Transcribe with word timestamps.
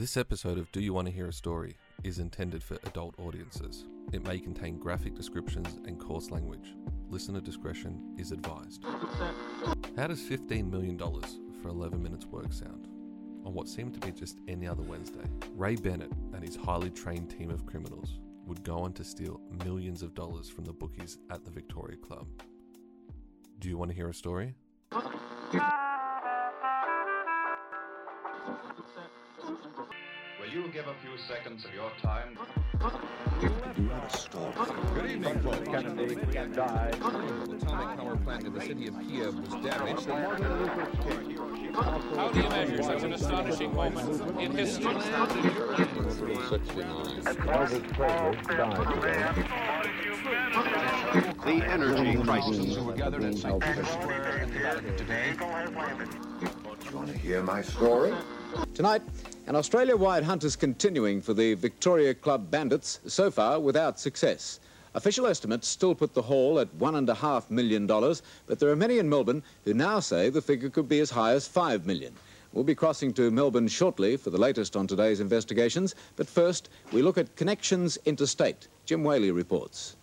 This 0.00 0.16
episode 0.16 0.56
of 0.56 0.72
Do 0.72 0.80
You 0.80 0.94
Want 0.94 1.08
to 1.08 1.12
Hear 1.12 1.28
a 1.28 1.32
Story 1.32 1.76
is 2.04 2.20
intended 2.20 2.62
for 2.62 2.78
adult 2.84 3.14
audiences. 3.18 3.84
It 4.14 4.24
may 4.24 4.38
contain 4.38 4.78
graphic 4.78 5.14
descriptions 5.14 5.78
and 5.86 6.00
coarse 6.00 6.30
language. 6.30 6.74
Listener 7.10 7.42
discretion 7.42 8.14
is 8.16 8.32
advised. 8.32 8.82
How 9.98 10.06
does 10.06 10.22
$15 10.22 10.70
million 10.70 10.98
for 10.98 11.68
11 11.68 12.02
minutes 12.02 12.24
work 12.24 12.50
sound? 12.50 12.88
On 13.44 13.52
what 13.52 13.68
seemed 13.68 13.92
to 13.92 14.00
be 14.00 14.10
just 14.10 14.38
any 14.48 14.66
other 14.66 14.82
Wednesday, 14.82 15.26
Ray 15.54 15.76
Bennett 15.76 16.12
and 16.32 16.42
his 16.42 16.56
highly 16.56 16.88
trained 16.88 17.28
team 17.28 17.50
of 17.50 17.66
criminals 17.66 18.20
would 18.46 18.64
go 18.64 18.78
on 18.78 18.94
to 18.94 19.04
steal 19.04 19.38
millions 19.66 20.00
of 20.00 20.14
dollars 20.14 20.48
from 20.48 20.64
the 20.64 20.72
bookies 20.72 21.18
at 21.30 21.44
the 21.44 21.50
Victoria 21.50 21.98
Club. 21.98 22.26
Do 23.58 23.68
you 23.68 23.76
want 23.76 23.90
to 23.90 23.94
hear 23.94 24.08
a 24.08 24.14
story? 24.14 24.54
You 30.52 30.68
give 30.72 30.86
a 30.88 30.94
few 30.94 31.16
seconds 31.28 31.64
of 31.64 31.72
your 31.72 31.90
time? 32.02 32.36
Good 34.94 35.10
evening, 35.10 35.40
folks. 35.40 35.68
Kennedy 35.68 36.14
died. 36.54 36.94
The 36.94 37.56
atomic 37.56 37.98
power 37.98 38.16
plant 38.16 38.44
in 38.44 38.54
the 38.54 38.60
city 38.60 38.88
of 38.88 38.98
Kiev 39.00 39.34
was 39.38 39.64
damaged. 39.64 40.06
How 42.16 42.28
do 42.32 42.40
you 42.40 42.48
measure 42.48 42.82
such 42.82 43.02
an 43.04 43.12
astonishing 43.12 43.74
moment 43.74 44.40
in 44.40 44.56
history? 44.56 44.94
The 51.44 51.64
energy 51.68 52.22
crisis. 52.22 52.74
So 52.74 52.82
we're 52.82 52.96
gathered 52.96 53.24
at 53.24 53.36
St. 53.36 53.60
Petersburg 53.60 54.96
today. 54.96 55.32
You 56.90 56.96
want 56.96 57.08
to 57.08 57.18
hear 57.18 57.42
my 57.42 57.62
story? 57.62 58.12
Tonight, 58.74 59.02
an 59.50 59.56
Australia 59.56 59.96
wide 59.96 60.22
hunt 60.22 60.44
is 60.44 60.54
continuing 60.54 61.20
for 61.20 61.34
the 61.34 61.54
Victoria 61.54 62.14
Club 62.14 62.52
bandits, 62.52 63.00
so 63.08 63.32
far 63.32 63.58
without 63.58 63.98
success. 63.98 64.60
Official 64.94 65.26
estimates 65.26 65.66
still 65.66 65.92
put 65.92 66.14
the 66.14 66.22
haul 66.22 66.60
at 66.60 66.72
$1.5 66.78 67.50
million, 67.50 67.84
but 67.84 68.60
there 68.60 68.68
are 68.68 68.76
many 68.76 69.00
in 69.00 69.08
Melbourne 69.08 69.42
who 69.64 69.74
now 69.74 69.98
say 69.98 70.28
the 70.28 70.40
figure 70.40 70.70
could 70.70 70.88
be 70.88 71.00
as 71.00 71.10
high 71.10 71.32
as 71.32 71.48
5 71.48 71.84
million. 71.84 72.14
We'll 72.52 72.62
be 72.62 72.76
crossing 72.76 73.12
to 73.14 73.32
Melbourne 73.32 73.66
shortly 73.66 74.16
for 74.16 74.30
the 74.30 74.38
latest 74.38 74.76
on 74.76 74.86
today's 74.86 75.18
investigations, 75.18 75.96
but 76.14 76.28
first, 76.28 76.68
we 76.92 77.02
look 77.02 77.18
at 77.18 77.34
connections 77.34 77.98
interstate. 78.06 78.68
Jim 78.86 79.02
Whaley 79.02 79.32
reports. 79.32 79.96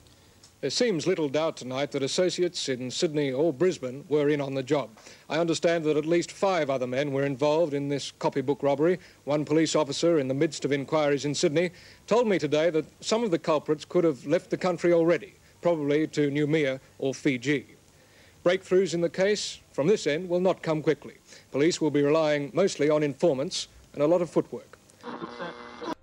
There 0.60 0.72
seems 0.72 1.06
little 1.06 1.30
doubt 1.30 1.56
tonight 1.56 1.92
that 1.92 2.02
associates 2.02 2.68
in 2.68 2.90
Sydney 2.90 3.32
or 3.32 3.54
Brisbane 3.54 4.06
were 4.10 4.30
in 4.30 4.42
on 4.42 4.56
the 4.56 4.64
job. 4.64 4.90
I 5.30 5.38
understand 5.38 5.84
that 5.86 5.98
at 5.98 6.06
least 6.08 6.32
five 6.32 6.72
other 6.72 6.88
men 6.88 7.12
were 7.12 7.26
involved 7.26 7.76
in 7.76 7.90
this 7.90 8.12
copybook 8.18 8.64
robbery. 8.64 8.98
One 9.26 9.46
police 9.46 9.76
officer, 9.76 10.18
in 10.18 10.28
the 10.28 10.34
midst 10.34 10.66
of 10.66 10.72
inquiries 10.72 11.26
in 11.26 11.36
Sydney, 11.36 11.70
told 12.08 12.28
me 12.28 12.40
today 12.40 12.72
that 12.72 12.86
some 13.02 13.24
of 13.24 13.30
the 13.30 13.38
culprits 13.38 13.86
could 13.86 14.04
have 14.04 14.26
left 14.26 14.50
the 14.50 14.58
country 14.58 14.94
already, 14.94 15.36
probably 15.62 16.08
to 16.08 16.32
Noumea 16.32 16.80
or 16.98 17.14
Fiji. 17.14 17.68
Breakthroughs 18.44 18.96
in 18.96 19.02
the 19.02 19.10
case 19.10 19.60
from 19.74 19.86
this 19.86 20.08
end 20.08 20.28
will 20.28 20.40
not 20.40 20.64
come 20.64 20.82
quickly. 20.82 21.18
Police 21.52 21.80
will 21.80 21.92
be 21.92 22.02
relying 22.02 22.50
mostly 22.56 22.90
on 22.90 23.04
informants 23.04 23.68
and 23.94 24.02
a 24.02 24.08
lot 24.08 24.24
of 24.24 24.30
footwork. 24.32 24.80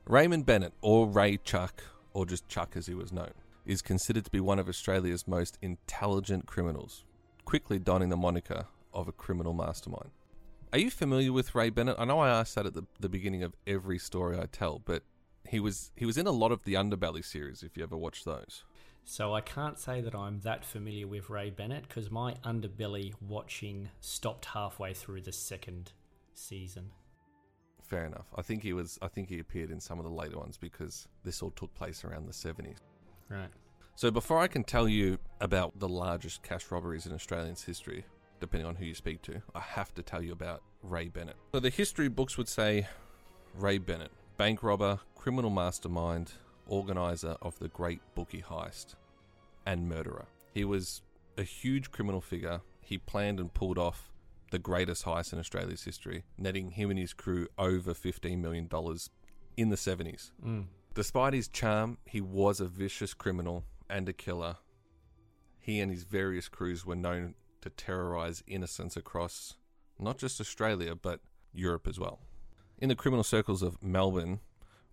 Raymond 0.07 0.47
Bennett, 0.47 0.75
or 0.81 1.09
Ray 1.09 1.39
Chuck, 1.43 1.83
or 2.13 2.25
just 2.25 2.47
Chuck 2.49 2.75
as 2.77 2.87
he 2.87 2.95
was 2.95 3.11
known, 3.11 3.33
is 3.65 3.83
considered 3.83 4.25
to 4.25 4.31
be 4.31 4.41
one 4.41 4.59
of 4.59 4.69
Australia's 4.69 5.27
most 5.27 5.59
intelligent 5.63 6.47
criminals, 6.47 7.05
quickly 7.45 7.79
donning 7.79 8.09
the 8.11 8.17
moniker 8.17 8.67
of 8.93 9.09
a 9.09 9.13
criminal 9.13 9.53
mastermind. 9.55 10.11
Are 10.73 10.79
you 10.79 10.91
familiar 10.91 11.33
with 11.33 11.55
Ray 11.55 11.71
Bennett? 11.71 11.97
I 11.99 12.05
know 12.05 12.21
I 12.21 12.29
asked 12.31 12.55
that 12.57 12.67
at 12.67 12.75
the, 12.75 12.85
the 13.01 13.09
beginning 13.09 13.43
of 13.43 13.55
every 13.67 13.99
story 13.99 14.39
I 14.39 14.47
tell, 14.47 14.81
but 14.85 15.03
he 15.49 15.61
was 15.61 15.93
he 15.97 16.07
was 16.07 16.19
in 16.19 16.27
a 16.27 16.33
lot 16.33 16.53
of 16.53 16.65
the 16.65 16.75
Underbelly 16.75 17.25
series. 17.25 17.63
If 17.63 17.77
you 17.77 17.83
ever 17.83 17.97
watched 17.97 18.25
those, 18.25 18.65
So 19.05 19.35
I 19.35 19.41
can't 19.41 19.79
say 19.79 20.01
that 20.01 20.15
I'm 20.15 20.41
that 20.41 20.65
familiar 20.65 21.07
with 21.07 21.29
Ray 21.31 21.51
Bennett 21.51 21.87
because 21.87 22.11
my 22.11 22.35
underbelly 22.45 23.13
watching 23.21 23.91
stopped 24.01 24.47
halfway 24.47 24.95
through 24.95 25.21
the 25.23 25.33
second 25.33 25.93
season. 26.35 26.91
fair 27.83 28.07
enough. 28.07 28.27
I 28.35 28.43
think 28.43 28.63
he 28.63 28.73
was. 28.73 28.99
I 29.03 29.09
think 29.09 29.29
he 29.29 29.39
appeared 29.39 29.71
in 29.71 29.81
some 29.81 29.99
of 29.99 30.05
the 30.05 30.11
later 30.11 30.39
ones 30.39 30.57
because 30.57 31.07
this 31.23 31.43
all 31.43 31.51
took 31.51 31.73
place 31.75 32.05
around 32.05 32.27
the 32.27 32.33
seventies. 32.33 32.79
Right. 33.29 33.51
So 33.97 34.11
before 34.11 34.39
I 34.39 34.49
can 34.49 34.65
tell 34.65 34.89
you 34.89 35.19
about 35.41 35.79
the 35.79 35.89
largest 35.89 36.43
cash 36.43 36.71
robberies 36.71 37.07
in 37.07 37.13
Australia's 37.13 37.63
history, 37.63 38.05
depending 38.41 38.67
on 38.67 38.75
who 38.75 38.85
you 38.85 38.95
speak 38.95 39.23
to, 39.23 39.41
I 39.55 39.61
have 39.61 39.95
to 39.95 40.03
tell 40.03 40.21
you 40.23 40.33
about 40.33 40.63
Ray 40.83 41.09
Bennett. 41.09 41.37
So 41.53 41.61
the 41.61 41.71
history 41.71 42.09
books 42.09 42.37
would 42.37 42.49
say 42.49 42.89
Ray 43.55 43.79
Bennett, 43.79 44.11
bank 44.37 44.63
robber, 44.63 44.99
criminal 45.15 45.51
mastermind, 45.51 46.33
organizer 46.67 47.37
of 47.41 47.59
the 47.59 47.69
great 47.69 48.01
bookie 48.15 48.43
heist, 48.43 48.95
and 49.65 49.89
murderer. 49.89 50.27
He 50.53 50.65
was 50.65 51.03
a 51.39 51.43
huge 51.43 51.91
criminal 51.91 52.21
figure. 52.21 52.61
He 52.81 52.99
planned 52.99 53.39
and 53.41 53.53
pulled 53.53 53.79
off 53.79 54.11
the 54.51 54.59
greatest 54.59 55.05
heist 55.05 55.33
in 55.33 55.39
Australia's 55.39 55.85
history, 55.85 56.25
netting 56.37 56.73
him 56.73 56.91
and 56.91 56.99
his 56.99 57.13
crew 57.13 57.49
over 57.59 57.95
$15 57.95 58.39
million 58.39 58.69
in 59.57 59.71
the 59.71 59.77
70s. 59.77 60.31
Despite 60.95 61.35
his 61.35 61.49
charm, 61.49 61.99
he 62.07 62.21
was 62.21 62.61
a 62.61 62.67
vicious 62.67 63.15
criminal 63.15 63.65
and 63.91 64.09
a 64.09 64.13
killer. 64.13 64.59
He 65.59 65.81
and 65.81 65.91
his 65.91 66.05
various 66.05 66.49
crews 66.49 66.87
were 66.87 66.95
known 66.95 67.35
to 67.63 67.71
terrorize 67.71 68.45
innocents 68.47 68.97
across 68.97 69.57
not 69.99 70.19
just 70.19 70.41
Australia, 70.41 70.95
but 70.95 71.21
Europe 71.53 71.89
as 71.89 71.99
well. 71.99 72.21
In 72.79 72.89
the 72.89 72.95
criminal 72.95 73.25
circles 73.25 73.63
of 73.63 73.83
Melbourne, 73.83 74.41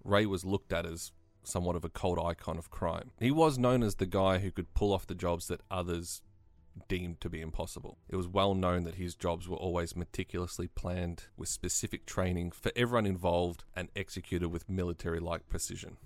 Ray 0.03 0.25
was 0.25 0.43
looked 0.43 0.73
at 0.73 0.85
as 0.85 1.11
somewhat 1.43 1.75
of 1.75 1.85
a 1.85 1.89
cult 1.89 2.19
icon 2.19 2.57
of 2.57 2.71
crime. 2.71 3.11
He 3.19 3.31
was 3.31 3.57
known 3.57 3.83
as 3.83 3.95
the 3.95 4.05
guy 4.05 4.39
who 4.39 4.51
could 4.51 4.73
pull 4.73 4.93
off 4.93 5.07
the 5.07 5.15
jobs 5.15 5.47
that 5.47 5.61
others 5.69 6.21
deemed 6.87 7.21
to 7.21 7.29
be 7.29 7.41
impossible. 7.41 7.97
It 8.09 8.15
was 8.15 8.27
well 8.27 8.53
known 8.53 8.83
that 8.83 8.95
his 8.95 9.15
jobs 9.15 9.47
were 9.47 9.57
always 9.57 9.95
meticulously 9.95 10.67
planned 10.67 11.25
with 11.37 11.49
specific 11.49 12.05
training 12.05 12.51
for 12.51 12.71
everyone 12.75 13.05
involved 13.05 13.63
and 13.75 13.89
executed 13.95 14.49
with 14.49 14.69
military 14.69 15.19
like 15.19 15.49
precision. 15.49 15.97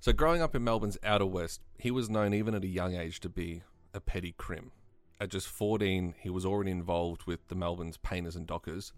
So, 0.00 0.12
growing 0.12 0.42
up 0.42 0.56
in 0.56 0.64
Melbourne's 0.64 0.98
outer 1.04 1.26
west, 1.26 1.60
he 1.78 1.90
was 1.90 2.10
known 2.10 2.34
even 2.34 2.54
at 2.54 2.64
a 2.64 2.68
young 2.68 2.96
age 2.96 3.20
to 3.20 3.28
be 3.28 3.62
a 3.94 4.00
petty 4.00 4.34
crim. 4.36 4.72
At 5.20 5.30
just 5.30 5.46
14, 5.46 6.14
he 6.18 6.30
was 6.30 6.44
already 6.44 6.72
involved 6.72 7.24
with 7.24 7.46
the 7.46 7.54
Melbourne's 7.54 7.98
painters 7.98 8.34
and 8.34 8.46
dockers, 8.46 8.92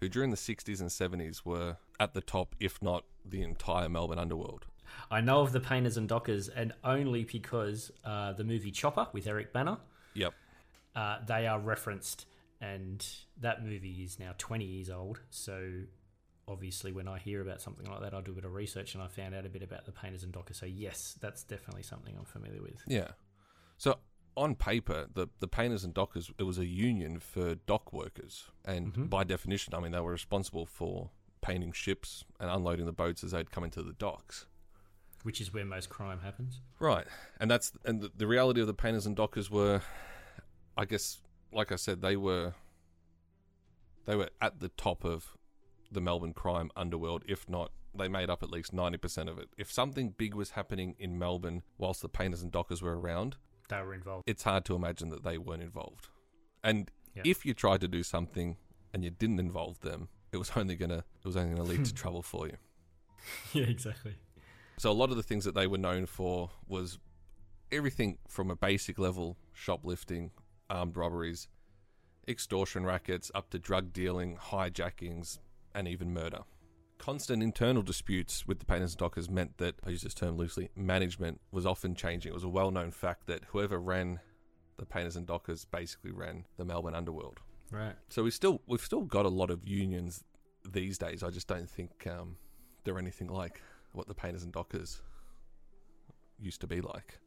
who 0.00 0.08
during 0.08 0.30
the 0.30 0.36
60s 0.36 0.80
and 0.80 0.90
70s 0.90 1.44
were 1.44 1.76
at 2.00 2.14
the 2.14 2.20
top, 2.20 2.56
if 2.58 2.82
not 2.82 3.04
the 3.24 3.42
entire 3.42 3.88
Melbourne 3.88 4.18
underworld. 4.18 4.66
I 5.10 5.20
know 5.20 5.40
of 5.40 5.52
the 5.52 5.60
Painters 5.60 5.96
and 5.96 6.08
Dockers, 6.08 6.48
and 6.48 6.72
only 6.82 7.24
because 7.24 7.92
uh, 8.04 8.32
the 8.32 8.44
movie 8.44 8.72
Chopper 8.72 9.06
with 9.12 9.26
Eric 9.26 9.52
Bana, 9.52 9.78
Yep. 10.14 10.34
uh, 10.94 11.18
they 11.26 11.46
are 11.46 11.58
referenced, 11.58 12.26
and 12.60 13.06
that 13.40 13.64
movie 13.64 14.02
is 14.04 14.18
now 14.18 14.34
20 14.38 14.64
years 14.64 14.90
old. 14.90 15.20
So 15.30 15.82
obviously, 16.48 16.92
when 16.92 17.08
I 17.08 17.18
hear 17.18 17.40
about 17.40 17.60
something 17.60 17.86
like 17.86 18.00
that, 18.02 18.14
I 18.14 18.20
do 18.20 18.32
a 18.32 18.34
bit 18.34 18.44
of 18.44 18.54
research, 18.54 18.94
and 18.94 19.02
I 19.02 19.08
found 19.08 19.34
out 19.34 19.46
a 19.46 19.48
bit 19.48 19.62
about 19.62 19.86
the 19.86 19.92
Painters 19.92 20.22
and 20.22 20.32
Dockers. 20.32 20.58
So 20.58 20.66
yes, 20.66 21.16
that's 21.20 21.42
definitely 21.44 21.82
something 21.82 22.14
I'm 22.18 22.24
familiar 22.24 22.62
with. 22.62 22.82
Yeah. 22.86 23.08
So 23.78 23.98
on 24.36 24.54
paper, 24.54 25.06
the 25.12 25.28
the 25.40 25.48
painters 25.48 25.84
and 25.84 25.92
dockers 25.92 26.30
it 26.38 26.44
was 26.44 26.58
a 26.58 26.66
union 26.66 27.18
for 27.18 27.54
dock 27.54 27.92
workers, 27.92 28.44
and 28.64 29.10
by 29.10 29.24
definition, 29.24 29.74
I 29.74 29.80
mean 29.80 29.92
they 29.92 30.00
were 30.00 30.12
responsible 30.12 30.66
for 30.66 31.10
painting 31.40 31.72
ships 31.72 32.24
and 32.38 32.50
unloading 32.50 32.86
the 32.86 32.92
boats 32.92 33.24
as 33.24 33.32
they'd 33.32 33.50
come 33.50 33.64
into 33.64 33.82
the 33.82 33.92
docks. 33.92 34.46
Which 35.22 35.40
is 35.40 35.52
where 35.54 35.64
most 35.64 35.88
crime 35.88 36.20
happens. 36.20 36.60
Right, 36.80 37.06
and 37.38 37.50
that's 37.50 37.72
and 37.84 38.00
the, 38.00 38.10
the 38.16 38.26
reality 38.26 38.60
of 38.60 38.66
the 38.66 38.74
painters 38.74 39.06
and 39.06 39.14
dockers 39.14 39.50
were, 39.50 39.80
I 40.76 40.84
guess, 40.84 41.20
like 41.52 41.70
I 41.70 41.76
said, 41.76 42.00
they 42.02 42.16
were 42.16 42.54
they 44.04 44.16
were 44.16 44.30
at 44.40 44.58
the 44.60 44.68
top 44.70 45.04
of 45.04 45.36
the 45.90 46.00
Melbourne 46.00 46.32
crime 46.32 46.70
underworld, 46.76 47.22
if 47.28 47.48
not. 47.48 47.70
They 47.94 48.08
made 48.08 48.30
up 48.30 48.42
at 48.42 48.50
least 48.50 48.74
90% 48.74 49.28
of 49.28 49.38
it. 49.38 49.50
If 49.58 49.70
something 49.70 50.14
big 50.16 50.34
was 50.34 50.50
happening 50.52 50.96
in 50.98 51.18
Melbourne 51.18 51.62
whilst 51.76 52.00
the 52.00 52.08
painters 52.08 52.40
and 52.42 52.50
dockers 52.50 52.80
were 52.80 52.98
around, 52.98 53.36
They 53.68 53.76
were 53.82 53.92
involved. 53.92 54.24
it's 54.26 54.44
hard 54.44 54.64
to 54.64 54.74
imagine 54.74 55.10
that 55.10 55.22
they 55.24 55.36
weren't 55.36 55.62
involved. 55.62 56.08
And 56.64 56.90
Yeah. 57.14 57.22
if 57.26 57.44
you 57.44 57.52
tried 57.52 57.82
to 57.82 57.88
do 57.88 58.02
something 58.02 58.56
and 58.94 59.04
you 59.04 59.10
didn't 59.10 59.38
involve 59.40 59.80
them, 59.80 60.08
it 60.32 60.38
was 60.38 60.52
only 60.56 60.74
gonna 60.74 61.04
it 61.20 61.24
was 61.26 61.36
only 61.36 61.54
gonna 61.54 61.68
lead 61.68 61.84
to 61.84 61.92
trouble 62.02 62.22
for 62.22 62.46
you. 62.46 62.56
yeah, 63.52 63.64
exactly. 63.66 64.16
So 64.78 64.90
a 64.90 64.92
lot 64.92 65.10
of 65.10 65.16
the 65.16 65.22
things 65.22 65.44
that 65.44 65.54
they 65.54 65.66
were 65.66 65.78
known 65.78 66.06
for 66.06 66.50
was 66.66 66.98
everything 67.70 68.18
from 68.28 68.50
a 68.50 68.56
basic 68.56 68.98
level 68.98 69.36
shoplifting, 69.52 70.30
armed 70.68 70.96
robberies, 70.96 71.48
extortion 72.26 72.84
rackets, 72.84 73.30
up 73.34 73.50
to 73.50 73.58
drug 73.58 73.92
dealing, 73.92 74.36
hijackings, 74.36 75.38
and 75.74 75.88
even 75.88 76.12
murder. 76.12 76.40
Constant 76.98 77.42
internal 77.42 77.82
disputes 77.82 78.46
with 78.46 78.60
the 78.60 78.64
painters 78.64 78.92
and 78.92 78.98
dockers 78.98 79.28
meant 79.28 79.58
that, 79.58 79.74
I 79.84 79.90
use 79.90 80.02
this 80.02 80.14
term 80.14 80.36
loosely, 80.36 80.70
management 80.76 81.40
was 81.50 81.66
often 81.66 81.94
changing. 81.94 82.30
It 82.30 82.34
was 82.34 82.44
a 82.44 82.48
well 82.48 82.70
known 82.70 82.92
fact 82.92 83.26
that 83.26 83.44
whoever 83.48 83.78
ran 83.78 84.20
the 84.78 84.86
painters 84.86 85.16
and 85.16 85.26
dockers 85.26 85.64
basically 85.64 86.12
ran 86.12 86.44
the 86.56 86.64
Melbourne 86.64 86.94
underworld. 86.94 87.40
Right. 87.70 87.94
So 88.08 88.22
we 88.22 88.30
still 88.30 88.60
we've 88.66 88.80
still 88.80 89.02
got 89.02 89.24
a 89.24 89.30
lot 89.30 89.50
of 89.50 89.66
unions 89.66 90.22
these 90.70 90.98
days. 90.98 91.22
I 91.22 91.30
just 91.30 91.48
don't 91.48 91.68
think 91.68 92.06
um, 92.06 92.36
they're 92.84 92.98
anything 92.98 93.28
like 93.28 93.60
what 93.92 94.08
the 94.08 94.14
painters 94.14 94.42
and 94.42 94.52
dockers 94.52 95.00
used 96.38 96.60
to 96.60 96.66
be 96.66 96.80
like. 96.80 97.18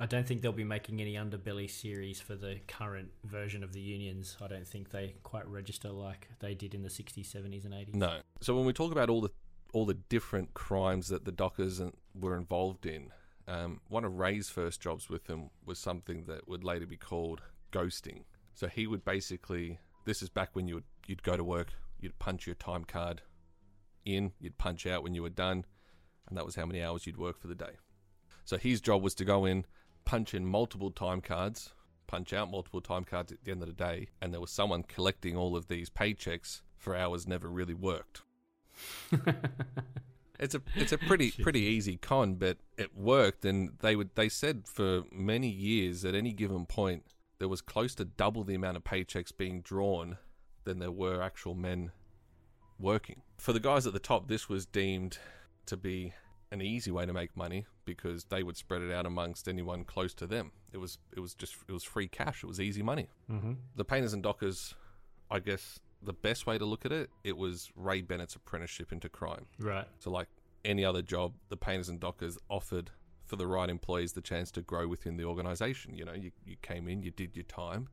I 0.00 0.06
don't 0.06 0.26
think 0.26 0.42
they'll 0.42 0.52
be 0.52 0.64
making 0.64 1.00
any 1.00 1.14
underbelly 1.14 1.70
series 1.70 2.20
for 2.20 2.34
the 2.34 2.58
current 2.66 3.10
version 3.24 3.62
of 3.62 3.72
the 3.72 3.80
unions. 3.80 4.36
I 4.42 4.48
don't 4.48 4.66
think 4.66 4.90
they 4.90 5.14
quite 5.22 5.46
register 5.46 5.90
like 5.90 6.28
they 6.40 6.54
did 6.54 6.74
in 6.74 6.82
the 6.82 6.88
60s, 6.88 7.26
70s, 7.26 7.64
and 7.64 7.74
80s. 7.74 7.94
No. 7.94 8.20
So 8.40 8.56
when 8.56 8.64
we 8.64 8.72
talk 8.72 8.90
about 8.90 9.10
all 9.10 9.20
the 9.20 9.30
all 9.72 9.86
the 9.86 9.94
different 9.94 10.52
crimes 10.52 11.08
that 11.08 11.24
the 11.24 11.32
Dockers 11.32 11.80
and- 11.80 11.94
were 12.14 12.36
involved 12.36 12.84
in, 12.84 13.10
um, 13.48 13.80
one 13.88 14.04
of 14.04 14.18
Ray's 14.18 14.50
first 14.50 14.82
jobs 14.82 15.08
with 15.08 15.24
them 15.24 15.48
was 15.64 15.78
something 15.78 16.24
that 16.24 16.46
would 16.46 16.62
later 16.62 16.84
be 16.86 16.98
called 16.98 17.40
ghosting. 17.70 18.24
So 18.52 18.68
he 18.68 18.86
would 18.86 19.02
basically, 19.02 19.78
this 20.04 20.20
is 20.20 20.28
back 20.28 20.50
when 20.54 20.68
you 20.68 20.74
would 20.74 20.84
you'd 21.06 21.22
go 21.22 21.36
to 21.36 21.44
work, 21.44 21.72
you'd 22.00 22.18
punch 22.18 22.46
your 22.46 22.54
time 22.54 22.84
card 22.84 23.22
in, 24.04 24.32
you'd 24.40 24.58
punch 24.58 24.86
out 24.86 25.02
when 25.02 25.14
you 25.14 25.22
were 25.22 25.30
done, 25.30 25.64
and 26.32 26.38
that 26.38 26.46
was 26.46 26.54
how 26.54 26.64
many 26.64 26.82
hours 26.82 27.06
you'd 27.06 27.18
work 27.18 27.38
for 27.38 27.46
the 27.46 27.54
day. 27.54 27.76
So 28.46 28.56
his 28.56 28.80
job 28.80 29.02
was 29.02 29.14
to 29.16 29.24
go 29.26 29.44
in, 29.44 29.66
punch 30.06 30.32
in 30.32 30.46
multiple 30.46 30.90
time 30.90 31.20
cards, 31.20 31.74
punch 32.06 32.32
out 32.32 32.50
multiple 32.50 32.80
time 32.80 33.04
cards 33.04 33.32
at 33.32 33.44
the 33.44 33.50
end 33.50 33.60
of 33.60 33.68
the 33.68 33.74
day, 33.74 34.08
and 34.22 34.32
there 34.32 34.40
was 34.40 34.50
someone 34.50 34.82
collecting 34.82 35.36
all 35.36 35.54
of 35.54 35.68
these 35.68 35.90
paychecks 35.90 36.62
for 36.78 36.96
hours 36.96 37.26
never 37.26 37.48
really 37.48 37.74
worked. 37.74 38.22
It's 40.38 40.56
a 40.56 40.62
it's 40.74 40.90
a 40.90 40.98
pretty 40.98 41.30
pretty 41.30 41.60
easy 41.60 41.98
con, 41.98 42.34
but 42.34 42.56
it 42.76 42.96
worked, 42.96 43.44
and 43.44 43.74
they 43.80 43.94
would 43.94 44.10
they 44.16 44.28
said 44.28 44.66
for 44.66 45.04
many 45.12 45.46
years 45.46 46.04
at 46.04 46.16
any 46.16 46.32
given 46.32 46.66
point 46.66 47.04
there 47.38 47.46
was 47.46 47.60
close 47.60 47.94
to 47.96 48.04
double 48.04 48.42
the 48.42 48.56
amount 48.56 48.76
of 48.76 48.82
paychecks 48.82 49.30
being 49.36 49.60
drawn 49.60 50.16
than 50.64 50.80
there 50.80 50.90
were 50.90 51.22
actual 51.22 51.54
men 51.54 51.92
working. 52.76 53.22
For 53.38 53.52
the 53.52 53.60
guys 53.60 53.86
at 53.86 53.92
the 53.92 54.00
top, 54.00 54.26
this 54.26 54.48
was 54.48 54.66
deemed 54.66 55.18
to 55.66 55.76
be 55.76 56.12
an 56.52 56.60
easy 56.60 56.90
way 56.90 57.06
to 57.06 57.12
make 57.12 57.36
money 57.36 57.66
because 57.84 58.24
they 58.24 58.42
would 58.42 58.56
spread 58.56 58.82
it 58.82 58.92
out 58.92 59.06
amongst 59.06 59.48
anyone 59.48 59.84
close 59.84 60.14
to 60.14 60.26
them. 60.26 60.52
It 60.72 60.78
was 60.78 60.98
it 61.16 61.20
was 61.20 61.34
just 61.34 61.56
it 61.68 61.72
was 61.72 61.82
free 61.82 62.06
cash. 62.06 62.44
It 62.44 62.46
was 62.46 62.60
easy 62.60 62.82
money. 62.82 63.08
Mm-hmm. 63.30 63.52
The 63.74 63.84
painters 63.84 64.12
and 64.12 64.22
dockers, 64.22 64.74
I 65.30 65.40
guess 65.40 65.80
the 66.02 66.12
best 66.12 66.46
way 66.46 66.58
to 66.58 66.64
look 66.64 66.84
at 66.84 66.92
it, 66.92 67.10
it 67.24 67.36
was 67.36 67.70
Ray 67.76 68.02
Bennett's 68.02 68.34
apprenticeship 68.34 68.92
into 68.92 69.08
crime. 69.08 69.46
Right. 69.58 69.86
So, 69.98 70.10
like 70.10 70.28
any 70.64 70.84
other 70.84 71.02
job, 71.02 71.34
the 71.48 71.56
painters 71.56 71.88
and 71.88 71.98
dockers 71.98 72.38
offered 72.48 72.90
for 73.24 73.36
the 73.36 73.46
right 73.46 73.70
employees 73.70 74.12
the 74.12 74.20
chance 74.20 74.50
to 74.52 74.62
grow 74.62 74.86
within 74.86 75.16
the 75.16 75.24
organization. 75.24 75.94
You 75.94 76.04
know, 76.04 76.12
you, 76.12 76.32
you 76.44 76.56
came 76.60 76.88
in, 76.88 77.02
you 77.02 77.10
did 77.10 77.34
your 77.34 77.44
time, 77.44 77.88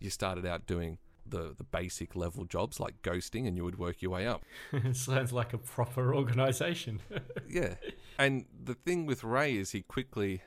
you 0.00 0.08
started 0.08 0.46
out 0.46 0.66
doing 0.66 0.98
the, 1.26 1.54
the 1.56 1.64
basic 1.64 2.14
level 2.16 2.44
jobs 2.44 2.80
like 2.80 3.02
ghosting, 3.02 3.46
and 3.46 3.56
you 3.56 3.64
would 3.64 3.78
work 3.78 4.02
your 4.02 4.10
way 4.10 4.26
up. 4.26 4.42
Sounds 4.92 5.32
like 5.32 5.52
a 5.52 5.58
proper 5.58 6.14
organization. 6.14 7.00
yeah. 7.48 7.74
And 8.18 8.46
the 8.62 8.74
thing 8.74 9.06
with 9.06 9.24
Ray 9.24 9.56
is 9.56 9.70
he 9.70 9.82
quickly, 9.82 10.42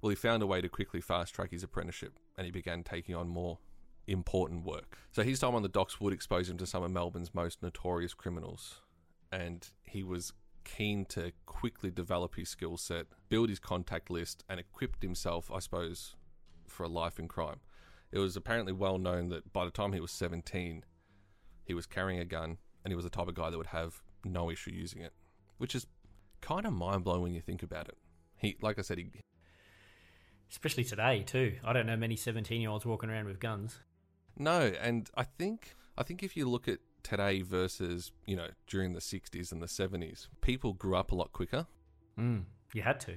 well, 0.00 0.10
he 0.10 0.16
found 0.16 0.42
a 0.42 0.46
way 0.46 0.60
to 0.60 0.68
quickly 0.68 1.00
fast 1.00 1.34
track 1.34 1.50
his 1.50 1.62
apprenticeship 1.62 2.18
and 2.36 2.44
he 2.44 2.50
began 2.50 2.82
taking 2.82 3.14
on 3.14 3.28
more 3.28 3.58
important 4.06 4.64
work. 4.64 4.98
So 5.12 5.22
his 5.22 5.38
time 5.40 5.54
on 5.54 5.62
the 5.62 5.68
docks 5.68 6.00
would 6.00 6.12
expose 6.12 6.48
him 6.48 6.58
to 6.58 6.66
some 6.66 6.82
of 6.82 6.90
Melbourne's 6.90 7.34
most 7.34 7.62
notorious 7.62 8.14
criminals. 8.14 8.80
And 9.32 9.66
he 9.84 10.02
was 10.02 10.32
keen 10.64 11.04
to 11.06 11.32
quickly 11.46 11.90
develop 11.90 12.34
his 12.36 12.48
skill 12.48 12.76
set, 12.76 13.06
build 13.28 13.48
his 13.48 13.58
contact 13.58 14.10
list, 14.10 14.44
and 14.48 14.58
equipped 14.58 15.02
himself, 15.02 15.50
I 15.52 15.58
suppose, 15.58 16.14
for 16.66 16.84
a 16.84 16.88
life 16.88 17.18
in 17.18 17.28
crime. 17.28 17.60
It 18.14 18.20
was 18.20 18.36
apparently 18.36 18.72
well 18.72 18.96
known 18.96 19.28
that 19.30 19.52
by 19.52 19.64
the 19.64 19.72
time 19.72 19.92
he 19.92 19.98
was 19.98 20.12
17, 20.12 20.84
he 21.64 21.74
was 21.74 21.84
carrying 21.84 22.20
a 22.20 22.24
gun 22.24 22.58
and 22.84 22.92
he 22.92 22.94
was 22.94 23.04
the 23.04 23.10
type 23.10 23.26
of 23.26 23.34
guy 23.34 23.50
that 23.50 23.58
would 23.58 23.66
have 23.66 24.02
no 24.24 24.52
issue 24.52 24.70
using 24.70 25.02
it, 25.02 25.12
which 25.58 25.74
is 25.74 25.88
kind 26.40 26.64
of 26.64 26.72
mind 26.72 27.02
blowing 27.02 27.22
when 27.22 27.34
you 27.34 27.40
think 27.40 27.64
about 27.64 27.88
it. 27.88 27.98
He, 28.36 28.56
like 28.62 28.78
I 28.78 28.82
said, 28.82 28.98
he, 28.98 29.08
Especially 30.48 30.84
today 30.84 31.24
too. 31.26 31.56
I 31.64 31.72
don't 31.72 31.86
know 31.86 31.96
many 31.96 32.14
seventeen-year-olds 32.14 32.86
walking 32.86 33.10
around 33.10 33.26
with 33.26 33.40
guns. 33.40 33.80
No, 34.38 34.72
and 34.80 35.10
I 35.16 35.24
think 35.24 35.74
I 35.98 36.04
think 36.04 36.22
if 36.22 36.36
you 36.36 36.48
look 36.48 36.68
at 36.68 36.78
today 37.02 37.42
versus 37.42 38.12
you 38.26 38.36
know 38.36 38.48
during 38.68 38.92
the 38.92 39.00
'60s 39.00 39.50
and 39.50 39.60
the 39.60 39.66
'70s, 39.66 40.28
people 40.40 40.72
grew 40.72 40.94
up 40.94 41.10
a 41.10 41.16
lot 41.16 41.32
quicker. 41.32 41.66
Mm. 42.16 42.44
You 42.74 42.82
had 42.82 43.00
to. 43.00 43.14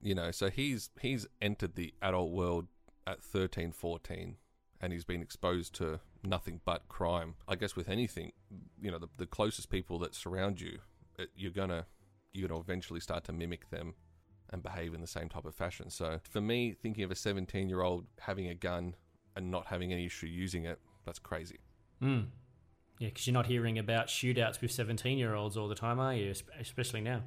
You 0.00 0.16
know, 0.16 0.32
so 0.32 0.50
he's 0.50 0.90
he's 1.00 1.28
entered 1.40 1.76
the 1.76 1.94
adult 2.02 2.32
world 2.32 2.66
at 3.06 3.22
13, 3.22 3.72
14, 3.72 4.36
and 4.80 4.92
he's 4.92 5.04
been 5.04 5.22
exposed 5.22 5.74
to 5.76 6.00
nothing 6.24 6.60
but 6.64 6.88
crime. 6.88 7.34
I 7.48 7.56
guess 7.56 7.76
with 7.76 7.88
anything, 7.88 8.32
you 8.80 8.90
know, 8.90 8.98
the, 8.98 9.08
the 9.16 9.26
closest 9.26 9.70
people 9.70 9.98
that 10.00 10.14
surround 10.14 10.60
you, 10.60 10.78
it, 11.18 11.30
you're 11.36 11.52
gonna 11.52 11.86
you're 12.32 12.48
gonna 12.48 12.60
eventually 12.60 13.00
start 13.00 13.24
to 13.24 13.32
mimic 13.32 13.70
them 13.70 13.94
and 14.50 14.62
behave 14.62 14.94
in 14.94 15.00
the 15.00 15.06
same 15.06 15.28
type 15.28 15.44
of 15.44 15.54
fashion. 15.54 15.90
So 15.90 16.20
for 16.28 16.40
me, 16.40 16.74
thinking 16.80 17.04
of 17.04 17.10
a 17.10 17.14
17 17.16 17.68
year 17.68 17.82
old 17.82 18.06
having 18.20 18.48
a 18.48 18.54
gun 18.54 18.94
and 19.36 19.50
not 19.50 19.66
having 19.66 19.92
any 19.92 20.06
issue 20.06 20.26
using 20.26 20.64
it, 20.64 20.78
that's 21.04 21.18
crazy. 21.18 21.60
Mm. 22.02 22.26
Yeah, 22.98 23.08
because 23.08 23.26
you're 23.26 23.34
not 23.34 23.46
hearing 23.46 23.78
about 23.78 24.06
shootouts 24.06 24.60
with 24.60 24.70
seventeen-year-olds 24.70 25.56
all 25.56 25.66
the 25.66 25.74
time, 25.74 25.98
are 25.98 26.14
you? 26.14 26.32
Especially 26.60 27.00
now. 27.00 27.22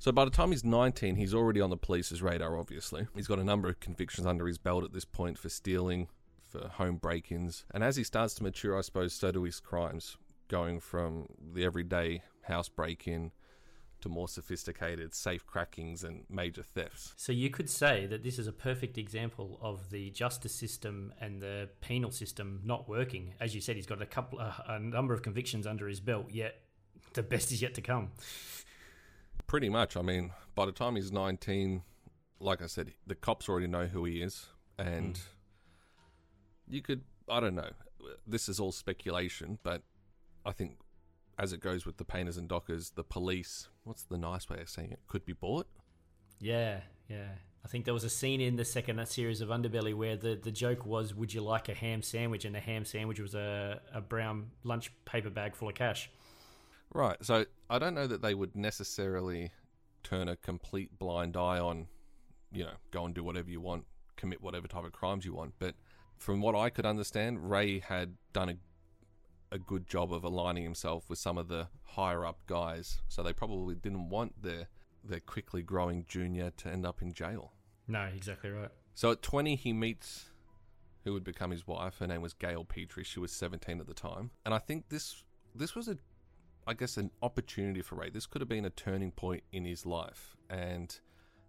So 0.00 0.12
by 0.12 0.24
the 0.24 0.30
time 0.30 0.50
he's 0.50 0.64
19, 0.64 1.16
he's 1.16 1.34
already 1.34 1.60
on 1.60 1.68
the 1.68 1.76
police's 1.76 2.22
radar, 2.22 2.58
obviously. 2.58 3.06
He's 3.14 3.26
got 3.26 3.38
a 3.38 3.44
number 3.44 3.68
of 3.68 3.80
convictions 3.80 4.26
under 4.26 4.46
his 4.46 4.56
belt 4.56 4.82
at 4.82 4.94
this 4.94 5.04
point 5.04 5.38
for 5.38 5.50
stealing, 5.50 6.08
for 6.48 6.68
home 6.68 6.96
break 6.96 7.30
ins. 7.30 7.66
And 7.74 7.84
as 7.84 7.96
he 7.96 8.04
starts 8.04 8.32
to 8.36 8.42
mature, 8.42 8.78
I 8.78 8.80
suppose, 8.80 9.12
so 9.12 9.30
do 9.30 9.42
his 9.42 9.60
crimes, 9.60 10.16
going 10.48 10.80
from 10.80 11.26
the 11.52 11.66
everyday 11.66 12.22
house 12.44 12.70
break 12.70 13.06
in 13.06 13.32
to 14.00 14.08
more 14.08 14.26
sophisticated 14.26 15.14
safe 15.14 15.44
crackings 15.44 16.02
and 16.02 16.24
major 16.30 16.62
thefts. 16.62 17.12
So 17.18 17.30
you 17.32 17.50
could 17.50 17.68
say 17.68 18.06
that 18.06 18.22
this 18.24 18.38
is 18.38 18.46
a 18.46 18.52
perfect 18.52 18.96
example 18.96 19.58
of 19.60 19.90
the 19.90 20.08
justice 20.12 20.54
system 20.54 21.12
and 21.20 21.42
the 21.42 21.68
penal 21.82 22.10
system 22.10 22.62
not 22.64 22.88
working. 22.88 23.34
As 23.38 23.54
you 23.54 23.60
said, 23.60 23.76
he's 23.76 23.84
got 23.84 24.00
a 24.00 24.06
couple, 24.06 24.38
a, 24.38 24.64
a 24.66 24.78
number 24.78 25.12
of 25.12 25.20
convictions 25.20 25.66
under 25.66 25.86
his 25.86 26.00
belt, 26.00 26.30
yet 26.30 26.62
the 27.12 27.22
best 27.22 27.52
is 27.52 27.60
yet 27.60 27.74
to 27.74 27.82
come. 27.82 28.12
Pretty 29.50 29.68
much. 29.68 29.96
I 29.96 30.02
mean, 30.02 30.30
by 30.54 30.64
the 30.64 30.70
time 30.70 30.94
he's 30.94 31.10
19, 31.10 31.82
like 32.38 32.62
I 32.62 32.66
said, 32.66 32.92
the 33.04 33.16
cops 33.16 33.48
already 33.48 33.66
know 33.66 33.86
who 33.86 34.04
he 34.04 34.22
is. 34.22 34.46
And 34.78 35.16
Mm. 35.16 35.22
you 36.68 36.82
could, 36.82 37.02
I 37.28 37.40
don't 37.40 37.56
know, 37.56 37.70
this 38.24 38.48
is 38.48 38.60
all 38.60 38.70
speculation, 38.70 39.58
but 39.64 39.82
I 40.46 40.52
think 40.52 40.78
as 41.36 41.52
it 41.52 41.58
goes 41.58 41.84
with 41.84 41.96
the 41.96 42.04
painters 42.04 42.36
and 42.36 42.48
dockers, 42.48 42.90
the 42.90 43.02
police, 43.02 43.68
what's 43.82 44.04
the 44.04 44.16
nice 44.18 44.48
way 44.48 44.60
of 44.60 44.68
saying 44.68 44.92
it, 44.92 45.00
could 45.08 45.24
be 45.24 45.32
bought. 45.32 45.66
Yeah, 46.38 46.82
yeah. 47.08 47.32
I 47.64 47.68
think 47.68 47.86
there 47.86 47.94
was 47.94 48.04
a 48.04 48.08
scene 48.10 48.40
in 48.40 48.54
the 48.54 48.64
second 48.64 49.04
series 49.08 49.40
of 49.40 49.48
Underbelly 49.48 49.94
where 49.94 50.16
the, 50.16 50.36
the 50.36 50.52
joke 50.52 50.86
was, 50.86 51.12
"Would 51.12 51.34
you 51.34 51.40
like 51.40 51.68
a 51.68 51.74
ham 51.74 52.02
sandwich?" 52.02 52.44
and 52.44 52.54
the 52.54 52.60
ham 52.60 52.84
sandwich 52.84 53.18
was 53.18 53.34
a, 53.34 53.80
a 53.92 54.00
brown 54.00 54.52
lunch 54.62 54.92
paper 55.04 55.28
bag 55.28 55.56
full 55.56 55.68
of 55.68 55.74
cash. 55.74 56.08
Right. 56.92 57.16
So 57.22 57.46
I 57.68 57.78
don't 57.78 57.94
know 57.94 58.06
that 58.06 58.22
they 58.22 58.34
would 58.34 58.56
necessarily 58.56 59.52
turn 60.02 60.28
a 60.28 60.36
complete 60.36 60.98
blind 60.98 61.36
eye 61.36 61.58
on, 61.58 61.86
you 62.52 62.64
know, 62.64 62.74
go 62.90 63.04
and 63.04 63.14
do 63.14 63.22
whatever 63.22 63.50
you 63.50 63.60
want, 63.60 63.84
commit 64.16 64.42
whatever 64.42 64.66
type 64.66 64.84
of 64.84 64.92
crimes 64.92 65.24
you 65.24 65.34
want. 65.34 65.54
But 65.58 65.74
from 66.16 66.40
what 66.40 66.54
I 66.54 66.70
could 66.70 66.86
understand, 66.86 67.50
Ray 67.50 67.78
had 67.78 68.16
done 68.32 68.48
a, 68.50 69.54
a 69.54 69.58
good 69.58 69.86
job 69.86 70.12
of 70.12 70.24
aligning 70.24 70.64
himself 70.64 71.08
with 71.08 71.18
some 71.18 71.38
of 71.38 71.48
the 71.48 71.68
higher 71.84 72.26
up 72.26 72.40
guys. 72.46 73.00
So 73.08 73.22
they 73.22 73.32
probably 73.32 73.74
didn't 73.74 74.08
want 74.08 74.42
their 74.42 74.68
their 75.02 75.20
quickly 75.20 75.62
growing 75.62 76.04
junior 76.06 76.50
to 76.58 76.68
end 76.68 76.84
up 76.84 77.00
in 77.00 77.12
jail. 77.14 77.52
No, 77.88 78.02
exactly 78.14 78.50
right. 78.50 78.68
So 78.94 79.12
at 79.12 79.22
20, 79.22 79.56
he 79.56 79.72
meets 79.72 80.30
who 81.04 81.14
would 81.14 81.24
become 81.24 81.50
his 81.50 81.66
wife. 81.66 81.98
Her 81.98 82.06
name 82.06 82.20
was 82.20 82.34
Gail 82.34 82.64
Petrie. 82.64 83.04
She 83.04 83.18
was 83.18 83.32
17 83.32 83.80
at 83.80 83.86
the 83.86 83.94
time. 83.94 84.30
And 84.44 84.52
I 84.52 84.58
think 84.58 84.88
this 84.90 85.24
this 85.54 85.74
was 85.74 85.88
a 85.88 85.96
I 86.70 86.74
guess 86.74 86.96
an 86.96 87.10
opportunity 87.20 87.82
for 87.82 87.96
Ray. 87.96 88.10
This 88.10 88.26
could 88.26 88.40
have 88.40 88.48
been 88.48 88.64
a 88.64 88.70
turning 88.70 89.10
point 89.10 89.42
in 89.50 89.64
his 89.64 89.84
life, 89.84 90.36
and 90.48 90.96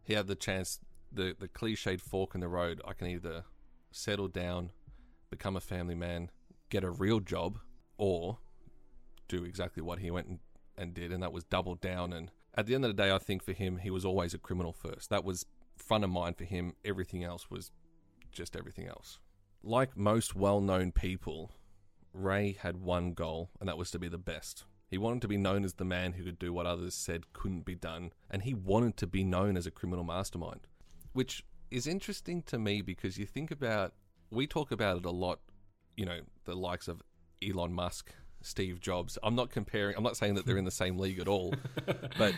he 0.02 0.16
had 0.16 0.26
the 0.26 0.34
chance, 0.34 0.80
the 1.12 1.36
the 1.38 1.48
cliched 1.48 2.02
fork 2.02 2.34
in 2.34 2.42
the 2.42 2.48
road. 2.48 2.82
I 2.86 2.94
can 2.94 3.06
either 3.06 3.44
settle 3.92 4.28
down, 4.28 4.72
become 5.30 5.56
a 5.56 5.62
family 5.62 5.94
man, 5.94 6.32
get 6.72 6.84
a 6.84 6.90
real 6.90 7.20
job, 7.20 7.60
or 8.00 8.40
do 9.28 9.44
exactly 9.44 9.84
what 9.84 10.00
he 10.00 10.10
went 10.10 10.26
and, 10.26 10.40
and 10.76 10.96
did, 10.96 11.12
and 11.12 11.22
that 11.22 11.32
was 11.32 11.44
double 11.44 11.76
down. 11.76 12.14
And 12.14 12.32
at 12.56 12.66
the 12.66 12.74
end 12.74 12.84
of 12.84 12.90
the 12.90 13.04
day, 13.04 13.12
I 13.12 13.20
think 13.20 13.44
for 13.44 13.54
him, 13.54 13.78
he 13.78 13.92
was 13.92 14.04
always 14.04 14.34
a 14.34 14.40
criminal 14.40 14.74
first. 14.74 15.12
That 15.12 15.24
was 15.24 15.46
front 15.78 16.04
of 16.04 16.10
mind 16.10 16.36
for 16.36 16.46
him. 16.46 16.74
Everything 16.84 17.24
else 17.24 17.48
was 17.48 17.70
just 18.32 18.56
everything 18.56 18.88
else. 18.88 19.20
Like 19.62 19.96
most 19.96 20.36
well 20.36 20.62
known 20.62 20.92
people, 20.92 21.52
Ray 22.12 22.58
had 22.60 22.78
one 22.78 23.14
goal, 23.14 23.52
and 23.60 23.70
that 23.70 23.78
was 23.78 23.92
to 23.92 24.00
be 24.00 24.08
the 24.08 24.18
best. 24.18 24.66
He 24.92 24.98
wanted 24.98 25.22
to 25.22 25.30
be 25.30 25.38
known 25.38 25.64
as 25.64 25.76
the 25.76 25.86
man 25.86 26.14
who 26.14 26.26
could 26.26 26.38
do 26.38 26.52
what 26.52 26.66
others 26.66 26.94
said 26.94 27.32
couldn't 27.32 27.64
be 27.64 27.76
done, 27.76 28.12
and 28.30 28.42
he 28.42 28.54
wanted 28.54 28.98
to 28.98 29.08
be 29.08 29.24
known 29.24 29.56
as 29.56 29.66
a 29.66 29.72
criminal 29.72 30.04
mastermind, 30.04 30.68
which 31.14 31.46
is 31.72 31.88
interesting 31.88 32.42
to 32.44 32.60
me 32.60 32.82
because 32.82 33.18
you 33.18 33.26
think 33.26 33.52
about, 33.52 33.94
we 34.30 34.46
talk 34.46 34.70
about 34.70 34.98
it 34.98 35.06
a 35.06 35.12
lot, 35.12 35.40
you 35.96 36.06
know, 36.06 36.20
the 36.44 36.56
likes 36.56 36.90
of 36.90 37.02
Elon 37.42 37.72
Musk 37.72 38.14
Steve 38.42 38.82
Jobs. 38.82 39.18
I'm 39.24 39.34
not 39.34 39.50
comparing. 39.50 39.96
I'm 39.96 40.04
not 40.04 40.18
saying 40.18 40.36
that 40.36 40.46
they're 40.46 40.58
in 40.58 40.66
the 40.66 40.72
same 40.72 40.98
league 40.98 41.20
at 41.20 41.28
all, 41.30 41.54
but 42.18 42.36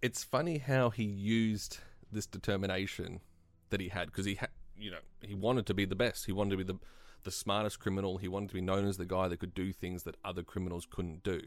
it's 0.00 0.24
funny 0.24 0.58
how 0.58 0.88
he 0.88 1.04
used 1.04 1.78
this 2.10 2.26
determination 2.26 3.20
that 3.68 3.80
he 3.80 3.88
had 3.88 4.06
because 4.06 4.24
he 4.24 4.36
had, 4.36 4.48
you 4.78 4.90
know, 4.90 4.98
he 5.20 5.34
wanted 5.34 5.66
to 5.66 5.74
be 5.74 5.84
the 5.84 5.94
best. 5.94 6.24
He 6.24 6.32
wanted 6.32 6.52
to 6.52 6.56
be 6.56 6.64
the 6.64 6.78
the 7.24 7.30
smartest 7.30 7.80
criminal. 7.80 8.18
He 8.18 8.28
wanted 8.28 8.48
to 8.48 8.54
be 8.54 8.60
known 8.60 8.86
as 8.86 8.96
the 8.96 9.04
guy 9.04 9.28
that 9.28 9.38
could 9.38 9.54
do 9.54 9.72
things 9.72 10.02
that 10.04 10.16
other 10.24 10.42
criminals 10.42 10.86
couldn't 10.88 11.22
do. 11.22 11.40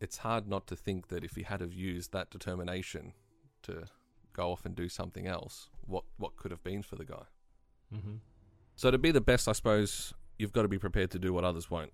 It's 0.00 0.18
hard 0.18 0.48
not 0.48 0.66
to 0.68 0.76
think 0.76 1.08
that 1.08 1.24
if 1.24 1.36
he 1.36 1.42
had 1.42 1.60
have 1.60 1.72
used 1.72 2.12
that 2.12 2.30
determination 2.30 3.12
to 3.62 3.84
go 4.32 4.52
off 4.52 4.64
and 4.64 4.74
do 4.74 4.88
something 4.88 5.26
else, 5.26 5.68
what 5.86 6.04
what 6.16 6.36
could 6.36 6.50
have 6.50 6.64
been 6.64 6.82
for 6.82 6.96
the 6.96 7.04
guy. 7.04 7.24
Mm-hmm. 7.94 8.16
So 8.76 8.90
to 8.90 8.98
be 8.98 9.10
the 9.10 9.20
best, 9.20 9.48
I 9.48 9.52
suppose 9.52 10.14
you've 10.38 10.52
got 10.52 10.62
to 10.62 10.68
be 10.68 10.78
prepared 10.78 11.10
to 11.10 11.18
do 11.18 11.32
what 11.32 11.44
others 11.44 11.70
won't. 11.70 11.92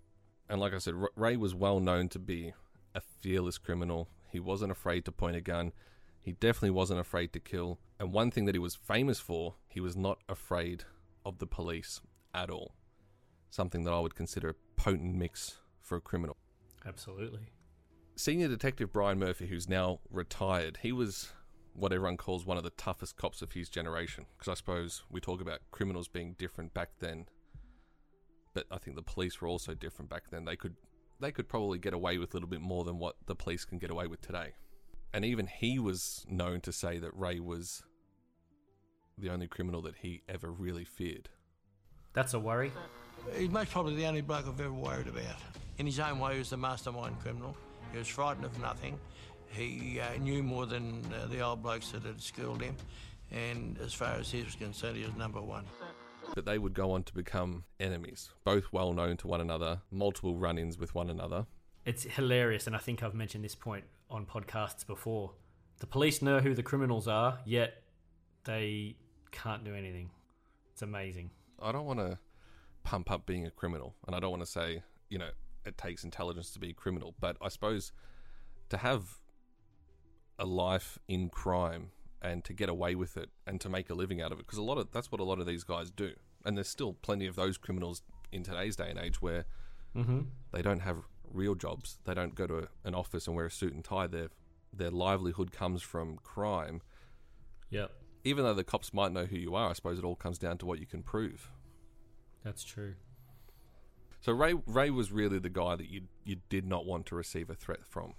And 0.49 0.61
like 0.61 0.73
I 0.73 0.79
said, 0.79 0.95
Ray 1.17 1.37
was 1.37 1.55
well 1.55 1.81
known 1.81 2.09
to 2.11 2.19
be 2.19 2.53
a 2.95 3.01
fearless 3.01 3.59
criminal. 3.59 4.09
He 4.31 4.39
wasn't 4.39 4.71
afraid 4.71 5.05
to 5.07 5.13
point 5.13 5.37
a 5.37 5.41
gun. 5.41 5.73
He 6.21 6.33
definitely 6.33 6.71
wasn't 6.71 7.01
afraid 7.01 7.33
to 7.33 7.41
kill. 7.41 7.79
And 7.99 8.13
one 8.13 8.31
thing 8.31 8.45
that 8.45 8.55
he 8.55 8.61
was 8.61 8.75
famous 8.75 9.19
for, 9.19 9.55
he 9.69 9.81
was 9.81 9.97
not 9.97 10.19
afraid 10.29 10.85
of 11.25 11.39
the 11.39 11.47
police 11.47 12.01
at 12.35 12.51
all. 12.51 12.75
Something 13.50 13.85
that 13.85 13.93
I 13.93 14.00
would 14.00 14.15
consider 14.15 14.50
a 14.50 14.55
potent 14.76 15.15
mix 15.15 15.59
for 15.81 15.97
a 15.97 16.00
criminal. 16.00 16.37
Absolutely. 16.85 17.53
Senior 18.17 18.49
Detective 18.49 18.93
Brian 18.93 19.19
Murphy, 19.19 19.47
who's 19.47 19.69
now 19.69 20.00
retired, 20.11 20.79
he 20.83 20.93
was 20.93 21.33
what 21.75 21.93
everyone 21.93 22.17
calls 22.17 22.47
one 22.47 22.57
of 22.57 22.65
the 22.65 22.71
toughest 22.71 23.17
cops 23.17 23.43
of 23.43 23.53
his 23.53 23.69
generation. 23.69 24.26
Because 24.37 24.50
I 24.50 24.55
suppose 24.55 25.03
we 25.11 25.21
talk 25.21 25.41
about 25.41 25.61
criminals 25.71 26.09
being 26.09 26.35
different 26.38 26.73
back 26.73 26.91
then, 27.00 27.26
but 28.55 28.67
I 28.71 28.79
think 28.79 28.97
the 28.97 29.03
police 29.03 29.41
were 29.41 29.49
also 29.49 29.75
different 29.75 30.11
back 30.11 30.31
then. 30.31 30.45
They 30.45 30.57
could 30.57 30.76
they 31.21 31.33
could 31.33 31.49
probably 31.49 31.79
get 31.79 31.95
away 31.95 32.19
with 32.19 32.33
a 32.33 32.37
little 32.37 32.49
bit 32.49 32.61
more 32.61 32.85
than 32.85 32.99
what 32.99 33.17
the 33.26 33.35
police 33.35 33.65
can 33.65 33.79
get 33.79 33.91
away 33.91 34.07
with 34.07 34.21
today. 34.21 34.55
And 35.15 35.25
even 35.25 35.47
he 35.47 35.79
was 35.79 36.26
known 36.29 36.61
to 36.62 36.73
say 36.73 36.99
that 36.99 37.17
Ray 37.17 37.41
was 37.41 37.83
the 39.17 39.31
only 39.31 39.47
criminal 39.47 39.81
that 39.83 39.97
he 39.97 40.23
ever 40.29 40.50
really 40.50 40.85
feared. 40.85 41.31
That's 42.12 42.35
a 42.35 42.38
worry. 42.38 42.73
He's 43.35 43.50
most 43.50 43.71
probably 43.71 43.95
the 43.97 44.06
only 44.06 44.21
bloke 44.21 44.47
I've 44.47 44.61
ever 44.61 44.73
worried 44.73 45.09
about. 45.09 45.37
In 45.78 45.87
his 45.87 45.99
own 45.99 46.18
way, 46.18 46.35
he 46.35 46.38
was 46.38 46.50
the 46.50 46.56
mastermind 46.56 47.18
criminal. 47.21 47.56
He 47.92 47.99
was 47.99 48.09
frightened 48.09 48.45
of 48.45 48.59
nothing. 48.61 48.99
He 49.49 50.00
uh, 50.00 50.18
knew 50.18 50.42
more 50.42 50.66
than 50.66 51.02
uh, 51.14 51.26
the 51.26 51.40
old 51.40 51.62
blokes 51.62 51.90
that 51.90 52.02
had 52.02 52.21
schooled 52.21 52.62
him. 52.62 52.76
And 53.30 53.78
as 53.78 53.92
far 53.92 54.14
as 54.14 54.30
he 54.30 54.42
was 54.42 54.54
concerned, 54.54 54.97
he 54.97 55.04
was 55.04 55.14
number 55.16 55.40
one. 55.40 55.64
But 56.35 56.45
they 56.45 56.59
would 56.59 56.75
go 56.75 56.92
on 56.92 57.02
to 57.04 57.14
become 57.14 57.64
enemies, 57.78 58.30
both 58.45 58.73
well 58.73 58.92
known 58.92 59.16
to 59.18 59.28
one 59.28 59.40
another, 59.40 59.80
multiple 59.90 60.37
run 60.37 60.59
ins 60.59 60.78
with 60.78 60.95
one 60.95 61.11
another. 61.11 61.47
It's 61.85 62.02
hilarious, 62.02 62.66
and 62.66 62.75
I 62.75 62.80
think 62.80 63.02
I've 63.02 63.14
mentioned 63.14 63.45
this 63.45 63.54
point 63.54 63.85
on 64.11 64.26
podcasts 64.26 64.87
before. 64.87 65.33
The 65.78 65.87
police 65.87 66.23
know 66.23 66.40
who 66.40 66.54
the 66.54 66.62
criminals 66.62 67.06
are, 67.06 67.38
yet 67.45 67.83
they 68.45 68.97
can't 69.30 69.64
do 69.64 69.75
anything. 69.75 70.11
It's 70.73 70.83
amazing. 70.83 71.30
I 71.61 71.73
don't 71.73 71.87
want 71.87 72.00
to 72.00 72.18
pump 72.87 73.11
up 73.11 73.26
being 73.26 73.45
a 73.47 73.50
criminal, 73.50 73.97
and 74.07 74.14
I 74.14 74.21
don't 74.21 74.31
want 74.31 74.43
to 74.45 74.50
say, 74.61 74.83
you 75.11 75.19
know, 75.19 75.31
it 75.64 75.76
takes 75.76 76.05
intelligence 76.05 76.50
to 76.52 76.61
be 76.61 76.71
a 76.71 76.73
criminal, 76.73 77.14
but 77.19 77.37
I 77.43 77.49
suppose 77.49 77.90
to 78.69 78.76
have 78.76 79.19
a 80.38 80.47
life 80.47 80.99
in 81.09 81.28
crime 81.28 81.90
and 82.23 82.45
to 82.45 82.52
get 82.52 82.69
away 82.69 82.95
with 82.95 83.16
it 83.16 83.31
and 83.47 83.61
to 83.61 83.69
make 83.69 83.90
a 83.90 83.95
living 83.95 84.21
out 84.23 84.31
of 84.33 84.38
it, 84.38 84.47
because 84.47 84.59
a 84.59 84.62
lot 84.62 84.78
of 84.78 84.93
that's 84.93 85.11
what 85.11 85.21
a 85.21 85.25
lot 85.25 85.40
of 85.40 85.47
these 85.47 85.64
guys 85.64 85.90
do, 85.90 86.12
and 86.45 86.57
there's 86.57 86.69
still 86.69 86.93
plenty 86.93 87.26
of 87.26 87.35
those 87.35 87.59
criminals 87.59 88.02
in 88.31 88.43
today's 88.45 88.76
day 88.76 88.88
and 88.90 88.99
age 88.99 89.21
where 89.21 89.45
Mm-hmm. 89.97 90.21
they 90.52 90.61
don't 90.61 90.81
have 90.81 90.99
real 91.33 91.55
jobs. 91.55 91.99
They 92.05 92.12
don't 92.12 92.35
go 92.35 92.47
to 92.47 92.69
an 92.85 92.95
office 92.95 93.26
and 93.26 93.35
wear 93.35 93.47
a 93.47 93.50
suit 93.50 93.73
and 93.73 93.83
tie. 93.83 94.07
Their 94.07 94.28
their 94.71 94.90
livelihood 94.90 95.52
comes 95.52 95.81
from 95.81 96.19
crime. 96.19 96.83
Yep, 97.71 97.90
Even 98.23 98.45
though 98.45 98.52
the 98.52 98.62
cops 98.62 98.93
might 98.93 99.11
know 99.12 99.25
who 99.25 99.37
you 99.38 99.55
are, 99.55 99.71
I 99.71 99.73
suppose 99.73 99.99
it 99.99 100.05
all 100.05 100.14
comes 100.14 100.38
down 100.38 100.59
to 100.59 100.66
what 100.66 100.81
you 100.81 100.87
can 100.87 101.02
prove. 101.02 101.50
That's 102.47 102.62
true. 102.62 102.95
So 104.21 104.33
Ray 104.33 104.55
Ray 104.67 104.91
was 104.91 105.11
really 105.11 105.41
the 105.41 105.50
guy 105.50 105.75
that 105.75 105.91
you 105.91 106.03
you 106.25 106.37
did 106.49 106.65
not 106.65 106.87
want 106.87 107.07
to 107.07 107.17
receive 107.17 107.50
a 107.50 107.55
threat 107.55 107.85
from 107.85 108.15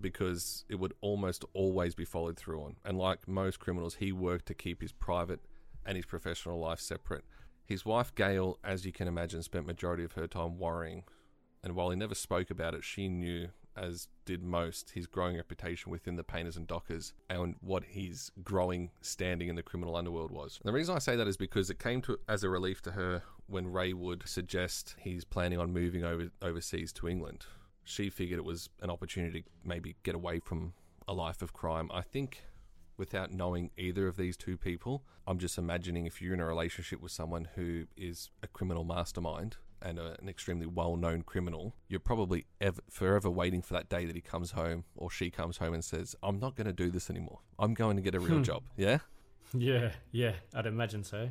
because 0.00 0.64
it 0.68 0.76
would 0.76 0.94
almost 1.00 1.44
always 1.54 1.94
be 1.94 2.04
followed 2.04 2.36
through 2.36 2.60
on. 2.60 2.76
And 2.84 2.98
like 2.98 3.28
most 3.28 3.60
criminals, 3.60 3.96
he 3.96 4.10
worked 4.10 4.46
to 4.46 4.54
keep 4.54 4.82
his 4.82 4.92
private 4.92 5.40
and 5.86 5.96
his 5.96 6.06
professional 6.06 6.58
life 6.58 6.80
separate. 6.80 7.24
His 7.64 7.84
wife 7.84 8.14
Gail, 8.14 8.58
as 8.64 8.84
you 8.84 8.92
can 8.92 9.06
imagine, 9.06 9.42
spent 9.42 9.66
majority 9.66 10.02
of 10.02 10.12
her 10.12 10.26
time 10.26 10.58
worrying. 10.58 11.04
And 11.62 11.76
while 11.76 11.90
he 11.90 11.96
never 11.96 12.14
spoke 12.14 12.50
about 12.50 12.74
it, 12.74 12.82
she 12.82 13.08
knew, 13.08 13.48
as 13.76 14.08
did 14.24 14.42
most, 14.42 14.90
his 14.90 15.06
growing 15.06 15.36
reputation 15.36 15.92
within 15.92 16.16
the 16.16 16.24
painters 16.24 16.56
and 16.56 16.66
dockers 16.66 17.12
and 17.30 17.54
what 17.60 17.84
his 17.84 18.32
growing 18.42 18.90
standing 19.00 19.48
in 19.48 19.54
the 19.54 19.62
criminal 19.62 19.96
underworld 19.96 20.32
was. 20.32 20.58
And 20.62 20.68
the 20.68 20.76
reason 20.76 20.96
I 20.96 20.98
say 20.98 21.14
that 21.16 21.28
is 21.28 21.36
because 21.36 21.70
it 21.70 21.78
came 21.78 22.02
to 22.02 22.18
as 22.28 22.42
a 22.42 22.50
relief 22.50 22.82
to 22.82 22.92
her 22.92 23.22
when 23.52 23.70
Ray 23.70 23.92
would 23.92 24.26
suggest 24.26 24.96
he's 24.98 25.24
planning 25.24 25.58
on 25.58 25.72
moving 25.72 26.04
over 26.04 26.30
overseas 26.40 26.92
to 26.94 27.08
England. 27.08 27.46
She 27.84 28.10
figured 28.10 28.38
it 28.38 28.44
was 28.44 28.70
an 28.80 28.90
opportunity 28.90 29.42
to 29.42 29.48
maybe 29.64 29.96
get 30.02 30.14
away 30.14 30.40
from 30.40 30.72
a 31.06 31.12
life 31.12 31.42
of 31.42 31.52
crime. 31.52 31.90
I 31.92 32.00
think 32.00 32.44
without 32.96 33.32
knowing 33.32 33.70
either 33.76 34.06
of 34.06 34.16
these 34.16 34.36
two 34.36 34.56
people, 34.56 35.04
I'm 35.26 35.38
just 35.38 35.58
imagining 35.58 36.06
if 36.06 36.22
you're 36.22 36.34
in 36.34 36.40
a 36.40 36.46
relationship 36.46 37.00
with 37.00 37.12
someone 37.12 37.48
who 37.54 37.84
is 37.96 38.30
a 38.42 38.46
criminal 38.46 38.84
mastermind 38.84 39.56
and 39.80 39.98
a, 39.98 40.16
an 40.20 40.28
extremely 40.28 40.66
well-known 40.66 41.22
criminal, 41.22 41.74
you're 41.88 42.00
probably 42.00 42.46
ever, 42.60 42.80
forever 42.88 43.28
waiting 43.28 43.62
for 43.62 43.74
that 43.74 43.88
day 43.88 44.04
that 44.06 44.14
he 44.14 44.22
comes 44.22 44.52
home 44.52 44.84
or 44.94 45.10
she 45.10 45.30
comes 45.30 45.58
home 45.58 45.74
and 45.74 45.84
says, 45.84 46.14
"I'm 46.22 46.38
not 46.38 46.54
going 46.54 46.68
to 46.68 46.72
do 46.72 46.90
this 46.90 47.10
anymore. 47.10 47.40
I'm 47.58 47.74
going 47.74 47.96
to 47.96 48.02
get 48.02 48.14
a 48.14 48.20
real 48.20 48.36
hmm. 48.36 48.42
job." 48.42 48.62
Yeah. 48.76 48.98
Yeah, 49.54 49.90
yeah, 50.12 50.32
I'd 50.54 50.64
imagine 50.64 51.04
so. 51.04 51.28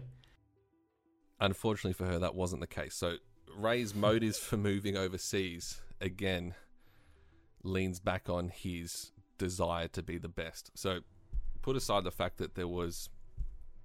Unfortunately 1.41 1.93
for 1.93 2.05
her, 2.05 2.19
that 2.19 2.35
wasn't 2.35 2.61
the 2.61 2.67
case. 2.67 2.95
So 2.95 3.15
Ray's 3.55 3.93
motives 3.93 4.37
for 4.37 4.57
moving 4.57 4.95
overseas 4.95 5.81
again 5.99 6.53
leans 7.63 7.99
back 7.99 8.29
on 8.29 8.49
his 8.49 9.11
desire 9.37 9.87
to 9.89 10.03
be 10.03 10.17
the 10.17 10.29
best. 10.29 10.71
So 10.75 10.99
put 11.61 11.75
aside 11.75 12.03
the 12.03 12.11
fact 12.11 12.37
that 12.37 12.55
there 12.55 12.67
was 12.67 13.09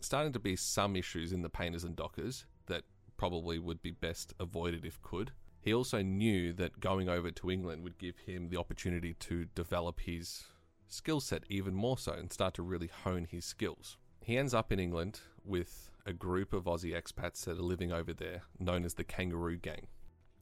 starting 0.00 0.32
to 0.34 0.38
be 0.38 0.54
some 0.54 0.96
issues 0.96 1.32
in 1.32 1.42
the 1.42 1.48
painters 1.48 1.82
and 1.82 1.96
dockers 1.96 2.44
that 2.66 2.84
probably 3.16 3.58
would 3.58 3.82
be 3.82 3.90
best 3.90 4.34
avoided 4.38 4.84
if 4.84 5.00
could. 5.02 5.32
He 5.60 5.72
also 5.72 6.02
knew 6.02 6.52
that 6.52 6.78
going 6.78 7.08
over 7.08 7.30
to 7.30 7.50
England 7.50 7.82
would 7.82 7.98
give 7.98 8.18
him 8.18 8.50
the 8.50 8.58
opportunity 8.58 9.14
to 9.14 9.46
develop 9.46 10.00
his 10.00 10.44
skill 10.86 11.20
set 11.20 11.44
even 11.48 11.74
more 11.74 11.98
so 11.98 12.12
and 12.12 12.32
start 12.32 12.54
to 12.54 12.62
really 12.62 12.90
hone 13.04 13.26
his 13.28 13.44
skills. 13.44 13.96
He 14.22 14.36
ends 14.36 14.54
up 14.54 14.70
in 14.70 14.78
England 14.78 15.20
with 15.44 15.90
a 16.06 16.12
group 16.12 16.52
of 16.52 16.64
Aussie 16.64 16.94
expats 16.94 17.44
that 17.44 17.58
are 17.58 17.62
living 17.62 17.92
over 17.92 18.14
there, 18.14 18.42
known 18.58 18.84
as 18.84 18.94
the 18.94 19.04
Kangaroo 19.04 19.56
Gang. 19.56 19.88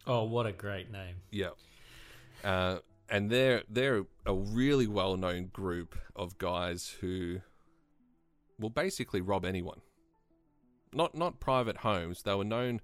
Oh, 0.06 0.24
what 0.24 0.46
a 0.46 0.52
great 0.52 0.92
name. 0.92 1.16
Yeah. 1.30 1.50
Uh, 2.44 2.78
and 3.08 3.30
they're 3.30 3.62
they're 3.68 4.04
a 4.26 4.34
really 4.34 4.86
well 4.86 5.16
known 5.16 5.46
group 5.46 5.96
of 6.14 6.38
guys 6.38 6.96
who 7.00 7.40
will 8.58 8.70
basically 8.70 9.20
rob 9.20 9.44
anyone. 9.44 9.80
Not 10.92 11.14
not 11.14 11.40
private 11.40 11.78
homes. 11.78 12.22
They 12.22 12.34
were 12.34 12.44
known 12.44 12.80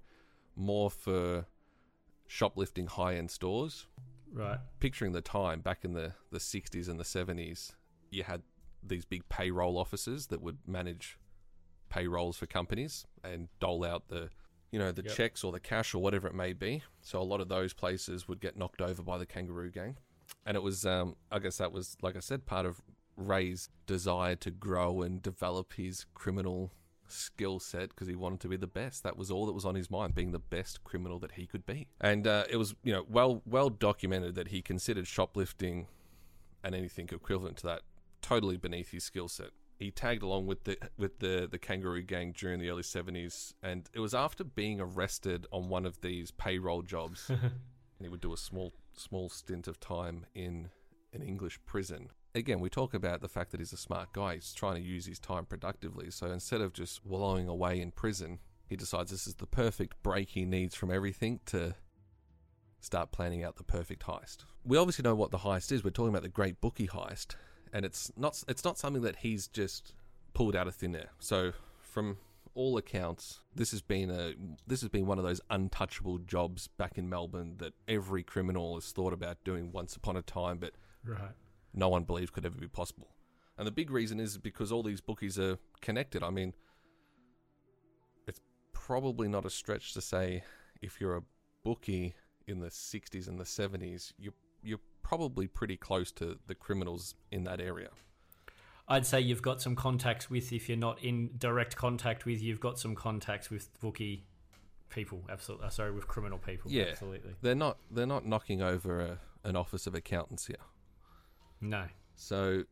more 0.55 0.89
for 0.89 1.45
shoplifting 2.27 2.87
high 2.87 3.15
end 3.15 3.31
stores. 3.31 3.87
Right. 4.33 4.59
Picturing 4.79 5.11
the 5.11 5.21
time 5.21 5.59
back 5.59 5.83
in 5.83 5.93
the, 5.93 6.13
the 6.31 6.39
sixties 6.39 6.87
and 6.87 6.99
the 6.99 7.05
seventies, 7.05 7.73
you 8.09 8.23
had 8.23 8.41
these 8.81 9.05
big 9.05 9.27
payroll 9.29 9.77
offices 9.77 10.27
that 10.27 10.41
would 10.41 10.57
manage 10.65 11.17
payrolls 11.91 12.37
for 12.37 12.47
companies 12.47 13.05
and 13.23 13.49
dole 13.59 13.83
out 13.85 14.07
the 14.07 14.29
you 14.71 14.79
know 14.79 14.91
the 14.91 15.03
Yep. 15.03 15.13
checks 15.13 15.43
or 15.43 15.51
the 15.51 15.59
cash 15.59 15.93
or 15.93 15.99
whatever 16.01 16.27
it 16.27 16.33
may 16.33 16.53
be. 16.53 16.81
So 17.01 17.21
a 17.21 17.23
lot 17.23 17.41
of 17.41 17.49
those 17.49 17.73
places 17.73 18.27
would 18.27 18.39
get 18.39 18.57
knocked 18.57 18.81
over 18.81 19.03
by 19.03 19.17
the 19.19 19.25
kangaroo 19.25 19.69
gang, 19.69 19.97
and 20.45 20.55
it 20.55 20.63
was 20.63 20.85
um, 20.85 21.15
I 21.31 21.39
guess 21.39 21.57
that 21.57 21.71
was 21.71 21.97
like 22.01 22.15
I 22.15 22.21
said 22.21 22.45
part 22.45 22.65
of 22.65 22.81
Ray's 23.17 23.69
desire 23.85 24.35
to 24.37 24.49
grow 24.49 25.01
and 25.01 25.21
develop 25.21 25.73
his 25.73 26.05
criminal 26.13 26.71
skill 27.09 27.59
set 27.59 27.89
because 27.89 28.07
he 28.07 28.15
wanted 28.15 28.39
to 28.39 28.47
be 28.47 28.55
the 28.55 28.67
best. 28.67 29.03
That 29.03 29.17
was 29.17 29.29
all 29.29 29.45
that 29.45 29.51
was 29.51 29.65
on 29.65 29.75
his 29.75 29.91
mind, 29.91 30.15
being 30.15 30.31
the 30.31 30.39
best 30.39 30.85
criminal 30.85 31.19
that 31.19 31.33
he 31.33 31.45
could 31.45 31.65
be. 31.65 31.87
And 31.99 32.25
uh, 32.25 32.45
it 32.49 32.55
was 32.55 32.73
you 32.83 32.93
know 32.93 33.05
well 33.09 33.41
well 33.45 33.69
documented 33.69 34.35
that 34.35 34.47
he 34.47 34.61
considered 34.61 35.05
shoplifting 35.07 35.87
and 36.63 36.73
anything 36.73 37.09
equivalent 37.11 37.57
to 37.57 37.67
that 37.67 37.81
totally 38.21 38.55
beneath 38.55 38.91
his 38.91 39.03
skill 39.03 39.27
set. 39.27 39.49
He 39.81 39.89
tagged 39.89 40.21
along 40.21 40.45
with 40.45 40.65
the 40.65 40.77
with 40.95 41.17
the 41.17 41.47
the 41.49 41.57
kangaroo 41.57 42.03
gang 42.03 42.33
during 42.37 42.59
the 42.59 42.69
early 42.69 42.83
seventies, 42.83 43.55
and 43.63 43.89
it 43.95 43.99
was 43.99 44.13
after 44.13 44.43
being 44.43 44.79
arrested 44.79 45.47
on 45.51 45.69
one 45.69 45.87
of 45.87 46.01
these 46.01 46.29
payroll 46.29 46.83
jobs, 46.83 47.25
and 47.29 47.51
he 47.99 48.07
would 48.07 48.21
do 48.21 48.31
a 48.31 48.37
small 48.37 48.73
small 48.93 49.27
stint 49.27 49.67
of 49.67 49.79
time 49.79 50.27
in 50.35 50.69
an 51.13 51.23
English 51.23 51.59
prison. 51.65 52.09
Again, 52.35 52.59
we 52.59 52.69
talk 52.69 52.93
about 52.93 53.21
the 53.21 53.27
fact 53.27 53.49
that 53.51 53.59
he's 53.59 53.73
a 53.73 53.77
smart 53.77 54.13
guy. 54.13 54.35
He's 54.35 54.53
trying 54.53 54.75
to 54.75 54.87
use 54.87 55.07
his 55.07 55.17
time 55.17 55.45
productively. 55.47 56.11
So 56.11 56.27
instead 56.27 56.61
of 56.61 56.73
just 56.73 57.03
wallowing 57.03 57.47
away 57.47 57.81
in 57.81 57.89
prison, 57.89 58.37
he 58.67 58.75
decides 58.75 59.09
this 59.09 59.25
is 59.25 59.33
the 59.33 59.47
perfect 59.47 60.01
break 60.03 60.29
he 60.29 60.45
needs 60.45 60.75
from 60.75 60.91
everything 60.91 61.39
to 61.47 61.73
start 62.81 63.11
planning 63.11 63.43
out 63.43 63.55
the 63.55 63.63
perfect 63.63 64.03
heist. 64.03 64.45
We 64.63 64.77
obviously 64.77 65.01
know 65.01 65.15
what 65.15 65.31
the 65.31 65.39
heist 65.39 65.71
is. 65.71 65.83
We're 65.83 65.89
talking 65.89 66.09
about 66.09 66.21
the 66.21 66.29
Great 66.29 66.61
Bookie 66.61 66.87
heist, 66.87 67.35
and 67.73 67.85
it's 67.85 68.11
not 68.17 68.43
it's 68.47 68.63
not 68.63 68.77
something 68.77 69.01
that 69.03 69.17
he's 69.17 69.47
just 69.47 69.93
pulled 70.33 70.55
out 70.55 70.67
of 70.67 70.75
thin 70.75 70.95
air. 70.95 71.09
So 71.19 71.51
from 71.79 72.17
all 72.53 72.77
accounts, 72.77 73.39
this 73.55 73.71
has 73.71 73.81
been 73.81 74.09
a 74.09 74.33
this 74.67 74.81
has 74.81 74.89
been 74.89 75.05
one 75.05 75.17
of 75.17 75.23
those 75.23 75.41
untouchable 75.49 76.17
jobs 76.19 76.67
back 76.67 76.97
in 76.97 77.09
Melbourne 77.09 77.55
that 77.57 77.73
every 77.87 78.23
criminal 78.23 78.75
has 78.75 78.91
thought 78.91 79.13
about 79.13 79.43
doing 79.43 79.71
once 79.71 79.95
upon 79.95 80.17
a 80.17 80.21
time, 80.21 80.57
but 80.57 80.73
Right. 81.03 81.31
no 81.73 81.89
one 81.89 82.03
believes 82.03 82.29
could 82.29 82.45
ever 82.45 82.57
be 82.59 82.67
possible. 82.67 83.07
And 83.57 83.65
the 83.67 83.71
big 83.71 83.89
reason 83.91 84.19
is 84.19 84.37
because 84.37 84.71
all 84.71 84.83
these 84.83 85.01
bookies 85.01 85.37
are 85.39 85.57
connected. 85.81 86.23
I 86.23 86.29
mean, 86.29 86.53
it's 88.27 88.41
probably 88.73 89.27
not 89.27 89.45
a 89.45 89.49
stretch 89.49 89.93
to 89.93 90.01
say 90.01 90.43
if 90.81 90.99
you're 90.99 91.15
a 91.17 91.23
bookie 91.63 92.15
in 92.47 92.59
the 92.59 92.67
60s 92.69 93.27
and 93.27 93.39
the 93.39 93.43
70s, 93.43 94.13
you 94.17 94.33
you're 94.63 94.79
probably 95.03 95.47
pretty 95.47 95.77
close 95.77 96.11
to 96.13 96.37
the 96.47 96.55
criminals 96.55 97.15
in 97.31 97.43
that 97.45 97.59
area. 97.59 97.89
I'd 98.87 99.05
say 99.05 99.21
you've 99.21 99.41
got 99.41 99.61
some 99.61 99.75
contacts 99.75 100.29
with, 100.29 100.51
if 100.51 100.67
you're 100.67 100.77
not 100.77 101.01
in 101.01 101.31
direct 101.37 101.75
contact 101.75 102.25
with, 102.25 102.41
you've 102.41 102.59
got 102.59 102.77
some 102.77 102.93
contacts 102.95 103.49
with 103.49 103.69
bookie 103.79 104.25
people. 104.89 105.23
Absolutely. 105.29 105.67
Uh, 105.67 105.69
sorry, 105.69 105.91
with 105.91 106.07
criminal 106.07 106.37
people. 106.37 106.69
Yeah, 106.69 106.85
Absolutely. 106.91 107.31
They're 107.41 107.55
not 107.55 107.77
they're 107.89 108.05
not 108.05 108.25
knocking 108.25 108.61
over 108.61 108.99
a, 108.99 109.19
an 109.47 109.55
office 109.55 109.87
of 109.87 109.95
accountants 109.95 110.47
here. 110.47 110.57
No. 111.61 111.85
So 112.15 112.63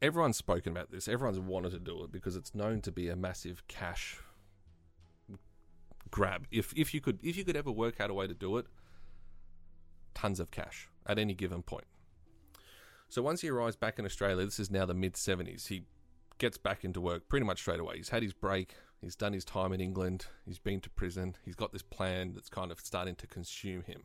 everyone's 0.00 0.36
spoken 0.36 0.72
about 0.72 0.90
this. 0.90 1.08
Everyone's 1.08 1.40
wanted 1.40 1.72
to 1.72 1.80
do 1.80 2.04
it 2.04 2.12
because 2.12 2.36
it's 2.36 2.54
known 2.54 2.80
to 2.82 2.92
be 2.92 3.08
a 3.08 3.16
massive 3.16 3.66
cash 3.68 4.18
grab. 6.10 6.46
If 6.50 6.72
if 6.76 6.94
you 6.94 7.00
could 7.00 7.18
if 7.22 7.36
you 7.36 7.44
could 7.44 7.56
ever 7.56 7.72
work 7.72 8.00
out 8.00 8.10
a 8.10 8.14
way 8.14 8.26
to 8.26 8.34
do 8.34 8.56
it, 8.58 8.66
tons 10.14 10.40
of 10.40 10.50
cash 10.50 10.88
at 11.06 11.18
any 11.18 11.34
given 11.34 11.62
point. 11.62 11.84
So 13.08 13.22
once 13.22 13.40
he 13.40 13.48
arrives 13.48 13.76
back 13.76 13.98
in 13.98 14.04
Australia, 14.04 14.44
this 14.44 14.58
is 14.58 14.70
now 14.70 14.84
the 14.84 14.94
mid 14.94 15.14
70s. 15.14 15.68
He 15.68 15.84
gets 16.38 16.58
back 16.58 16.84
into 16.84 17.00
work 17.00 17.28
pretty 17.28 17.46
much 17.46 17.60
straight 17.60 17.80
away. 17.80 17.96
He's 17.96 18.08
had 18.08 18.22
his 18.22 18.32
break. 18.32 18.74
He's 19.00 19.16
done 19.16 19.32
his 19.32 19.44
time 19.44 19.72
in 19.72 19.80
England. 19.80 20.26
He's 20.44 20.58
been 20.58 20.80
to 20.80 20.90
prison. 20.90 21.36
He's 21.44 21.54
got 21.54 21.72
this 21.72 21.82
plan 21.82 22.32
that's 22.34 22.48
kind 22.48 22.72
of 22.72 22.80
starting 22.80 23.14
to 23.16 23.26
consume 23.26 23.82
him. 23.82 24.02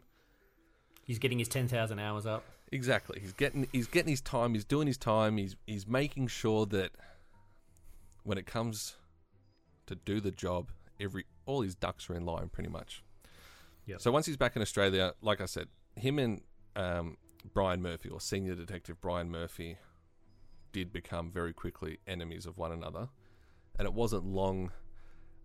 He's 1.04 1.18
getting 1.18 1.40
his 1.40 1.48
10,000 1.48 2.00
hours 2.00 2.26
up. 2.26 2.44
Exactly. 2.72 3.20
He's 3.20 3.34
getting 3.34 3.68
he's 3.74 3.88
getting 3.88 4.10
his 4.10 4.22
time. 4.22 4.54
He's 4.54 4.64
doing 4.64 4.88
his 4.88 4.98
time. 4.98 5.38
He's 5.38 5.58
he's 5.68 5.86
making 5.86 6.28
sure 6.28 6.66
that 6.68 6.92
when 8.24 8.38
it 8.38 8.46
comes 8.46 8.96
to 9.88 9.96
do 9.96 10.22
the 10.22 10.32
job, 10.32 10.72
every 11.00 11.26
all 11.46 11.62
his 11.62 11.76
ducks 11.76 12.10
are 12.10 12.16
in 12.16 12.26
line, 12.26 12.48
pretty 12.48 12.70
much. 12.70 13.04
Yep. 13.88 14.02
So 14.02 14.12
once 14.12 14.26
he's 14.26 14.38
back 14.38 14.56
in 14.56 14.62
Australia, 14.62 15.14
like 15.22 15.42
I 15.42 15.48
said, 15.48 15.68
him 15.96 16.18
and 16.18 16.42
um, 16.76 17.18
Brian 17.54 17.82
Murphy 17.82 18.10
or 18.10 18.22
senior 18.22 18.56
detective 18.56 19.00
Brian 19.02 19.30
Murphy 19.30 19.78
did 20.72 20.94
become 20.94 21.32
very 21.32 21.54
quickly 21.54 22.00
enemies 22.08 22.46
of 22.46 22.58
one 22.58 22.72
another, 22.72 23.10
and 23.78 23.86
it 23.86 23.94
wasn't 23.94 24.26
long 24.26 24.72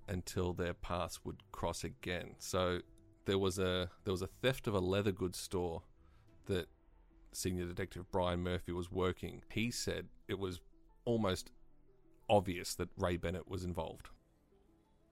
until 0.09 0.53
their 0.53 0.75
paths 0.75 1.21
would 1.25 1.43
cross 1.53 1.85
again. 1.85 2.35
So 2.39 2.81
there 3.25 3.39
was 3.39 3.59
a 3.59 3.91
there 4.05 4.13
was 4.13 4.23
a 4.23 4.29
theft 4.29 4.67
of 4.67 4.75
a 4.75 4.79
leather 4.79 5.13
goods 5.13 5.39
store 5.39 5.83
that 6.47 6.69
senior 7.33 7.67
detective 7.67 8.11
Brian 8.11 8.41
Murphy 8.41 8.73
was 8.73 8.91
working. 8.91 9.43
He 9.53 9.71
said 9.71 10.07
it 10.29 10.39
was 10.39 10.61
almost 11.05 11.51
obvious 12.29 12.75
that 12.77 12.89
Ray 12.97 13.17
Bennett 13.17 13.49
was 13.49 13.65
involved. 13.65 14.09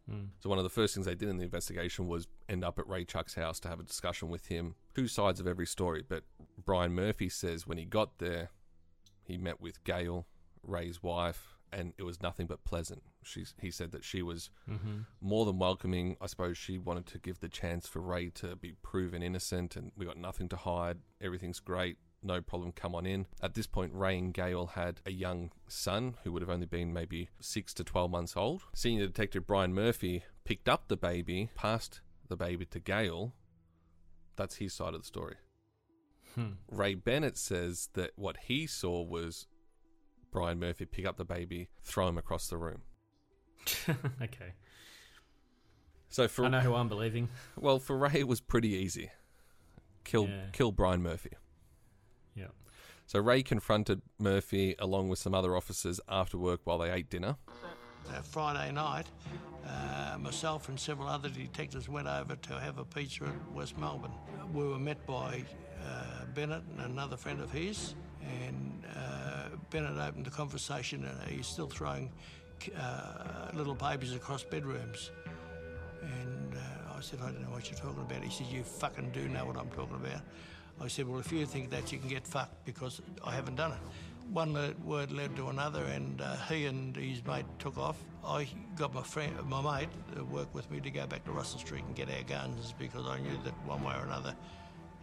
Hmm. 0.08 0.24
So 0.40 0.48
one 0.50 0.58
of 0.58 0.64
the 0.64 0.70
first 0.70 0.94
things 0.94 1.06
they 1.06 1.14
did 1.14 1.28
in 1.28 1.38
the 1.38 1.44
investigation 1.44 2.06
was 2.08 2.26
end 2.48 2.62
up 2.64 2.78
at 2.78 2.86
Ray 2.88 3.04
Chuck's 3.04 3.34
house 3.34 3.58
to 3.60 3.68
have 3.68 3.80
a 3.80 3.84
discussion 3.84 4.28
with 4.28 4.46
him. 4.46 4.74
Two 4.94 5.08
sides 5.08 5.40
of 5.40 5.46
every 5.46 5.66
story, 5.66 6.02
but 6.06 6.24
Brian 6.62 6.92
Murphy 6.94 7.28
says 7.28 7.66
when 7.66 7.78
he 7.78 7.84
got 7.86 8.18
there, 8.18 8.50
he 9.22 9.38
met 9.38 9.60
with 9.60 9.82
Gail, 9.84 10.26
Ray's 10.62 11.02
wife, 11.02 11.56
and 11.72 11.94
it 11.98 12.02
was 12.02 12.22
nothing 12.22 12.46
but 12.46 12.62
pleasant. 12.64 13.02
She's, 13.22 13.54
he 13.60 13.70
said 13.70 13.90
that 13.92 14.04
she 14.04 14.20
was 14.22 14.50
Mhm. 14.68 15.06
more 15.20 15.44
than 15.46 15.58
welcoming. 15.58 16.16
I 16.20 16.26
suppose 16.26 16.56
she 16.58 16.76
wanted 16.78 17.06
to 17.06 17.18
give 17.18 17.40
the 17.40 17.48
chance 17.48 17.88
for 17.88 18.00
Ray 18.00 18.28
to 18.30 18.54
be 18.56 18.72
proven 18.82 19.22
innocent, 19.22 19.74
and 19.74 19.90
we 19.96 20.04
got 20.04 20.18
nothing 20.18 20.48
to 20.50 20.56
hide. 20.56 20.98
Everything's 21.20 21.60
great. 21.60 21.96
No 22.26 22.40
problem. 22.40 22.72
Come 22.72 22.94
on 22.94 23.04
in. 23.04 23.26
At 23.42 23.52
this 23.54 23.66
point, 23.66 23.92
Ray 23.94 24.16
and 24.18 24.32
Gail 24.32 24.68
had 24.68 25.00
a 25.04 25.12
young 25.12 25.52
son 25.68 26.14
who 26.24 26.32
would 26.32 26.40
have 26.40 26.48
only 26.50 26.64
been 26.66 26.90
maybe 26.92 27.28
six 27.38 27.74
to 27.74 27.84
12 27.84 28.10
months 28.10 28.34
old. 28.34 28.62
Senior 28.74 29.06
Detective 29.06 29.46
Brian 29.46 29.74
Murphy 29.74 30.24
picked 30.44 30.66
up 30.68 30.88
the 30.88 30.96
baby, 30.96 31.50
passed 31.54 32.00
the 32.28 32.36
baby 32.36 32.64
to 32.64 32.80
Gail. 32.80 33.34
That's 34.36 34.56
his 34.56 34.72
side 34.72 34.94
of 34.94 35.02
the 35.02 35.06
story. 35.06 35.36
Hmm. 36.34 36.52
Ray 36.70 36.94
Bennett 36.94 37.36
says 37.36 37.90
that 37.92 38.12
what 38.16 38.38
he 38.46 38.66
saw 38.66 39.02
was 39.02 39.46
Brian 40.32 40.58
Murphy 40.58 40.86
pick 40.86 41.06
up 41.06 41.18
the 41.18 41.24
baby, 41.26 41.68
throw 41.82 42.08
him 42.08 42.16
across 42.18 42.48
the 42.48 42.56
room. 42.56 42.82
okay. 44.22 44.54
So 46.08 46.26
for 46.26 46.46
I 46.46 46.48
know 46.48 46.60
who 46.60 46.74
I'm 46.74 46.88
believing. 46.88 47.28
well, 47.56 47.78
for 47.78 47.96
Ray 47.98 48.12
it 48.14 48.28
was 48.28 48.40
pretty 48.40 48.70
easy. 48.70 49.10
Kill 50.04 50.26
Yeah. 50.28 50.46
kill 50.52 50.72
Brian 50.72 51.02
Murphy. 51.02 51.30
Yeah. 52.34 52.46
So 53.06 53.20
Ray 53.20 53.42
confronted 53.42 54.02
Murphy 54.18 54.74
along 54.78 55.08
with 55.08 55.18
some 55.18 55.34
other 55.34 55.56
officers 55.56 56.00
after 56.08 56.38
work 56.38 56.60
while 56.64 56.78
they 56.78 56.90
ate 56.90 57.10
dinner. 57.10 57.36
Uh, 58.08 58.20
Friday 58.20 58.72
night, 58.72 59.06
uh, 59.66 60.18
myself 60.18 60.68
and 60.68 60.78
several 60.78 61.08
other 61.08 61.28
detectives 61.28 61.88
went 61.88 62.06
over 62.06 62.36
to 62.36 62.60
have 62.60 62.78
a 62.78 62.84
pizza 62.84 63.24
at 63.24 63.52
West 63.52 63.78
Melbourne. 63.78 64.12
We 64.52 64.64
were 64.64 64.78
met 64.78 65.06
by 65.06 65.44
uh, 65.86 66.24
Bennett 66.34 66.62
and 66.76 66.92
another 66.92 67.16
friend 67.16 67.40
of 67.40 67.50
his, 67.50 67.94
and 68.22 68.84
uh, 68.96 69.48
Bennett 69.70 69.98
opened 69.98 70.26
the 70.26 70.30
conversation 70.30 71.04
and 71.04 71.30
he's 71.30 71.46
still 71.46 71.66
throwing 71.66 72.10
uh, 72.78 73.48
little 73.54 73.74
babies 73.74 74.14
across 74.14 74.42
bedrooms. 74.44 75.10
And 76.02 76.54
uh, 76.54 76.96
I 76.96 77.00
said, 77.00 77.20
I 77.22 77.26
don't 77.26 77.42
know 77.42 77.50
what 77.50 77.70
you're 77.70 77.78
talking 77.78 78.02
about. 78.02 78.22
He 78.22 78.30
said, 78.30 78.46
You 78.52 78.62
fucking 78.62 79.10
do 79.12 79.28
know 79.28 79.46
what 79.46 79.56
I'm 79.56 79.70
talking 79.70 79.96
about. 79.96 80.20
I 80.80 80.88
said, 80.88 81.08
Well, 81.08 81.20
if 81.20 81.32
you 81.32 81.46
think 81.46 81.70
that, 81.70 81.92
you 81.92 81.98
can 81.98 82.08
get 82.08 82.26
fucked 82.26 82.64
because 82.64 83.00
I 83.24 83.34
haven't 83.34 83.56
done 83.56 83.72
it. 83.72 83.78
One 84.32 84.74
word 84.84 85.12
led 85.12 85.36
to 85.36 85.48
another, 85.48 85.84
and 85.84 86.20
uh, 86.20 86.36
he 86.48 86.64
and 86.66 86.96
his 86.96 87.24
mate 87.26 87.44
took 87.58 87.76
off. 87.76 87.98
I 88.24 88.48
got 88.74 88.94
my 88.94 89.02
friend, 89.02 89.32
my 89.46 89.60
mate, 89.60 89.90
that 90.14 90.26
worked 90.26 90.54
with 90.54 90.70
me 90.70 90.80
to 90.80 90.90
go 90.90 91.06
back 91.06 91.24
to 91.26 91.30
Russell 91.30 91.58
Street 91.58 91.84
and 91.84 91.94
get 91.94 92.08
our 92.10 92.22
guns 92.22 92.74
because 92.78 93.06
I 93.06 93.20
knew 93.20 93.36
that 93.44 93.52
one 93.66 93.84
way 93.84 93.94
or 93.94 94.04
another 94.04 94.34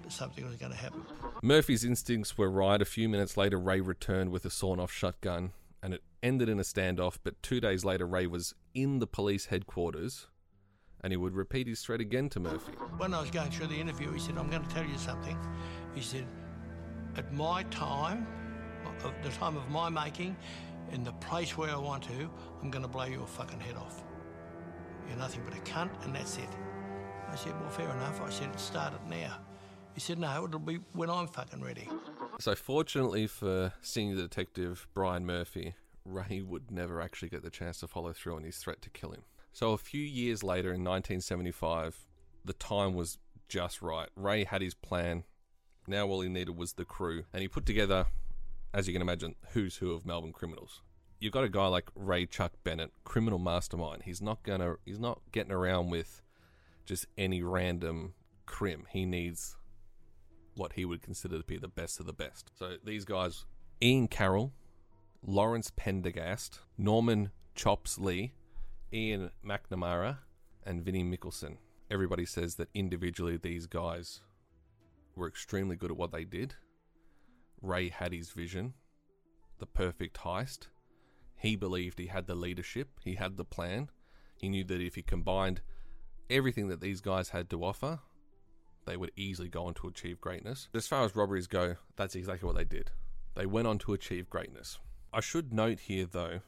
something 0.09 0.45
was 0.45 0.55
going 0.55 0.71
to 0.71 0.77
happen. 0.77 1.05
Murphy's 1.41 1.83
instincts 1.83 2.37
were 2.37 2.49
right. 2.49 2.81
A 2.81 2.85
few 2.85 3.09
minutes 3.09 3.37
later, 3.37 3.59
Ray 3.59 3.81
returned 3.81 4.31
with 4.31 4.45
a 4.45 4.49
sawn-off 4.49 4.91
shotgun, 4.91 5.51
and 5.81 5.93
it 5.93 6.03
ended 6.21 6.49
in 6.49 6.59
a 6.59 6.63
standoff. 6.63 7.17
But 7.23 7.41
two 7.41 7.59
days 7.59 7.85
later, 7.85 8.05
Ray 8.05 8.27
was 8.27 8.53
in 8.73 8.99
the 8.99 9.07
police 9.07 9.47
headquarters, 9.47 10.27
and 11.03 11.11
he 11.11 11.17
would 11.17 11.35
repeat 11.35 11.67
his 11.67 11.81
threat 11.81 12.01
again 12.01 12.29
to 12.29 12.39
Murphy. 12.39 12.73
When 12.97 13.13
I 13.13 13.21
was 13.21 13.31
going 13.31 13.51
through 13.51 13.67
the 13.67 13.79
interview, 13.79 14.11
he 14.11 14.19
said, 14.19 14.37
I'm 14.37 14.49
going 14.49 14.63
to 14.63 14.73
tell 14.73 14.85
you 14.85 14.97
something. 14.97 15.37
He 15.95 16.01
said, 16.01 16.25
at 17.17 17.33
my 17.33 17.63
time, 17.63 18.27
of 19.03 19.13
the 19.23 19.29
time 19.29 19.57
of 19.57 19.69
my 19.69 19.89
making, 19.89 20.35
in 20.91 21.03
the 21.03 21.13
place 21.13 21.57
where 21.57 21.69
I 21.69 21.77
want 21.77 22.03
to, 22.03 22.29
I'm 22.61 22.69
going 22.69 22.83
to 22.83 22.87
blow 22.87 23.05
your 23.05 23.25
fucking 23.27 23.59
head 23.59 23.75
off. 23.75 24.03
You're 25.07 25.17
nothing 25.17 25.41
but 25.43 25.57
a 25.57 25.61
cunt, 25.61 25.91
and 26.05 26.15
that's 26.15 26.37
it. 26.37 26.49
I 27.29 27.35
said, 27.35 27.59
well, 27.59 27.69
fair 27.69 27.89
enough. 27.89 28.21
I 28.21 28.29
said, 28.29 28.59
start 28.59 28.93
it 28.93 29.09
now. 29.09 29.37
He 29.93 29.99
said, 29.99 30.19
no, 30.19 30.45
it'll 30.45 30.59
be 30.59 30.79
when 30.93 31.09
I'm 31.09 31.27
fucking 31.27 31.61
ready. 31.61 31.89
So, 32.39 32.55
fortunately 32.55 33.27
for 33.27 33.73
senior 33.81 34.15
detective 34.15 34.87
Brian 34.93 35.25
Murphy, 35.25 35.75
Ray 36.05 36.41
would 36.41 36.71
never 36.71 37.01
actually 37.01 37.29
get 37.29 37.43
the 37.43 37.49
chance 37.49 37.79
to 37.81 37.87
follow 37.87 38.13
through 38.13 38.35
on 38.35 38.43
his 38.43 38.57
threat 38.57 38.81
to 38.83 38.89
kill 38.89 39.11
him. 39.11 39.23
So, 39.51 39.73
a 39.73 39.77
few 39.77 40.01
years 40.01 40.43
later 40.43 40.69
in 40.69 40.83
1975, 40.83 42.07
the 42.45 42.53
time 42.53 42.93
was 42.93 43.17
just 43.49 43.81
right. 43.81 44.09
Ray 44.15 44.43
had 44.45 44.61
his 44.61 44.73
plan. 44.73 45.23
Now, 45.87 46.07
all 46.07 46.21
he 46.21 46.29
needed 46.29 46.55
was 46.55 46.73
the 46.73 46.85
crew, 46.85 47.23
and 47.33 47.41
he 47.41 47.47
put 47.47 47.65
together, 47.65 48.07
as 48.73 48.87
you 48.87 48.93
can 48.93 49.01
imagine, 49.01 49.35
who's 49.53 49.77
who 49.77 49.91
of 49.91 50.05
Melbourne 50.05 50.31
criminals. 50.31 50.81
You've 51.19 51.33
got 51.33 51.43
a 51.43 51.49
guy 51.49 51.67
like 51.67 51.89
Ray 51.95 52.25
Chuck 52.25 52.53
Bennett, 52.63 52.91
criminal 53.03 53.39
mastermind. 53.39 54.03
He's 54.03 54.21
not 54.21 54.41
gonna, 54.43 54.75
he's 54.85 54.99
not 54.99 55.21
getting 55.31 55.51
around 55.51 55.89
with 55.89 56.21
just 56.85 57.05
any 57.17 57.43
random 57.43 58.13
crim. 58.45 58.85
He 58.89 59.05
needs 59.05 59.57
what 60.55 60.73
he 60.73 60.85
would 60.85 61.01
consider 61.01 61.37
to 61.37 61.43
be 61.43 61.57
the 61.57 61.67
best 61.67 61.99
of 61.99 62.05
the 62.05 62.13
best. 62.13 62.51
So 62.57 62.75
these 62.83 63.05
guys 63.05 63.45
Ian 63.81 64.07
Carroll, 64.07 64.53
Lawrence 65.25 65.71
Prendergast, 65.71 66.59
Norman 66.77 67.31
Chops 67.55 67.97
Lee, 67.97 68.33
Ian 68.93 69.31
McNamara, 69.45 70.17
and 70.65 70.83
Vinnie 70.83 71.03
Mikkelsen. 71.03 71.57
Everybody 71.89 72.25
says 72.25 72.55
that 72.55 72.69
individually 72.73 73.37
these 73.37 73.65
guys 73.65 74.21
were 75.15 75.27
extremely 75.27 75.75
good 75.75 75.91
at 75.91 75.97
what 75.97 76.11
they 76.11 76.25
did. 76.25 76.55
Ray 77.61 77.89
had 77.89 78.11
his 78.11 78.31
vision, 78.31 78.73
the 79.59 79.65
perfect 79.65 80.19
heist. 80.19 80.67
He 81.37 81.55
believed 81.55 81.99
he 81.99 82.07
had 82.07 82.27
the 82.27 82.35
leadership, 82.35 82.99
he 83.03 83.15
had 83.15 83.37
the 83.37 83.45
plan. 83.45 83.89
He 84.35 84.49
knew 84.49 84.63
that 84.65 84.81
if 84.81 84.95
he 84.95 85.03
combined 85.03 85.61
everything 86.29 86.67
that 86.67 86.81
these 86.81 87.01
guys 87.01 87.29
had 87.29 87.49
to 87.51 87.63
offer, 87.63 87.99
they 88.85 88.97
would 88.97 89.11
easily 89.15 89.47
go 89.47 89.65
on 89.65 89.73
to 89.75 89.87
achieve 89.87 90.19
greatness. 90.19 90.67
As 90.73 90.87
far 90.87 91.05
as 91.05 91.15
robberies 91.15 91.47
go, 91.47 91.75
that's 91.95 92.15
exactly 92.15 92.47
what 92.47 92.55
they 92.55 92.63
did. 92.63 92.91
They 93.35 93.45
went 93.45 93.67
on 93.67 93.77
to 93.79 93.93
achieve 93.93 94.29
greatness. 94.29 94.79
I 95.13 95.21
should 95.21 95.53
note 95.53 95.79
here, 95.79 96.05
though, 96.05 96.41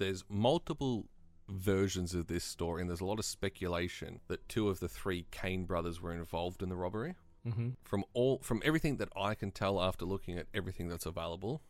there's 0.00 0.24
multiple 0.28 1.06
versions 1.48 2.14
of 2.14 2.26
this 2.26 2.42
story, 2.42 2.80
and 2.80 2.90
there's 2.90 3.00
a 3.00 3.04
lot 3.04 3.18
of 3.18 3.24
speculation 3.24 4.20
that 4.28 4.48
two 4.48 4.68
of 4.68 4.80
the 4.80 4.88
three 4.88 5.26
Kane 5.30 5.64
brothers 5.64 6.00
were 6.00 6.12
involved 6.12 6.62
in 6.62 6.68
the 6.68 6.76
robbery. 6.76 7.14
Mm-hmm. 7.46 7.70
From 7.84 8.04
all, 8.12 8.38
from 8.42 8.60
everything 8.64 8.96
that 8.96 9.08
I 9.16 9.34
can 9.34 9.50
tell 9.50 9.80
after 9.80 10.04
looking 10.04 10.36
at 10.38 10.46
everything 10.52 10.88
that's 10.88 11.06
available, 11.06 11.62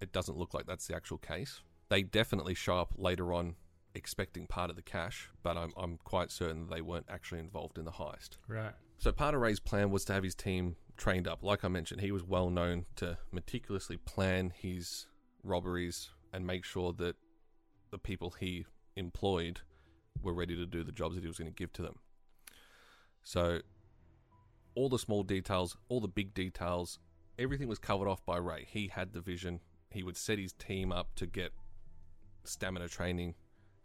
it 0.00 0.12
doesn't 0.12 0.38
look 0.38 0.54
like 0.54 0.66
that's 0.66 0.86
the 0.86 0.94
actual 0.94 1.18
case. 1.18 1.62
They 1.88 2.02
definitely 2.02 2.54
show 2.54 2.78
up 2.78 2.92
later 2.96 3.32
on 3.32 3.56
expecting 3.94 4.46
part 4.46 4.70
of 4.70 4.76
the 4.76 4.82
cash, 4.82 5.30
but 5.42 5.56
I'm, 5.56 5.72
I'm 5.76 5.98
quite 6.04 6.30
certain 6.30 6.66
that 6.66 6.74
they 6.74 6.82
weren't 6.82 7.06
actually 7.08 7.40
involved 7.40 7.78
in 7.78 7.84
the 7.84 7.90
heist. 7.92 8.36
Right. 8.46 8.72
So 8.98 9.12
part 9.12 9.34
of 9.34 9.40
Ray's 9.40 9.60
plan 9.60 9.90
was 9.90 10.04
to 10.06 10.12
have 10.12 10.24
his 10.24 10.34
team 10.34 10.76
trained 10.96 11.26
up. 11.26 11.42
Like 11.42 11.64
I 11.64 11.68
mentioned, 11.68 12.00
he 12.00 12.12
was 12.12 12.24
well 12.24 12.50
known 12.50 12.86
to 12.96 13.18
meticulously 13.32 13.96
plan 13.96 14.52
his 14.54 15.06
robberies 15.42 16.10
and 16.32 16.46
make 16.46 16.64
sure 16.64 16.92
that 16.94 17.16
the 17.90 17.98
people 17.98 18.34
he 18.38 18.66
employed 18.96 19.60
were 20.22 20.34
ready 20.34 20.56
to 20.56 20.66
do 20.66 20.82
the 20.82 20.92
jobs 20.92 21.14
that 21.14 21.22
he 21.22 21.28
was 21.28 21.38
going 21.38 21.50
to 21.50 21.54
give 21.54 21.72
to 21.74 21.82
them. 21.82 21.96
So 23.22 23.60
all 24.74 24.88
the 24.88 24.98
small 24.98 25.22
details, 25.22 25.76
all 25.88 26.00
the 26.00 26.08
big 26.08 26.34
details, 26.34 26.98
everything 27.38 27.68
was 27.68 27.78
covered 27.78 28.08
off 28.08 28.24
by 28.24 28.36
Ray. 28.36 28.66
He 28.68 28.88
had 28.88 29.12
the 29.12 29.20
vision. 29.20 29.60
He 29.90 30.02
would 30.02 30.16
set 30.16 30.38
his 30.38 30.52
team 30.52 30.92
up 30.92 31.14
to 31.16 31.26
get 31.26 31.52
stamina 32.44 32.88
training, 32.88 33.34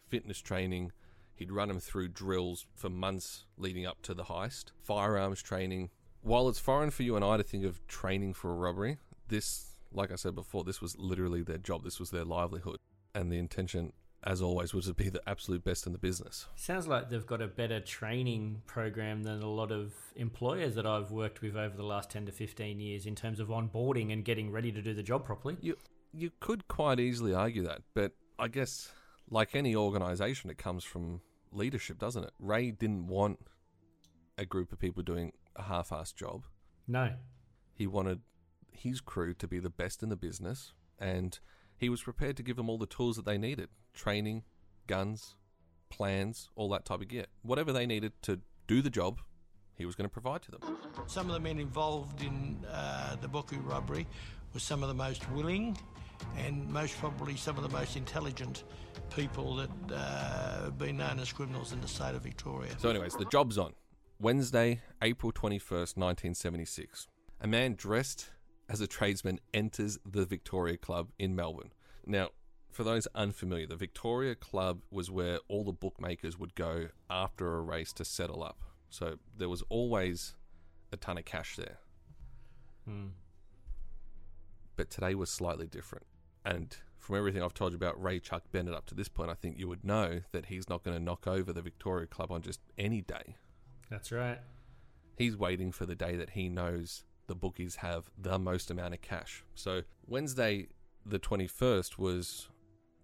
fitness 0.08 0.40
training. 0.40 0.92
He'd 1.36 1.52
run 1.52 1.68
them 1.68 1.80
through 1.80 2.10
drills 2.10 2.66
for 2.76 2.90
months 2.90 3.46
leading 3.58 3.86
up 3.86 4.02
to 4.04 4.14
the 4.14 4.26
heist, 4.26 4.66
firearms 4.82 5.42
training. 5.42 5.90
While 6.22 6.48
it's 6.48 6.60
foreign 6.60 6.92
for 6.92 7.04
you 7.04 7.16
and 7.16 7.26
I 7.26 7.38
to 7.38 7.44
think 7.44 7.66
of 7.66 7.86
training 7.88 8.34
for 8.34 8.52
a 8.52 8.56
robbery, 8.56 8.98
this, 9.28 9.72
like 9.92 10.12
I 10.12 10.16
said 10.16 10.36
before, 10.36 10.64
this 10.64 10.82
was 10.82 10.98
literally 10.98 11.42
their 11.42 11.58
job. 11.58 11.84
This 11.84 12.00
was 12.00 12.12
their 12.12 12.24
livelihood. 12.24 12.78
And 13.16 13.32
the 13.32 13.38
intention, 13.38 13.94
as 14.24 14.42
always, 14.42 14.74
was 14.74 14.86
to 14.86 14.94
be 14.94 15.10
the 15.10 15.22
absolute 15.28 15.64
best 15.64 15.86
in 15.86 15.94
the 15.94 16.00
business. 16.00 16.48
Sounds 16.56 16.88
like 16.88 17.10
they've 17.10 17.26
got 17.26 17.42
a 17.42 17.48
better 17.48 17.80
training 17.80 18.62
program 18.66 19.24
than 19.24 19.42
a 19.42 19.50
lot 19.50 19.72
of 19.72 19.94
employers 20.16 20.76
that 20.76 20.86
I've 20.86 21.12
worked 21.12 21.42
with 21.42 21.56
over 21.56 21.76
the 21.76 21.84
last 21.84 22.10
10 22.10 22.26
to 22.26 22.32
15 22.32 22.80
years 22.80 23.06
in 23.06 23.16
terms 23.16 23.40
of 23.40 23.50
onboarding 23.50 24.12
and 24.12 24.26
getting 24.26 24.52
ready 24.52 24.72
to 24.72 24.82
do 24.82 24.94
the 24.94 25.04
job 25.04 25.26
properly. 25.26 25.58
You 25.62 25.78
you 26.16 26.32
could 26.40 26.68
quite 26.68 27.00
easily 27.00 27.34
argue 27.34 27.64
that, 27.64 27.82
but 27.96 28.12
I 28.38 28.48
guess 28.48 28.92
like 29.30 29.56
any 29.56 29.76
organization 29.76 30.50
it 30.50 30.58
comes 30.58 30.84
from 30.84 31.22
leadership, 31.52 31.98
doesn't 31.98 32.24
it? 32.24 32.32
Ray 32.40 32.72
didn't 32.72 33.08
want 33.08 33.40
a 34.38 34.46
group 34.46 34.72
of 34.72 34.80
people 34.80 35.04
doing 35.04 35.32
a 35.56 35.64
half-assed 35.64 36.16
job. 36.16 36.46
No. 36.88 37.14
He 37.74 37.88
wanted 37.88 38.22
his 38.72 39.02
crew 39.02 39.34
to 39.36 39.48
be 39.48 39.60
the 39.60 39.70
best 39.70 40.04
in 40.04 40.10
the 40.10 40.16
business 40.16 40.74
and 41.00 41.40
he 41.84 41.90
was 41.90 42.02
prepared 42.02 42.38
to 42.38 42.44
give 42.44 42.56
them 42.56 42.70
all 42.70 42.78
the 42.78 42.88
tools 42.88 43.18
that 43.18 43.26
they 43.26 43.38
needed 43.38 43.68
training, 43.94 44.44
guns, 44.88 45.36
plans, 45.90 46.50
all 46.56 46.70
that 46.70 46.86
type 46.86 47.02
of 47.02 47.08
gear. 47.10 47.26
Whatever 47.42 47.74
they 47.74 47.86
needed 47.86 48.14
to 48.24 48.40
do 48.68 48.82
the 48.82 48.90
job, 48.90 49.20
he 49.76 49.86
was 49.86 49.94
going 49.94 50.06
to 50.06 50.14
provide 50.14 50.42
to 50.44 50.52
them. 50.52 50.62
Some 51.08 51.28
of 51.28 51.34
the 51.34 51.40
men 51.42 51.60
involved 51.60 52.22
in 52.24 52.66
uh, 52.72 53.18
the 53.18 53.28
bookie 53.28 53.58
robbery 53.58 54.08
were 54.54 54.62
some 54.62 54.82
of 54.82 54.88
the 54.88 54.96
most 54.96 55.30
willing 55.32 55.78
and 56.38 56.68
most 56.70 56.98
probably 57.00 57.36
some 57.36 57.58
of 57.58 57.64
the 57.64 57.78
most 57.78 57.98
intelligent 57.98 58.64
people 59.14 59.58
that 59.58 59.70
uh, 59.94 60.64
have 60.64 60.78
been 60.78 60.98
known 60.98 61.20
as 61.20 61.34
criminals 61.34 61.74
in 61.74 61.82
the 61.82 61.88
state 61.88 62.16
of 62.16 62.24
Victoria. 62.24 62.72
So, 62.80 62.90
anyways, 62.90 63.16
the 63.16 63.26
job's 63.26 63.58
on. 63.58 63.74
Wednesday, 64.20 64.80
April 65.02 65.34
21st, 65.34 65.98
1976. 65.98 67.08
A 67.42 67.48
man 67.48 67.76
dressed 67.76 68.30
as 68.70 68.82
a 68.82 68.88
tradesman 68.88 69.40
enters 69.54 70.00
the 70.06 70.26
Victoria 70.26 70.78
Club 70.78 71.10
in 71.20 71.36
Melbourne. 71.36 71.74
Now, 72.06 72.30
for 72.72 72.84
those 72.84 73.08
unfamiliar, 73.14 73.68
the 73.68 73.76
Victoria 73.76 74.36
Club 74.36 74.82
was 74.90 75.12
where 75.12 75.40
all 75.48 75.64
the 75.64 75.72
bookmakers 75.72 76.40
would 76.40 76.56
go 76.56 76.88
after 77.10 77.56
a 77.56 77.62
race 77.62 77.94
to 77.94 78.06
settle 78.06 78.44
up. 78.44 78.62
So 78.90 79.18
there 79.38 79.50
was 79.50 79.64
always 79.70 80.36
a 80.92 80.98
ton 80.98 81.18
of 81.18 81.26
cash 81.26 81.56
there. 81.56 81.78
Hmm. 82.86 83.08
But 84.76 84.90
today 84.90 85.14
was 85.14 85.30
slightly 85.30 85.68
different. 85.68 86.06
And 86.46 86.76
from 86.98 87.16
everything 87.18 87.44
I've 87.44 87.54
told 87.54 87.74
you 87.74 87.78
about 87.78 88.02
Ray 88.02 88.20
Chuck 88.20 88.44
Bennett 88.52 88.74
up 88.74 88.86
to 88.88 88.96
this 88.96 89.08
point, 89.08 89.30
I 89.30 89.36
think 89.36 89.60
you 89.60 89.68
would 89.68 89.84
know 89.84 90.22
that 90.32 90.48
he's 90.48 90.68
not 90.68 90.84
going 90.84 90.98
to 90.98 91.04
knock 91.04 91.28
over 91.28 91.54
the 91.54 91.62
Victoria 91.62 92.08
Club 92.08 92.32
on 92.32 92.42
just 92.42 92.60
any 92.78 93.02
day. 93.02 93.36
That's 93.90 94.12
right. 94.12 94.40
He's 95.18 95.38
waiting 95.38 95.72
for 95.72 95.86
the 95.86 95.96
day 95.96 96.16
that 96.16 96.32
he 96.32 96.50
knows 96.50 97.04
the 97.28 97.36
bookies 97.36 97.78
have 97.78 98.10
the 98.18 98.38
most 98.38 98.70
amount 98.70 98.94
of 98.94 99.02
cash. 99.02 99.44
So 99.56 99.84
Wednesday, 100.08 100.68
the 101.06 101.20
21st, 101.20 101.98
was 101.98 102.50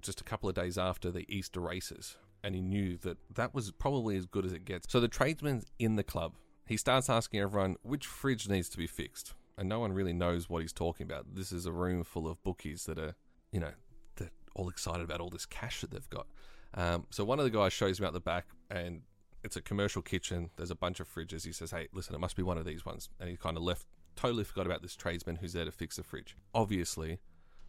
just 0.02 0.22
a 0.22 0.24
couple 0.24 0.50
of 0.50 0.56
days 0.56 0.78
after 0.78 1.12
the 1.12 1.26
Easter 1.34 1.60
races. 1.60 2.18
And 2.44 2.56
he 2.56 2.62
knew 2.62 2.98
that 2.98 3.18
that 3.36 3.54
was 3.54 3.72
probably 3.72 4.16
as 4.16 4.26
good 4.26 4.46
as 4.46 4.54
it 4.54 4.64
gets. 4.64 4.92
So 4.92 5.00
the 5.00 5.08
tradesman's 5.08 5.66
in 5.78 5.96
the 5.96 6.04
club. 6.04 6.34
He 6.66 6.78
starts 6.78 7.10
asking 7.10 7.42
everyone 7.42 7.76
which 7.82 8.06
fridge 8.06 8.48
needs 8.48 8.70
to 8.70 8.78
be 8.78 8.88
fixed. 8.88 9.34
And 9.58 9.68
no 9.68 9.80
one 9.80 9.92
really 9.92 10.14
knows 10.14 10.50
what 10.50 10.62
he's 10.62 10.72
talking 10.72 11.06
about. 11.06 11.36
This 11.36 11.52
is 11.52 11.66
a 11.66 11.72
room 11.72 12.06
full 12.06 12.30
of 12.30 12.42
bookies 12.44 12.86
that 12.86 12.98
are, 12.98 13.16
you 13.52 13.60
know, 13.60 13.72
they're 14.16 14.32
all 14.56 14.70
excited 14.70 15.04
about 15.04 15.20
all 15.20 15.30
this 15.30 15.46
cash 15.46 15.82
that 15.82 15.92
they've 15.92 16.10
got. 16.10 16.28
Um, 16.74 17.08
so 17.10 17.26
one 17.26 17.40
of 17.40 17.46
the 17.46 17.52
guys 17.52 17.74
shows 17.74 18.00
him 18.00 18.06
out 18.06 18.14
the 18.14 18.22
back, 18.22 18.46
and 18.70 19.02
it's 19.44 19.56
a 19.56 19.62
commercial 19.62 20.02
kitchen. 20.02 20.50
There's 20.56 20.72
a 20.72 20.76
bunch 20.76 21.00
of 21.00 21.14
fridges. 21.14 21.46
He 21.46 21.52
says, 21.52 21.72
"Hey, 21.72 21.88
listen, 21.94 22.16
it 22.16 22.20
must 22.20 22.36
be 22.36 22.44
one 22.44 22.58
of 22.58 22.66
these 22.66 22.86
ones." 22.86 23.10
And 23.20 23.30
he 23.30 23.38
kind 23.38 23.58
of 23.58 23.64
left, 23.64 23.86
totally 24.20 24.44
forgot 24.44 24.66
about 24.66 24.82
this 24.82 24.96
tradesman 24.96 25.38
who's 25.38 25.54
there 25.54 25.66
to 25.66 25.72
fix 25.72 25.96
the 25.96 26.04
fridge. 26.04 26.36
Obviously, 26.54 27.20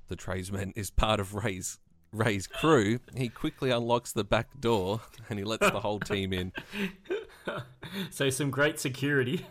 the 0.09 0.17
tradesman 0.17 0.73
is 0.77 0.91
part 0.91 1.21
of 1.21 1.35
Ray's 1.35 1.79
Ray's 2.13 2.49
crew. 2.49 2.99
He 3.17 3.29
quickly 3.29 3.71
unlocks 3.71 4.13
the 4.13 4.25
back 4.25 4.49
door 4.59 5.01
and 5.29 5.39
he 5.39 5.45
lets 5.45 5.71
the 5.71 5.79
whole 5.79 6.01
team 6.01 6.33
in. 6.33 6.53
so 8.11 8.31
some 8.31 8.51
great 8.51 8.81
security. 8.81 9.47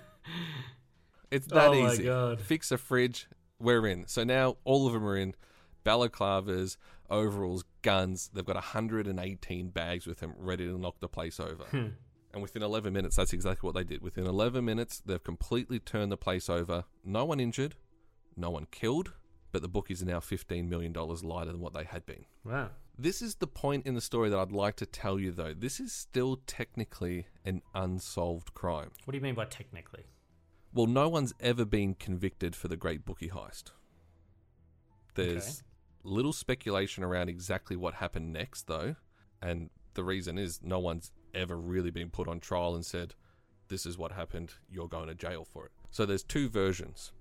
It's 1.31 1.47
that 1.47 1.69
Oh 1.69 1.81
my 1.83 1.93
easy. 1.93 2.03
God. 2.03 2.41
Fix 2.41 2.69
a 2.71 2.77
fridge, 2.77 3.27
we're 3.59 3.87
in. 3.87 4.07
So 4.07 4.25
now 4.25 4.57
all 4.65 4.87
of 4.87 4.93
them 4.93 5.05
are 5.05 5.15
in. 5.15 5.35
Balaclavas, 5.85 6.75
overalls, 7.09 7.63
guns. 7.81 8.29
They've 8.33 8.45
got 8.45 8.55
118 8.57 9.69
bags 9.69 10.05
with 10.05 10.19
them, 10.19 10.33
ready 10.37 10.65
to 10.65 10.77
knock 10.77 10.99
the 10.99 11.07
place 11.07 11.39
over. 11.39 11.63
Hmm. 11.63 11.87
And 12.33 12.41
within 12.41 12.61
11 12.61 12.93
minutes, 12.93 13.15
that's 13.15 13.33
exactly 13.33 13.67
what 13.67 13.75
they 13.75 13.83
did. 13.83 14.01
Within 14.01 14.27
11 14.27 14.63
minutes, 14.63 15.01
they've 15.03 15.23
completely 15.23 15.79
turned 15.79 16.11
the 16.11 16.17
place 16.17 16.49
over. 16.49 16.85
No 17.03 17.25
one 17.25 17.39
injured, 17.39 17.75
no 18.35 18.51
one 18.51 18.67
killed, 18.69 19.13
but 19.51 19.61
the 19.61 19.67
bookies 19.67 20.03
are 20.03 20.05
now 20.05 20.19
$15 20.19 20.67
million 20.67 20.93
lighter 20.93 21.51
than 21.51 21.59
what 21.59 21.73
they 21.73 21.83
had 21.83 22.05
been. 22.05 22.25
Wow. 22.45 22.69
This 22.97 23.21
is 23.21 23.35
the 23.35 23.47
point 23.47 23.87
in 23.87 23.95
the 23.95 24.01
story 24.01 24.29
that 24.29 24.37
I'd 24.37 24.51
like 24.51 24.75
to 24.77 24.85
tell 24.85 25.19
you, 25.19 25.31
though. 25.31 25.53
This 25.53 25.79
is 25.79 25.91
still 25.91 26.41
technically 26.45 27.27
an 27.45 27.61
unsolved 27.73 28.53
crime. 28.53 28.91
What 29.05 29.13
do 29.13 29.17
you 29.17 29.23
mean 29.23 29.35
by 29.35 29.45
technically? 29.45 30.03
Well, 30.73 30.85
no 30.85 31.09
one's 31.09 31.33
ever 31.39 31.65
been 31.65 31.95
convicted 31.95 32.55
for 32.55 32.67
the 32.67 32.77
Great 32.77 33.05
Bookie 33.05 33.29
heist. 33.29 33.71
There's 35.15 35.63
little 36.03 36.33
speculation 36.33 37.03
around 37.03 37.29
exactly 37.29 37.75
what 37.75 37.95
happened 37.95 38.31
next, 38.33 38.67
though, 38.67 38.95
and 39.41 39.69
the 39.95 40.03
reason 40.03 40.37
is 40.37 40.59
no 40.61 40.79
one's 40.79 41.11
ever 41.33 41.57
really 41.57 41.91
been 41.91 42.09
put 42.09 42.27
on 42.27 42.39
trial 42.39 42.75
and 42.75 42.85
said, 42.85 43.15
This 43.67 43.85
is 43.85 43.97
what 43.97 44.11
happened, 44.11 44.53
you're 44.69 44.87
going 44.87 45.07
to 45.07 45.15
jail 45.15 45.45
for 45.45 45.65
it. 45.65 45.71
So 45.91 46.05
there's 46.05 46.23
two 46.23 46.49
versions. 46.49 47.11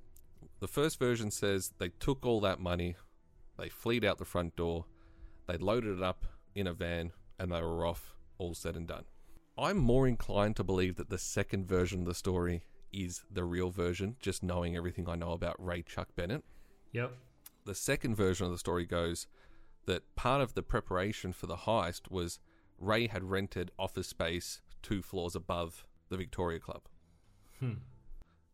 The 0.61 0.69
first 0.69 0.99
version 0.99 1.31
says 1.31 1.73
they 1.79 1.91
took 2.01 2.27
all 2.27 2.41
that 2.41 2.61
money, 2.61 2.97
they 3.59 3.69
fleed 3.69 4.05
out 4.05 4.19
the 4.19 4.25
front 4.25 4.57
door, 4.57 4.87
they 5.47 5.57
loaded 5.57 5.99
it 5.99 6.03
up 6.03 6.27
in 6.55 6.67
a 6.67 6.73
van, 6.73 7.13
and 7.39 7.53
they 7.53 7.63
were 7.63 7.87
off, 7.87 8.15
all 8.39 8.55
said 8.55 8.77
and 8.77 8.87
done. 8.87 9.05
I'm 9.57 9.79
more 9.79 10.07
inclined 10.07 10.57
to 10.57 10.65
believe 10.65 10.97
that 10.97 11.11
the 11.11 11.19
second 11.19 11.67
version 11.67 12.01
of 12.01 12.07
the 12.07 12.15
story 12.15 12.63
is 12.93 13.25
the 13.31 13.45
real 13.45 13.71
version, 13.71 14.17
just 14.21 14.43
knowing 14.43 14.77
everything 14.77 15.09
I 15.09 15.17
know 15.17 15.33
about 15.33 15.65
Ray 15.65 15.83
Chuck 15.83 16.09
Bennett. 16.17 16.45
Yep. 16.93 17.13
The 17.65 17.75
second 17.75 18.15
version 18.15 18.47
of 18.47 18.53
the 18.53 18.59
story 18.59 18.87
goes 18.87 19.27
that 19.87 20.15
part 20.17 20.41
of 20.41 20.55
the 20.55 20.63
preparation 20.63 21.33
for 21.33 21.47
the 21.47 21.57
heist 21.57 22.11
was 22.11 22.39
Ray 22.79 23.07
had 23.09 23.25
rented 23.25 23.71
office 23.79 24.09
space 24.09 24.61
two 24.83 25.03
floors 25.03 25.35
above 25.35 25.87
the 26.09 26.17
Victoria 26.17 26.59
Club. 26.59 26.83
Hmm. 27.59 27.75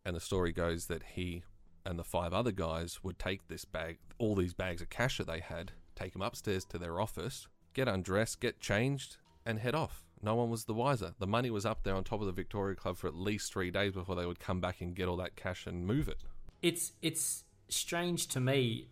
And 0.04 0.16
the 0.16 0.20
story 0.20 0.52
goes 0.52 0.86
that 0.86 1.02
he 1.14 1.42
and 1.86 1.98
the 1.98 2.04
five 2.04 2.32
other 2.32 2.52
guys 2.52 3.00
would 3.02 3.18
take 3.18 3.48
this 3.48 3.64
bag, 3.64 3.98
all 4.18 4.34
these 4.34 4.54
bags 4.54 4.80
of 4.82 4.90
cash 4.90 5.18
that 5.18 5.26
they 5.26 5.40
had, 5.40 5.72
take 5.94 6.12
them 6.12 6.22
upstairs 6.22 6.64
to 6.66 6.78
their 6.78 7.00
office, 7.00 7.46
get 7.74 7.88
undressed, 7.88 8.40
get 8.40 8.60
changed, 8.60 9.18
and 9.44 9.58
head 9.58 9.74
off. 9.74 10.04
No 10.22 10.34
one 10.34 10.48
was 10.48 10.64
the 10.64 10.74
wiser. 10.74 11.14
The 11.18 11.26
money 11.26 11.50
was 11.50 11.66
up 11.66 11.82
there 11.82 11.94
on 11.94 12.04
top 12.04 12.20
of 12.20 12.26
the 12.26 12.32
Victoria 12.32 12.74
Club 12.74 12.96
for 12.96 13.08
at 13.08 13.14
least 13.14 13.52
three 13.52 13.70
days 13.70 13.92
before 13.92 14.16
they 14.16 14.24
would 14.24 14.40
come 14.40 14.60
back 14.60 14.80
and 14.80 14.94
get 14.94 15.06
all 15.08 15.16
that 15.16 15.36
cash 15.36 15.66
and 15.66 15.86
move 15.86 16.08
it. 16.08 16.24
It's 16.62 16.92
it's 17.02 17.44
strange 17.68 18.26
to 18.28 18.40
me 18.40 18.88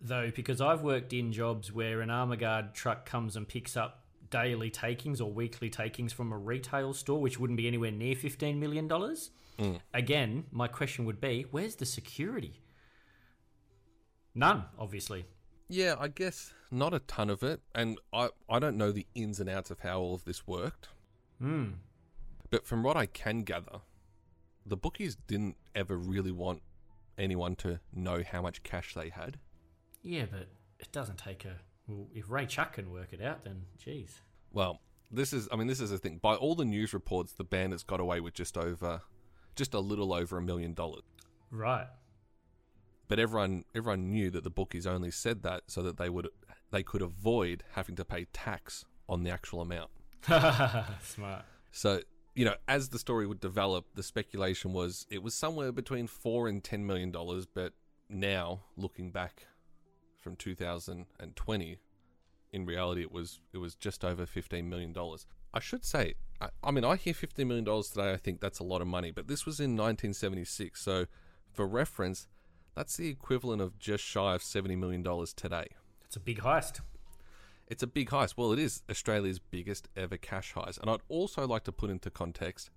though 0.00 0.30
because 0.34 0.60
I've 0.60 0.82
worked 0.82 1.12
in 1.12 1.32
jobs 1.32 1.72
where 1.72 2.00
an 2.00 2.10
armor 2.10 2.36
guard 2.36 2.74
truck 2.74 3.06
comes 3.06 3.34
and 3.34 3.48
picks 3.48 3.76
up 3.76 4.01
daily 4.32 4.70
takings 4.70 5.20
or 5.20 5.30
weekly 5.30 5.70
takings 5.70 6.12
from 6.12 6.32
a 6.32 6.38
retail 6.38 6.92
store, 6.92 7.20
which 7.20 7.38
wouldn't 7.38 7.56
be 7.56 7.68
anywhere 7.68 7.92
near 7.92 8.16
$15 8.16 8.58
million. 8.58 8.88
Mm. 8.88 9.78
Again, 9.94 10.44
my 10.50 10.66
question 10.66 11.04
would 11.04 11.20
be 11.20 11.46
where's 11.52 11.76
the 11.76 11.86
security? 11.86 12.60
None, 14.34 14.64
obviously. 14.76 15.26
Yeah, 15.68 15.94
I 16.00 16.08
guess 16.08 16.52
not 16.70 16.92
a 16.92 16.98
ton 17.00 17.30
of 17.30 17.42
it, 17.42 17.60
and 17.74 17.98
I 18.12 18.30
I 18.48 18.58
don't 18.58 18.76
know 18.76 18.92
the 18.92 19.06
ins 19.14 19.40
and 19.40 19.48
outs 19.48 19.70
of 19.70 19.80
how 19.80 20.00
all 20.00 20.14
of 20.14 20.24
this 20.24 20.46
worked. 20.46 20.88
Hmm. 21.38 21.66
But 22.50 22.66
from 22.66 22.82
what 22.82 22.96
I 22.96 23.06
can 23.06 23.42
gather, 23.42 23.80
the 24.66 24.76
bookies 24.76 25.16
didn't 25.26 25.56
ever 25.74 25.96
really 25.96 26.32
want 26.32 26.62
anyone 27.16 27.56
to 27.56 27.80
know 27.94 28.22
how 28.22 28.42
much 28.42 28.62
cash 28.62 28.94
they 28.94 29.08
had. 29.08 29.38
Yeah, 30.02 30.24
but 30.30 30.48
it 30.78 30.92
doesn't 30.92 31.18
take 31.18 31.44
a. 31.44 31.56
Well, 31.92 32.08
if 32.14 32.30
Ray 32.30 32.46
Chuck 32.46 32.74
can 32.74 32.90
work 32.90 33.12
it 33.12 33.22
out, 33.22 33.44
then 33.44 33.62
geez. 33.78 34.20
Well, 34.52 34.80
this 35.10 35.32
is 35.32 35.48
I 35.52 35.56
mean 35.56 35.66
this 35.66 35.80
is 35.80 35.90
the 35.90 35.98
thing. 35.98 36.18
By 36.18 36.34
all 36.34 36.54
the 36.54 36.64
news 36.64 36.94
reports, 36.94 37.32
the 37.32 37.44
bandits 37.44 37.82
got 37.82 38.00
away 38.00 38.20
with 38.20 38.34
just 38.34 38.56
over 38.56 39.02
just 39.54 39.74
a 39.74 39.80
little 39.80 40.12
over 40.12 40.38
a 40.38 40.42
million 40.42 40.74
dollars. 40.74 41.02
Right. 41.50 41.86
But 43.08 43.18
everyone 43.18 43.64
everyone 43.74 44.10
knew 44.10 44.30
that 44.30 44.44
the 44.44 44.50
bookies 44.50 44.86
only 44.86 45.10
said 45.10 45.42
that 45.42 45.64
so 45.66 45.82
that 45.82 45.98
they 45.98 46.08
would 46.08 46.28
they 46.70 46.82
could 46.82 47.02
avoid 47.02 47.64
having 47.72 47.96
to 47.96 48.04
pay 48.04 48.26
tax 48.32 48.84
on 49.08 49.22
the 49.22 49.30
actual 49.30 49.60
amount. 49.60 49.90
Smart. 51.02 51.44
So, 51.72 52.00
you 52.34 52.44
know, 52.44 52.54
as 52.68 52.88
the 52.88 52.98
story 52.98 53.26
would 53.26 53.40
develop, 53.40 53.86
the 53.94 54.02
speculation 54.02 54.72
was 54.72 55.06
it 55.10 55.22
was 55.22 55.34
somewhere 55.34 55.72
between 55.72 56.06
4 56.06 56.48
and 56.48 56.64
10 56.64 56.86
million 56.86 57.10
dollars, 57.10 57.44
but 57.46 57.74
now 58.08 58.60
looking 58.76 59.10
back 59.10 59.46
from 60.22 60.36
2020, 60.36 61.78
in 62.52 62.66
reality 62.66 63.02
it 63.02 63.10
was 63.12 63.40
it 63.52 63.58
was 63.58 63.74
just 63.74 64.04
over 64.04 64.24
15 64.24 64.68
million 64.68 64.92
dollars. 64.92 65.26
I 65.52 65.60
should 65.60 65.84
say, 65.84 66.14
I, 66.40 66.48
I 66.64 66.70
mean, 66.70 66.84
I 66.84 66.96
hear 66.96 67.12
15 67.12 67.46
million 67.46 67.64
dollars 67.64 67.90
today, 67.90 68.12
I 68.12 68.16
think 68.16 68.40
that's 68.40 68.58
a 68.58 68.64
lot 68.64 68.80
of 68.80 68.86
money, 68.86 69.10
but 69.10 69.28
this 69.28 69.44
was 69.44 69.60
in 69.60 69.72
1976, 69.72 70.80
so 70.80 71.06
for 71.52 71.66
reference, 71.66 72.28
that's 72.74 72.96
the 72.96 73.08
equivalent 73.08 73.60
of 73.60 73.78
just 73.78 74.02
shy 74.04 74.34
of 74.34 74.42
70 74.42 74.76
million 74.76 75.02
dollars 75.02 75.32
today. 75.32 75.66
It's 76.04 76.16
a 76.16 76.20
big 76.20 76.40
heist. 76.40 76.80
It's 77.68 77.82
a 77.82 77.86
big 77.86 78.10
heist. 78.10 78.34
Well, 78.36 78.52
it 78.52 78.58
is 78.58 78.82
Australia's 78.90 79.38
biggest 79.38 79.88
ever 79.96 80.16
cash 80.16 80.54
heist. 80.54 80.78
And 80.80 80.90
I'd 80.90 81.00
also 81.08 81.46
like 81.46 81.64
to 81.64 81.72
put 81.72 81.90
into 81.90 82.10
context 82.10 82.70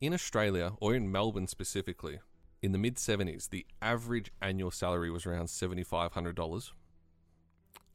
in 0.00 0.12
Australia, 0.12 0.72
or 0.80 0.94
in 0.94 1.12
Melbourne 1.12 1.46
specifically, 1.46 2.18
in 2.60 2.72
the 2.72 2.78
mid 2.78 2.96
70s, 2.96 3.50
the 3.50 3.66
average 3.80 4.32
annual 4.40 4.70
salary 4.70 5.10
was 5.10 5.26
around 5.26 5.46
$7,500. 5.46 6.70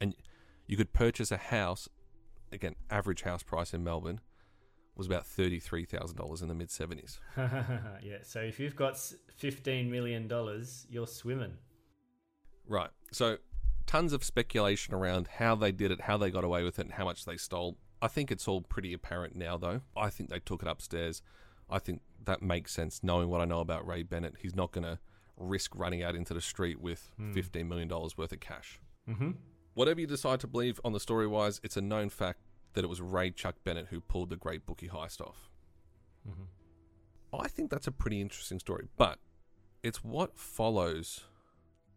And 0.00 0.14
you 0.66 0.76
could 0.76 0.92
purchase 0.92 1.30
a 1.30 1.36
house, 1.36 1.88
again, 2.52 2.74
average 2.90 3.22
house 3.22 3.42
price 3.42 3.72
in 3.74 3.82
Melbourne 3.84 4.20
was 4.96 5.06
about 5.06 5.24
$33,000 5.24 6.42
in 6.42 6.48
the 6.48 6.54
mid 6.54 6.68
70s. 6.68 7.20
yeah, 8.02 8.18
so 8.22 8.40
if 8.40 8.58
you've 8.58 8.74
got 8.76 8.94
$15 9.40 9.88
million, 9.88 10.28
you're 10.90 11.06
swimming. 11.06 11.52
Right. 12.66 12.90
So, 13.12 13.38
tons 13.86 14.12
of 14.12 14.24
speculation 14.24 14.92
around 14.94 15.28
how 15.38 15.54
they 15.54 15.72
did 15.72 15.90
it, 15.92 16.02
how 16.02 16.16
they 16.18 16.30
got 16.30 16.44
away 16.44 16.64
with 16.64 16.78
it, 16.78 16.86
and 16.86 16.92
how 16.94 17.04
much 17.04 17.24
they 17.24 17.36
stole. 17.36 17.76
I 18.02 18.08
think 18.08 18.30
it's 18.30 18.46
all 18.48 18.60
pretty 18.60 18.92
apparent 18.92 19.34
now, 19.36 19.56
though. 19.56 19.80
I 19.96 20.10
think 20.10 20.30
they 20.30 20.40
took 20.40 20.62
it 20.62 20.68
upstairs. 20.68 21.22
I 21.70 21.78
think 21.78 22.02
that 22.24 22.42
makes 22.42 22.72
sense, 22.72 23.00
knowing 23.02 23.28
what 23.28 23.40
I 23.40 23.44
know 23.44 23.60
about 23.60 23.86
Ray 23.86 24.02
Bennett. 24.02 24.34
He's 24.40 24.54
not 24.56 24.72
going 24.72 24.84
to 24.84 24.98
risk 25.36 25.72
running 25.76 26.02
out 26.02 26.16
into 26.16 26.34
the 26.34 26.40
street 26.40 26.80
with 26.80 27.12
Hmm. 27.16 27.32
$15 27.32 27.66
million 27.68 27.88
worth 27.88 28.32
of 28.32 28.40
cash. 28.40 28.80
Mm-hmm. 29.08 29.30
Whatever 29.78 30.00
you 30.00 30.08
decide 30.08 30.40
to 30.40 30.48
believe 30.48 30.80
on 30.84 30.92
the 30.92 30.98
story 30.98 31.28
wise, 31.28 31.60
it's 31.62 31.76
a 31.76 31.80
known 31.80 32.08
fact 32.08 32.40
that 32.72 32.82
it 32.82 32.88
was 32.88 33.00
Ray 33.00 33.30
Chuck 33.30 33.54
Bennett 33.62 33.86
who 33.90 34.00
pulled 34.00 34.28
the 34.28 34.34
great 34.34 34.66
bookie 34.66 34.88
heist 34.88 35.20
off. 35.20 35.48
Mm-hmm. 36.28 37.40
I 37.40 37.46
think 37.46 37.70
that's 37.70 37.86
a 37.86 37.92
pretty 37.92 38.20
interesting 38.20 38.58
story, 38.58 38.88
but 38.96 39.20
it's 39.84 40.02
what 40.02 40.36
follows 40.36 41.26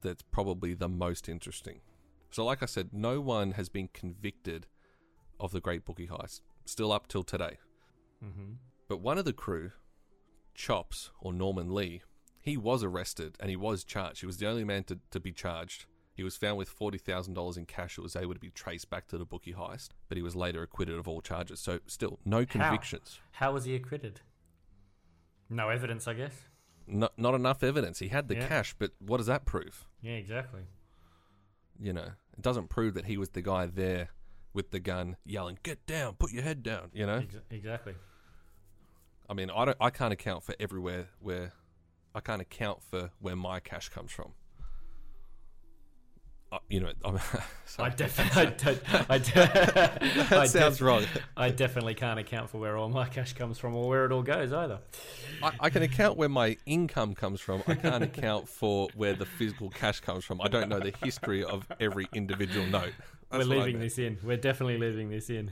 that's 0.04 0.22
probably 0.22 0.76
the 0.76 0.88
most 0.88 1.28
interesting. 1.28 1.82
So, 2.30 2.46
like 2.46 2.62
I 2.62 2.68
said, 2.68 2.90
no 2.94 3.20
one 3.20 3.54
has 3.54 3.68
been 3.68 3.90
convicted 3.92 4.68
of 5.40 5.52
the 5.52 5.60
Great 5.60 5.84
Bookie 5.84 6.06
Heist, 6.06 6.42
still 6.66 6.92
up 6.92 7.08
till 7.08 7.24
today. 7.24 7.58
Mm-hmm. 8.24 8.58
But 8.90 9.02
one 9.02 9.18
of 9.18 9.26
the 9.26 9.34
crew, 9.34 9.72
Chops, 10.54 11.10
or 11.20 11.34
Norman 11.34 11.74
Lee, 11.74 12.04
he 12.44 12.58
was 12.58 12.84
arrested 12.84 13.38
and 13.40 13.50
he 13.50 13.56
was 13.56 13.84
charged. 13.84 14.20
He 14.20 14.28
was 14.28 14.38
the 14.38 14.48
only 14.48 14.66
man 14.66 14.84
to, 14.84 15.00
to 15.10 15.20
be 15.20 15.32
charged. 15.32 15.88
He 16.22 16.24
was 16.24 16.38
found 16.38 16.56
with 16.58 16.70
$40,000 16.78 17.58
in 17.58 17.66
cash 17.66 17.96
that 17.96 18.04
was 18.04 18.16
able 18.16 18.36
to 18.36 18.40
be 18.40 18.52
traced 18.52 18.92
back 18.92 19.08
to 19.08 19.18
the 19.18 19.26
bookie 19.26 19.54
heist, 19.54 19.90
but 20.08 20.18
he 20.18 20.22
was 20.22 20.36
later 20.36 20.62
acquitted 20.62 20.94
of 21.00 21.08
all 21.08 21.20
charges. 21.20 21.60
So, 21.60 21.80
still, 21.88 22.20
no 22.24 22.46
convictions. 22.46 23.20
How, 23.32 23.48
How 23.48 23.54
was 23.54 23.66
he 23.66 23.74
acquitted? 23.74 24.22
No 25.50 25.70
evidence, 25.70 26.08
I 26.08 26.14
guess. 26.14 26.36
Not, 26.86 27.18
not 27.18 27.34
enough 27.34 27.64
evidence. 27.64 27.98
He 27.98 28.10
had 28.10 28.28
the 28.28 28.36
Yeah. 28.36 28.48
cash, 28.48 28.76
but 28.78 28.92
what 29.00 29.18
does 29.18 29.26
that 29.26 29.46
prove? 29.46 29.88
Yeah, 30.00 30.12
exactly. 30.12 30.62
You 31.80 31.92
know, 31.94 32.12
it 32.38 32.42
doesn't 32.44 32.68
prove 32.70 32.94
that 32.94 33.06
he 33.06 33.18
was 33.18 33.30
the 33.30 33.42
guy 33.42 33.66
there 33.66 34.10
with 34.54 34.70
the 34.70 34.80
gun 34.80 35.18
yelling, 35.26 35.58
"Get 35.64 35.88
down, 35.88 36.14
put 36.18 36.32
your 36.32 36.44
head 36.44 36.62
down." 36.62 36.92
You 36.94 37.08
know, 37.08 37.16
Ex- 37.16 37.38
exactly. 37.50 37.96
I 39.28 39.34
mean, 39.34 39.50
I 39.50 39.66
don't, 39.66 39.78
I 39.82 39.90
can't 39.90 40.14
account 40.14 40.44
for 40.44 40.54
everywhere 40.60 41.08
where, 41.20 41.54
I 42.14 42.20
can't 42.20 42.44
account 42.44 42.84
for 42.84 43.10
where 43.20 43.36
my 43.36 43.60
cash 43.60 43.90
comes 43.90 44.12
from. 44.12 44.34
Uh, 46.52 46.58
you 46.70 46.82
know, 46.82 46.92
I'm, 47.06 47.16
I 47.16 47.22
sorry. 47.66 47.92
definitely, 47.96 48.42
I, 48.42 48.46
don't- 48.64 49.10
I, 49.10 49.18
de- 49.20 50.28
That 50.30 50.50
sounds 50.50 50.82
wrong. 50.82 51.06
I 51.38 51.50
definitely 51.50 51.94
can't 51.94 52.20
account 52.20 52.50
for 52.50 52.60
where 52.60 52.76
all 52.78 52.90
my 52.90 53.08
cash 53.08 53.34
comes 53.34 53.58
from 53.58 53.74
or 53.76 53.88
where 53.88 54.06
it 54.06 54.12
all 54.12 54.22
goes 54.24 54.52
either. 54.52 54.80
I, 55.42 55.52
I 55.62 55.70
can 55.70 55.82
account 55.84 56.18
where 56.18 56.28
my 56.30 56.58
income 56.66 57.16
comes 57.16 57.40
from. 57.40 57.64
I 57.68 57.76
can't 57.76 58.04
account 58.04 58.50
for 58.50 58.90
where 58.96 59.14
the 59.14 59.26
physical 59.26 59.70
cash 59.70 60.02
comes 60.02 60.26
from. 60.26 60.42
I 60.42 60.50
don't 60.50 60.68
know 60.68 60.80
the 60.80 60.94
history 61.02 61.44
of 61.44 61.66
every 61.80 62.08
individual 62.14 62.66
note. 62.66 62.92
That's 63.32 63.48
We're 63.48 63.56
I 63.56 63.60
leaving 63.66 63.80
this 63.80 63.98
in. 63.98 64.18
We're 64.22 64.36
definitely 64.36 64.78
leaving 64.78 65.10
this 65.10 65.30
in. 65.30 65.50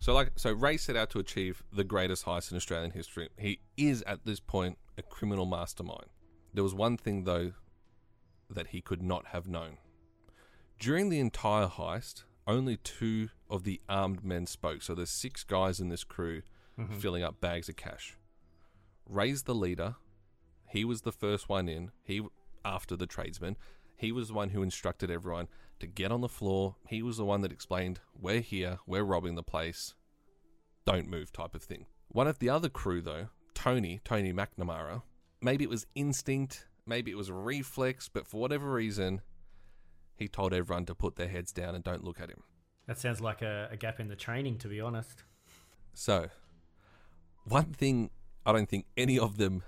So, 0.00 0.14
like, 0.14 0.32
so 0.36 0.52
Ray 0.52 0.78
set 0.78 0.96
out 0.96 1.10
to 1.10 1.18
achieve 1.18 1.62
the 1.72 1.84
greatest 1.84 2.24
heist 2.24 2.50
in 2.50 2.56
Australian 2.56 2.90
history. 2.90 3.28
He 3.38 3.60
is 3.76 4.02
at 4.06 4.24
this 4.24 4.40
point 4.40 4.78
a 4.96 5.02
criminal 5.02 5.44
mastermind. 5.44 6.06
There 6.54 6.64
was 6.64 6.74
one 6.74 6.96
thing 6.96 7.24
though 7.24 7.52
that 8.50 8.68
he 8.68 8.80
could 8.80 9.02
not 9.02 9.26
have 9.26 9.46
known. 9.46 9.78
During 10.78 11.08
the 11.08 11.20
entire 11.20 11.66
heist, 11.66 12.24
only 12.46 12.76
two 12.76 13.28
of 13.48 13.64
the 13.64 13.80
armed 13.88 14.24
men 14.24 14.46
spoke. 14.46 14.82
So 14.82 14.94
there's 14.94 15.10
six 15.10 15.44
guys 15.44 15.78
in 15.80 15.88
this 15.88 16.04
crew 16.04 16.42
Mhm. 16.78 17.00
filling 17.00 17.22
up 17.22 17.40
bags 17.40 17.68
of 17.68 17.76
cash. 17.76 18.16
Ray's 19.06 19.44
the 19.44 19.54
leader. 19.54 19.96
He 20.68 20.84
was 20.84 21.02
the 21.02 21.12
first 21.12 21.48
one 21.48 21.68
in. 21.68 21.92
He 22.02 22.22
after 22.64 22.96
the 22.96 23.06
tradesman. 23.06 23.56
He 23.96 24.12
was 24.12 24.28
the 24.28 24.34
one 24.34 24.50
who 24.50 24.62
instructed 24.62 25.10
everyone 25.10 25.48
to 25.78 25.86
get 25.86 26.12
on 26.12 26.20
the 26.20 26.28
floor. 26.28 26.76
He 26.86 27.02
was 27.02 27.16
the 27.16 27.24
one 27.24 27.40
that 27.42 27.52
explained, 27.52 28.00
"We're 28.14 28.40
here. 28.40 28.80
We're 28.86 29.04
robbing 29.04 29.34
the 29.34 29.42
place. 29.42 29.94
Don't 30.84 31.08
move," 31.08 31.32
type 31.32 31.54
of 31.54 31.62
thing. 31.62 31.86
One 32.08 32.26
of 32.26 32.38
the 32.38 32.48
other 32.48 32.68
crew, 32.68 33.00
though, 33.02 33.28
Tony, 33.54 34.00
Tony 34.04 34.32
McNamara, 34.32 35.02
maybe 35.40 35.64
it 35.64 35.70
was 35.70 35.86
instinct, 35.94 36.66
maybe 36.86 37.10
it 37.10 37.16
was 37.16 37.28
a 37.28 37.34
reflex, 37.34 38.08
but 38.08 38.26
for 38.26 38.40
whatever 38.40 38.70
reason, 38.72 39.20
he 40.16 40.28
told 40.28 40.52
everyone 40.52 40.86
to 40.86 40.94
put 40.94 41.16
their 41.16 41.28
heads 41.28 41.52
down 41.52 41.74
and 41.74 41.82
don't 41.82 42.04
look 42.04 42.20
at 42.20 42.30
him. 42.30 42.42
That 42.86 42.98
sounds 42.98 43.20
like 43.20 43.42
a, 43.42 43.68
a 43.70 43.76
gap 43.76 44.00
in 44.00 44.08
the 44.08 44.16
training, 44.16 44.58
to 44.58 44.68
be 44.68 44.80
honest. 44.80 45.22
So, 45.94 46.28
one 47.44 47.72
thing 47.72 48.10
I 48.44 48.52
don't 48.52 48.68
think 48.68 48.86
any 48.96 49.18
of 49.18 49.36
them 49.36 49.62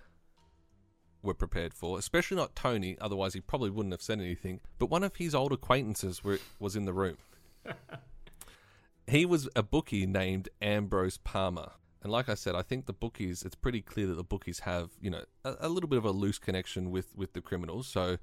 were 1.22 1.34
prepared 1.34 1.74
for, 1.74 1.98
especially 1.98 2.36
not 2.36 2.56
Tony, 2.56 2.96
otherwise 3.00 3.34
he 3.34 3.40
probably 3.40 3.70
wouldn't 3.70 3.92
have 3.92 4.02
said 4.02 4.20
anything, 4.20 4.60
but 4.78 4.86
one 4.86 5.04
of 5.04 5.16
his 5.16 5.34
old 5.34 5.52
acquaintances 5.52 6.24
were, 6.24 6.38
was 6.58 6.74
in 6.74 6.84
the 6.84 6.92
room. 6.92 7.16
he 9.06 9.24
was 9.24 9.48
a 9.54 9.62
bookie 9.62 10.06
named 10.06 10.48
Ambrose 10.60 11.18
Palmer. 11.18 11.72
And 12.02 12.10
like 12.10 12.28
I 12.28 12.34
said, 12.34 12.54
I 12.56 12.62
think 12.62 12.86
the 12.86 12.92
bookies, 12.92 13.42
it's 13.44 13.54
pretty 13.54 13.80
clear 13.80 14.06
that 14.08 14.14
the 14.16 14.24
bookies 14.24 14.60
have, 14.60 14.90
you 15.00 15.08
know, 15.10 15.24
a, 15.44 15.54
a 15.60 15.68
little 15.68 15.88
bit 15.88 15.98
of 15.98 16.04
a 16.04 16.10
loose 16.10 16.38
connection 16.38 16.90
with, 16.90 17.14
with 17.16 17.32
the 17.32 17.40
criminals. 17.40 17.86
So 17.86 18.18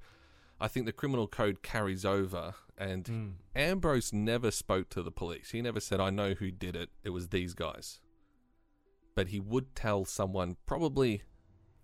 I 0.60 0.68
think 0.68 0.84
the 0.84 0.92
criminal 0.92 1.26
code 1.26 1.62
carries 1.62 2.04
over. 2.04 2.54
And 2.76 3.04
Mm. 3.04 3.32
Ambrose 3.56 4.12
never 4.12 4.50
spoke 4.50 4.88
to 4.90 5.02
the 5.02 5.10
police. 5.10 5.50
He 5.52 5.62
never 5.62 5.80
said, 5.80 5.98
I 6.00 6.10
know 6.10 6.34
who 6.34 6.50
did 6.50 6.76
it. 6.76 6.90
It 7.04 7.10
was 7.10 7.28
these 7.28 7.54
guys. 7.54 8.00
But 9.14 9.28
he 9.28 9.40
would 9.40 9.74
tell 9.74 10.04
someone 10.04 10.56
probably 10.66 11.22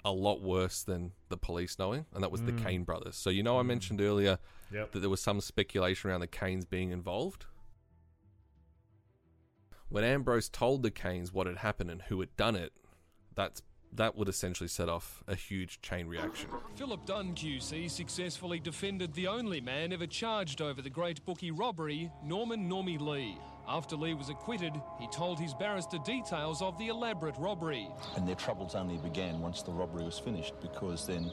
a 0.05 0.13
lot 0.13 0.41
worse 0.43 0.83
than 0.83 1.13
the 1.31 1.37
police 1.37 1.79
knowing, 1.79 2.07
and 2.15 2.23
that 2.23 2.31
was 2.31 2.43
the 2.43 2.53
Mm. 2.53 2.63
Kane 2.65 2.85
brothers. 2.85 3.17
So, 3.17 3.29
you 3.31 3.43
know, 3.43 3.59
I 3.59 3.63
mentioned 3.63 4.01
earlier 4.01 4.39
Yep. 4.71 4.93
that 4.93 5.01
there 5.01 5.11
was 5.11 5.21
some 5.21 5.41
speculation 5.41 6.11
around 6.11 6.21
the 6.21 6.29
Kanes 6.29 6.69
being 6.69 6.91
involved. 6.93 7.47
When 9.88 10.05
Ambrose 10.05 10.49
told 10.49 10.83
the 10.83 10.90
Kanes 10.90 11.33
what 11.33 11.46
had 11.46 11.59
happened 11.59 11.90
and 11.90 12.03
who 12.03 12.20
had 12.20 12.37
done 12.37 12.57
it, 12.57 12.72
that's 13.35 13.62
that 13.92 14.16
would 14.16 14.29
essentially 14.29 14.68
set 14.68 14.88
off 14.88 15.22
a 15.27 15.35
huge 15.35 15.81
chain 15.81 16.07
reaction. 16.07 16.51
Philip 16.75 17.07
Dunn 17.07 17.35
QC 17.35 17.88
successfully 17.90 18.59
defended 18.59 19.14
the 19.14 19.29
only 19.29 19.61
man 19.61 19.92
ever 19.92 20.07
charged 20.07 20.61
over 20.61 20.83
the 20.83 20.90
great 20.90 21.25
bookie 21.25 21.53
robbery, 21.53 22.11
Norman 22.22 22.68
Normie 22.68 23.01
Lee. 23.01 23.38
After 23.66 23.96
Lee 23.96 24.12
was 24.12 24.29
acquitted, 24.29 24.75
he 25.01 25.09
told 25.09 25.38
his 25.38 25.55
barrister 25.55 25.99
details 25.99 26.61
of 26.62 26.77
the 26.79 26.88
elaborate 26.88 27.37
robbery. 27.38 27.88
And 28.16 28.29
their 28.29 28.35
troubles 28.35 28.75
only 28.75 28.99
began 28.99 29.40
once 29.40 29.62
the 29.62 29.72
robbery 29.72 30.05
was 30.05 30.18
finished 30.18 30.55
because 30.61 31.07
then 31.07 31.31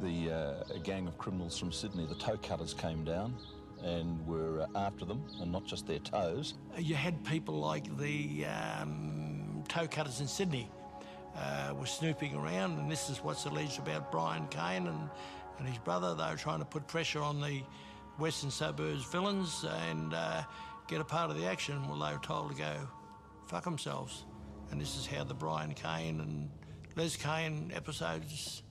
the 0.00 0.30
uh, 0.30 0.74
a 0.74 0.78
gang 0.78 1.06
of 1.06 1.18
criminals 1.18 1.58
from 1.58 1.70
Sydney, 1.70 2.06
the 2.06 2.14
toe 2.14 2.38
cutters, 2.38 2.72
came 2.72 3.04
down 3.04 3.36
and 3.84 4.26
were 4.26 4.62
uh, 4.62 4.78
after 4.78 5.04
them, 5.04 5.24
and 5.40 5.50
not 5.50 5.64
just 5.64 5.86
their 5.86 5.98
toes. 5.98 6.54
You 6.78 6.94
had 6.94 7.24
people 7.24 7.54
like 7.54 7.96
the 7.98 8.46
um, 8.46 9.64
toe 9.68 9.86
cutters 9.86 10.20
in 10.20 10.26
Sydney 10.28 10.70
uh, 11.36 11.74
were 11.78 11.86
snooping 11.86 12.34
around, 12.34 12.78
and 12.78 12.90
this 12.90 13.10
is 13.10 13.18
what's 13.18 13.44
alleged 13.44 13.78
about 13.78 14.10
Brian 14.10 14.46
Kane 14.48 14.86
and, 14.86 15.10
and 15.58 15.68
his 15.68 15.78
brother. 15.78 16.14
They 16.14 16.30
were 16.30 16.36
trying 16.36 16.60
to 16.60 16.64
put 16.64 16.86
pressure 16.86 17.20
on 17.22 17.40
the 17.40 17.62
western 18.18 18.50
suburbs 18.50 19.04
villains 19.04 19.64
and 19.88 20.12
uh, 20.12 20.42
get 20.88 21.00
a 21.00 21.04
part 21.04 21.30
of 21.30 21.38
the 21.38 21.46
action. 21.46 21.88
Well, 21.88 21.98
they 21.98 22.12
were 22.12 22.22
told 22.22 22.50
to 22.50 22.56
go 22.56 22.74
fuck 23.46 23.64
themselves. 23.64 24.24
And 24.70 24.80
this 24.80 24.96
is 24.96 25.06
how 25.06 25.24
the 25.24 25.34
Brian 25.34 25.74
Kane 25.74 26.20
and 26.20 26.50
Les 26.96 27.16
Kane 27.16 27.72
episodes 27.74 28.62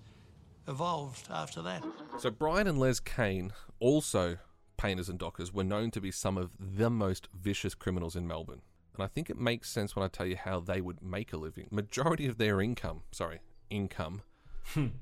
evolved 0.67 1.28
after 1.30 1.62
that. 1.63 1.84
So 2.19 2.30
Brian 2.30 2.67
and 2.67 2.80
Les 2.80 3.00
Kane, 3.00 3.52
also 3.80 4.38
painters 4.80 5.10
and 5.10 5.20
dockers, 5.20 5.54
were 5.54 5.63
known 5.63 5.92
to 5.92 6.00
be 6.02 6.10
some 6.12 6.38
of 6.38 6.52
the 6.58 6.89
most 6.89 7.28
vicious 7.34 7.76
criminals 7.76 8.15
in 8.15 8.26
Melbourne. 8.26 8.62
And 8.96 9.04
I 9.04 9.08
think 9.08 9.30
it 9.30 9.38
makes 9.38 9.70
sense 9.70 9.96
when 9.96 10.04
I 10.04 10.08
tell 10.08 10.26
you 10.26 10.36
how 10.38 10.60
they 10.60 10.80
would 10.82 11.02
make 11.04 11.34
a 11.34 11.38
living. 11.38 11.68
Majority 11.70 12.26
of 12.28 12.38
their 12.38 12.62
income, 12.62 13.04
sorry, 13.12 13.39
income, 13.70 14.22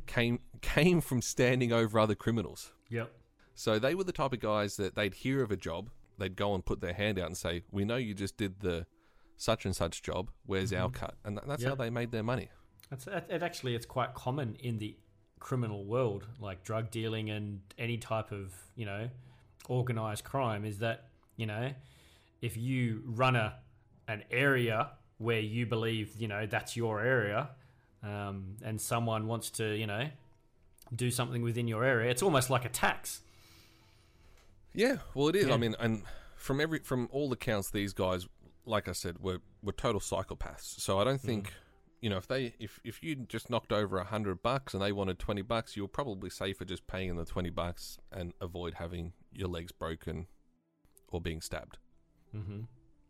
came 0.05 0.39
came 0.61 1.01
from 1.01 1.21
standing 1.21 1.71
over 1.71 1.99
other 1.99 2.15
criminals. 2.15 2.73
Yep. 2.89 3.11
So 3.53 3.79
they 3.79 3.95
were 3.95 4.03
the 4.03 4.11
type 4.11 4.33
of 4.33 4.39
guys 4.39 4.77
that 4.77 4.95
they'd 4.95 5.13
hear 5.13 5.41
of 5.43 5.51
a 5.51 5.57
job, 5.57 5.89
they'd 6.17 6.35
go 6.35 6.53
and 6.55 6.65
put 6.65 6.79
their 6.81 6.93
hand 6.93 7.19
out 7.19 7.27
and 7.27 7.37
say, 7.37 7.63
"We 7.71 7.85
know 7.85 7.97
you 7.97 8.13
just 8.13 8.37
did 8.37 8.59
the 8.61 8.85
such 9.35 9.65
and 9.65 9.75
such 9.75 10.01
job. 10.01 10.31
Where's 10.45 10.71
our 10.73 10.89
Mhm. 10.89 10.93
cut?" 10.93 11.15
And 11.23 11.37
that, 11.37 11.47
that's 11.47 11.63
how 11.63 11.75
they 11.75 11.89
made 11.89 12.11
their 12.11 12.23
money. 12.23 12.49
That's 12.89 13.07
it, 13.07 13.25
it 13.29 13.43
actually 13.43 13.75
it's 13.75 13.85
quite 13.85 14.13
common 14.13 14.55
in 14.55 14.77
the 14.77 14.97
criminal 15.39 15.85
world, 15.85 16.27
like 16.39 16.63
drug 16.63 16.89
dealing 16.91 17.29
and 17.29 17.61
any 17.77 17.97
type 17.97 18.31
of 18.31 18.53
you 18.75 18.85
know 18.85 19.09
organized 19.67 20.23
crime. 20.23 20.65
Is 20.65 20.79
that 20.79 21.05
you 21.35 21.45
know 21.45 21.71
if 22.41 22.57
you 22.57 23.03
run 23.05 23.35
a 23.35 23.55
an 24.07 24.23
area 24.31 24.91
where 25.17 25.39
you 25.39 25.65
believe 25.65 26.15
you 26.17 26.27
know 26.27 26.45
that's 26.45 26.75
your 26.75 27.01
area, 27.01 27.49
um, 28.03 28.55
and 28.63 28.79
someone 28.79 29.27
wants 29.27 29.49
to 29.51 29.75
you 29.75 29.87
know 29.87 30.07
do 30.95 31.11
something 31.11 31.41
within 31.41 31.67
your 31.67 31.83
area, 31.83 32.09
it's 32.09 32.23
almost 32.23 32.49
like 32.49 32.65
a 32.65 32.69
tax. 32.69 33.21
Yeah, 34.73 34.97
well, 35.15 35.27
it 35.27 35.35
is. 35.35 35.47
Yeah. 35.47 35.55
I 35.55 35.57
mean, 35.57 35.75
and 35.79 36.03
from 36.35 36.61
every 36.61 36.79
from 36.79 37.09
all 37.11 37.31
accounts, 37.33 37.71
these 37.71 37.93
guys, 37.93 38.27
like 38.65 38.87
I 38.87 38.91
said, 38.91 39.19
were 39.19 39.39
were 39.63 39.71
total 39.71 39.99
psychopaths. 39.99 40.79
So 40.79 40.99
I 40.99 41.03
don't 41.03 41.19
think, 41.19 41.51
you 42.01 42.09
know, 42.09 42.17
if 42.17 42.27
they 42.27 42.53
if 42.59 42.79
if 42.83 43.01
you 43.01 43.15
just 43.15 43.49
knocked 43.49 43.71
over 43.71 43.97
a 43.97 44.03
hundred 44.03 44.41
bucks 44.41 44.73
and 44.73 44.81
they 44.81 44.91
wanted 44.91 45.19
twenty 45.19 45.41
bucks, 45.41 45.75
you're 45.75 45.87
probably 45.87 46.29
safer 46.29 46.65
just 46.65 46.87
paying 46.87 47.15
the 47.15 47.25
twenty 47.25 47.49
bucks 47.49 47.97
and 48.11 48.33
avoid 48.39 48.75
having 48.75 49.13
your 49.33 49.47
legs 49.47 49.71
broken 49.71 50.27
or 51.09 51.21
being 51.21 51.41
stabbed. 51.41 51.77
Mm-hmm. 52.35 52.61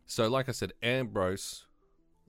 So, 0.06 0.28
like 0.28 0.48
I 0.48 0.52
said, 0.52 0.72
Ambrose, 0.82 1.66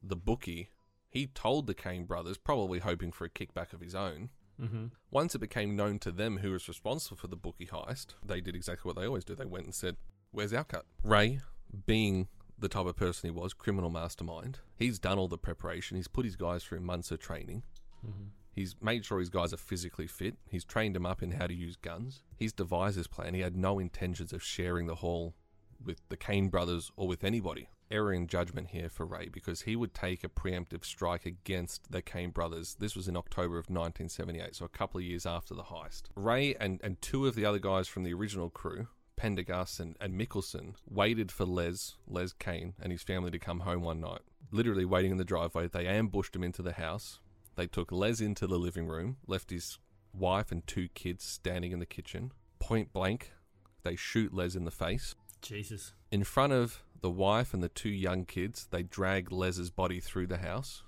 the 0.04 0.16
bookie, 0.16 0.70
he 1.10 1.28
told 1.28 1.68
the 1.68 1.74
Kane 1.74 2.06
brothers, 2.06 2.38
probably 2.38 2.80
hoping 2.80 3.12
for 3.12 3.26
a 3.26 3.30
kickback 3.30 3.74
of 3.74 3.80
his 3.80 3.96
own. 3.96 4.30
Mm-hmm. 4.62 4.88
Once 5.10 5.36
it 5.36 5.40
became 5.40 5.78
known 5.78 6.00
to 6.00 6.12
them 6.12 6.40
who 6.40 6.52
was 6.52 6.68
responsible 6.68 7.16
for 7.16 7.28
the 7.28 7.38
bookie 7.38 7.68
heist, 7.68 8.08
they 8.26 8.42
did 8.42 8.56
exactly 8.56 8.90
what 8.90 8.98
they 8.98 9.08
always 9.08 9.24
do. 9.24 9.36
They 9.36 9.46
went 9.46 9.64
and 9.66 9.74
said, 9.74 9.96
Where's 10.32 10.54
our 10.54 10.66
cut? 10.66 10.86
Ray, 11.04 11.40
being 11.86 12.28
the 12.60 12.70
type 12.70 12.86
of 12.86 12.96
person 12.96 13.30
he 13.30 13.32
was, 13.32 13.54
criminal 13.54 13.90
mastermind, 13.90 14.60
he's 14.76 15.00
done 15.00 15.18
all 15.18 15.28
the 15.28 15.38
preparation. 15.38 15.98
He's 15.98 16.08
put 16.08 16.26
his 16.26 16.36
guys 16.36 16.64
through 16.64 16.82
months 16.82 17.12
of 17.12 17.20
training. 17.20 17.64
Mhm. 18.06 18.30
He's 18.52 18.76
made 18.82 19.06
sure 19.06 19.20
his 19.20 19.30
guys 19.30 19.54
are 19.54 19.58
physically 19.58 20.08
fit. 20.08 20.38
He's 20.50 20.66
trained 20.66 20.96
them 20.96 21.06
up 21.06 21.24
in 21.24 21.32
how 21.32 21.48
to 21.48 21.54
use 21.54 21.76
guns. 21.78 22.24
He's 22.36 22.52
devised 22.52 22.98
his 22.98 23.08
plan. 23.08 23.34
He 23.34 23.42
had 23.42 23.56
no 23.56 23.80
intentions 23.80 24.34
of 24.34 24.44
sharing 24.44 24.88
the 24.88 24.96
haul 24.96 25.36
with 25.82 26.02
the 26.10 26.18
Kane 26.18 26.50
brothers 26.50 26.92
or 26.98 27.08
with 27.08 27.24
anybody. 27.24 27.70
Error 27.92 28.14
in 28.14 28.28
judgment 28.28 28.68
here 28.70 28.90
for 28.90 29.06
Ray 29.06 29.30
because 29.30 29.62
he 29.62 29.76
would 29.76 29.94
take 29.96 30.24
a 30.24 30.30
preemptive 30.30 30.84
strike 30.84 31.26
against 31.26 31.92
the 31.92 32.02
Kane 32.02 32.30
brothers. 32.30 32.76
This 32.80 32.96
was 32.96 33.08
in 33.08 33.18
October 33.18 33.58
of 33.58 33.70
1978, 33.70 34.56
so 34.56 34.66
a 34.66 34.70
couple 34.70 35.00
of 35.00 35.06
years 35.06 35.26
after 35.26 35.56
the 35.56 35.64
heist. 35.64 36.04
Ray 36.16 36.54
and, 36.56 36.80
and 36.84 37.02
two 37.02 37.26
of 37.26 37.34
the 37.36 37.46
other 37.46 37.58
guys 37.60 37.88
from 37.88 38.04
the 38.04 38.14
original 38.14 38.50
crew, 38.50 38.88
Prendergast 39.20 39.82
and, 39.82 39.98
and 40.00 40.18
Mikkelsen, 40.18 40.76
waited 40.90 41.30
for 41.30 41.44
Les, 41.44 41.96
Les 42.08 42.32
Kane, 42.32 42.74
and 42.82 42.94
his 42.94 43.04
family 43.04 43.30
to 43.32 43.38
come 43.38 43.60
home 43.60 43.82
one 43.82 44.00
night. 44.00 44.22
Literally 44.50 44.86
waiting 44.86 45.12
in 45.12 45.18
the 45.18 45.26
driveway, 45.26 45.68
they 45.68 45.86
ambushed 45.88 46.34
him 46.34 46.44
into 46.44 46.62
the 46.62 46.72
house. 46.72 47.20
They 47.58 47.68
took 47.68 47.92
Les 47.92 48.22
into 48.22 48.48
the 48.48 48.58
living 48.58 48.88
room, 48.88 49.18
left 49.28 49.50
his 49.50 49.78
wife 50.14 50.54
and 50.54 50.66
two 50.66 50.88
kids 50.88 51.26
standing 51.26 51.74
in 51.74 51.80
the 51.80 51.86
kitchen. 51.86 52.32
Point 52.60 52.94
blank, 52.94 53.34
they 53.84 53.98
shoot 53.98 54.34
Les 54.34 54.56
in 54.56 54.64
the 54.64 54.72
face. 54.72 55.16
Jesus. 55.42 55.94
In 56.12 56.24
front 56.24 56.54
of 56.54 56.82
the 57.02 57.10
wife 57.10 57.54
and 57.54 57.62
the 57.62 57.68
two 57.68 57.90
young 57.90 58.24
kids, 58.24 58.68
they 58.72 58.84
drag 58.84 59.34
Les's 59.34 59.70
body 59.70 60.00
through 60.00 60.28
the 60.28 60.38
house. 60.38 60.84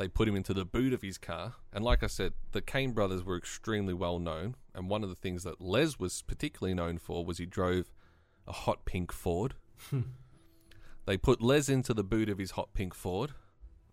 They 0.00 0.08
put 0.08 0.26
him 0.26 0.34
into 0.34 0.54
the 0.54 0.64
boot 0.64 0.94
of 0.94 1.02
his 1.02 1.18
car. 1.18 1.56
And 1.74 1.84
like 1.84 2.02
I 2.02 2.06
said, 2.06 2.32
the 2.52 2.62
Kane 2.62 2.92
brothers 2.92 3.22
were 3.22 3.36
extremely 3.36 3.92
well 3.92 4.18
known. 4.18 4.56
And 4.74 4.88
one 4.88 5.02
of 5.02 5.10
the 5.10 5.14
things 5.14 5.44
that 5.44 5.60
Les 5.60 5.98
was 5.98 6.22
particularly 6.22 6.72
known 6.72 6.96
for 6.96 7.22
was 7.22 7.36
he 7.36 7.44
drove 7.44 7.92
a 8.48 8.52
hot 8.52 8.86
pink 8.86 9.12
Ford. 9.12 9.56
they 11.04 11.18
put 11.18 11.42
Les 11.42 11.68
into 11.68 11.92
the 11.92 12.02
boot 12.02 12.30
of 12.30 12.38
his 12.38 12.52
hot 12.52 12.72
pink 12.72 12.94
Ford. 12.94 13.32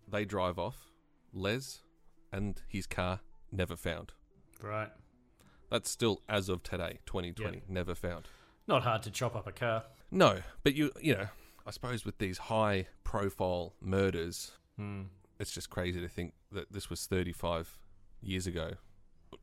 They 0.10 0.24
drive 0.24 0.58
off. 0.58 0.92
Les 1.34 1.82
and 2.32 2.62
his 2.70 2.88
car 2.88 3.20
never 3.52 3.76
found. 3.76 4.14
Right. 4.62 4.92
That's 5.70 5.90
still 5.90 6.22
as 6.30 6.48
of 6.48 6.64
today, 6.64 7.00
2020, 7.06 7.58
Yep. 7.58 7.64
never 7.68 7.96
found. 7.96 8.30
Not 8.66 8.84
hard 8.84 9.04
to 9.04 9.12
chop 9.12 9.36
up 9.36 9.46
a 9.46 9.52
car. 9.52 9.84
No, 10.10 10.40
but 10.64 10.74
you 10.74 10.92
you 11.02 11.16
know, 11.16 11.28
I 11.66 11.72
suppose 11.72 12.06
with 12.06 12.18
these 12.18 12.38
high 12.38 12.88
profile 13.04 13.74
murders, 13.82 14.52
Hmm. 14.78 15.04
It's 15.40 15.52
just 15.52 15.70
crazy 15.70 16.02
to 16.02 16.08
think 16.08 16.34
that 16.52 16.72
this 16.72 16.90
was 16.90 17.06
35 17.06 17.78
years 18.22 18.48
ago. 18.48 18.72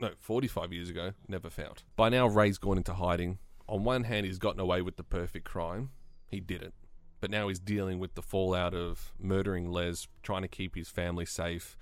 No, 0.00 0.10
45 0.18 0.72
years 0.72 0.90
ago, 0.90 1.12
never 1.28 1.50
found. 1.50 1.82
By 1.96 2.08
now 2.08 2.26
Ray's 2.26 2.58
gone 2.58 2.78
into 2.78 2.94
hiding. 2.94 3.38
On 3.68 3.84
one 3.84 4.04
hand, 4.04 4.26
he's 4.26 4.38
gotten 4.38 4.60
away 4.60 4.82
with 4.82 4.96
the 4.96 5.02
perfect 5.02 5.44
crime. 5.44 5.90
He 6.28 6.40
did 6.40 6.62
it. 6.62 6.74
But 7.20 7.30
now 7.30 7.48
he's 7.48 7.60
dealing 7.60 7.98
with 7.98 8.14
the 8.14 8.22
fallout 8.22 8.74
of 8.74 9.12
murdering 9.18 9.70
Les, 9.70 10.08
trying 10.22 10.42
to 10.42 10.48
keep 10.48 10.74
his 10.74 10.88
family 10.88 11.24
safe. 11.24 11.76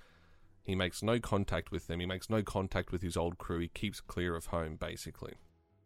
He 0.63 0.77
makes 0.77 1.03
no 1.03 1.19
contact 1.19 1.73
with 1.73 1.89
them. 1.89 1.99
He 1.99 2.07
makes 2.07 2.31
no 2.31 2.43
contact 2.43 2.93
with 2.93 3.03
his 3.03 3.17
old 3.17 3.39
crew. 3.39 3.59
He 3.59 3.69
keeps 3.69 4.01
clear 4.01 4.37
of 4.37 4.47
home, 4.47 4.77
basically. 4.77 5.35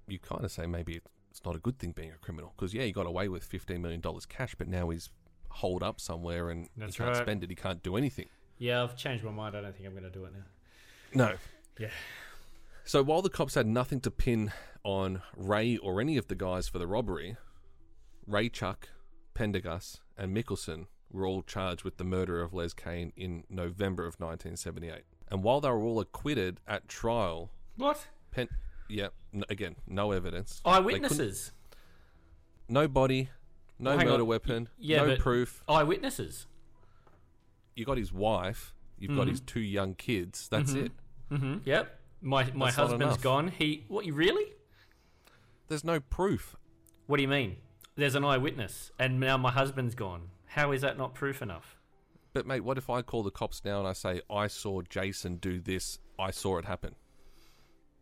You 0.06 0.18
kind 0.18 0.44
of 0.44 0.50
say 0.50 0.66
maybe 0.66 1.00
it's 1.30 1.44
not 1.44 1.56
a 1.56 1.60
good 1.60 1.78
thing 1.78 1.92
being 1.92 2.12
a 2.12 2.18
criminal 2.18 2.52
because 2.56 2.74
yeah, 2.74 2.84
he 2.84 2.92
got 2.92 3.06
away 3.06 3.28
with 3.28 3.44
fifteen 3.44 3.82
million 3.82 4.00
dollars 4.00 4.26
cash, 4.26 4.54
but 4.56 4.68
now 4.68 4.90
he's 4.90 5.10
holed 5.56 5.82
up 5.82 6.00
somewhere 6.00 6.50
and 6.50 6.68
That's 6.76 6.96
he 6.96 7.02
can't 7.02 7.14
right. 7.16 7.22
spend 7.22 7.42
it. 7.44 7.50
He 7.50 7.56
can't 7.56 7.82
do 7.82 7.96
anything. 7.96 8.26
Yeah, 8.58 8.82
I've 8.82 8.96
changed 8.96 9.24
my 9.24 9.30
mind. 9.30 9.56
I 9.56 9.60
don't 9.60 9.74
think 9.74 9.86
I'm 9.86 9.92
going 9.92 10.04
to 10.04 10.10
do 10.10 10.24
it 10.24 10.32
now. 10.32 10.44
No. 11.14 11.34
Yeah. 11.78 11.88
So 12.84 13.02
while 13.02 13.20
the 13.22 13.28
cops 13.30 13.54
had 13.54 13.66
nothing 13.66 14.00
to 14.00 14.10
pin 14.10 14.52
on 14.84 15.22
Ray 15.36 15.76
or 15.76 16.00
any 16.00 16.16
of 16.16 16.28
the 16.28 16.34
guys 16.34 16.68
for 16.68 16.78
the 16.78 16.86
robbery, 16.86 17.36
Ray 18.26 18.48
Chuck, 18.48 18.88
Prendergast, 19.34 20.00
and 20.16 20.34
Mikkelsen 20.36 20.86
were 21.10 21.26
all 21.26 21.42
charged 21.42 21.84
with 21.84 21.96
the 21.98 22.04
murder 22.04 22.40
of 22.42 22.52
Les 22.54 22.72
Kane 22.72 23.12
in 23.16 23.44
November 23.50 24.02
of 24.06 24.14
1978. 24.20 25.02
And 25.30 25.42
while 25.42 25.60
they 25.60 25.68
were 25.68 25.82
all 25.82 26.00
acquitted 26.00 26.60
at 26.66 26.88
trial, 26.88 27.50
What? 27.76 28.06
Pen, 28.30 28.48
yeah, 28.88 29.08
n- 29.34 29.44
again, 29.48 29.76
no 29.86 30.12
evidence. 30.12 30.60
Eyewitnesses. 30.64 31.52
No 32.68 32.88
body, 32.88 33.30
no 33.78 33.90
Well, 33.96 34.04
murder 34.06 34.22
on. 34.22 34.26
weapon, 34.26 34.68
Yeah, 34.78 35.04
no 35.04 35.16
proof. 35.16 35.62
Eyewitnesses. 35.68 36.46
You 37.74 37.84
got 37.84 37.98
his 37.98 38.12
wife, 38.12 38.74
you've 38.98 39.16
got 39.16 39.26
Mhm. 39.26 39.30
his 39.30 39.40
two 39.40 39.60
young 39.60 39.94
kids. 39.94 40.48
That's 40.48 40.72
Mhm. 40.72 40.86
it. 40.86 40.92
Mm-hmm. 41.30 41.56
Yep. 41.64 42.00
My 42.22 42.50
my 42.52 42.66
That's 42.66 42.76
husband's 42.76 43.18
gone. 43.18 43.48
He 43.48 43.84
what? 43.88 44.06
You 44.06 44.14
really? 44.14 44.52
There's 45.68 45.84
no 45.84 46.00
proof. 46.00 46.56
What 47.06 47.16
do 47.16 47.22
you 47.22 47.28
mean? 47.28 47.56
There's 47.96 48.14
an 48.14 48.24
eyewitness, 48.24 48.92
and 48.98 49.20
now 49.20 49.36
my 49.36 49.50
husband's 49.50 49.94
gone. 49.94 50.30
How 50.46 50.72
is 50.72 50.80
that 50.82 50.96
not 50.96 51.14
proof 51.14 51.42
enough? 51.42 51.76
But 52.32 52.46
mate, 52.46 52.60
what 52.60 52.78
if 52.78 52.88
I 52.90 53.02
call 53.02 53.22
the 53.22 53.30
cops 53.30 53.64
now 53.64 53.78
and 53.78 53.88
I 53.88 53.92
say 53.92 54.20
I 54.30 54.46
saw 54.46 54.82
Jason 54.82 55.36
do 55.36 55.60
this? 55.60 55.98
I 56.18 56.30
saw 56.30 56.58
it 56.58 56.64
happen. 56.66 56.94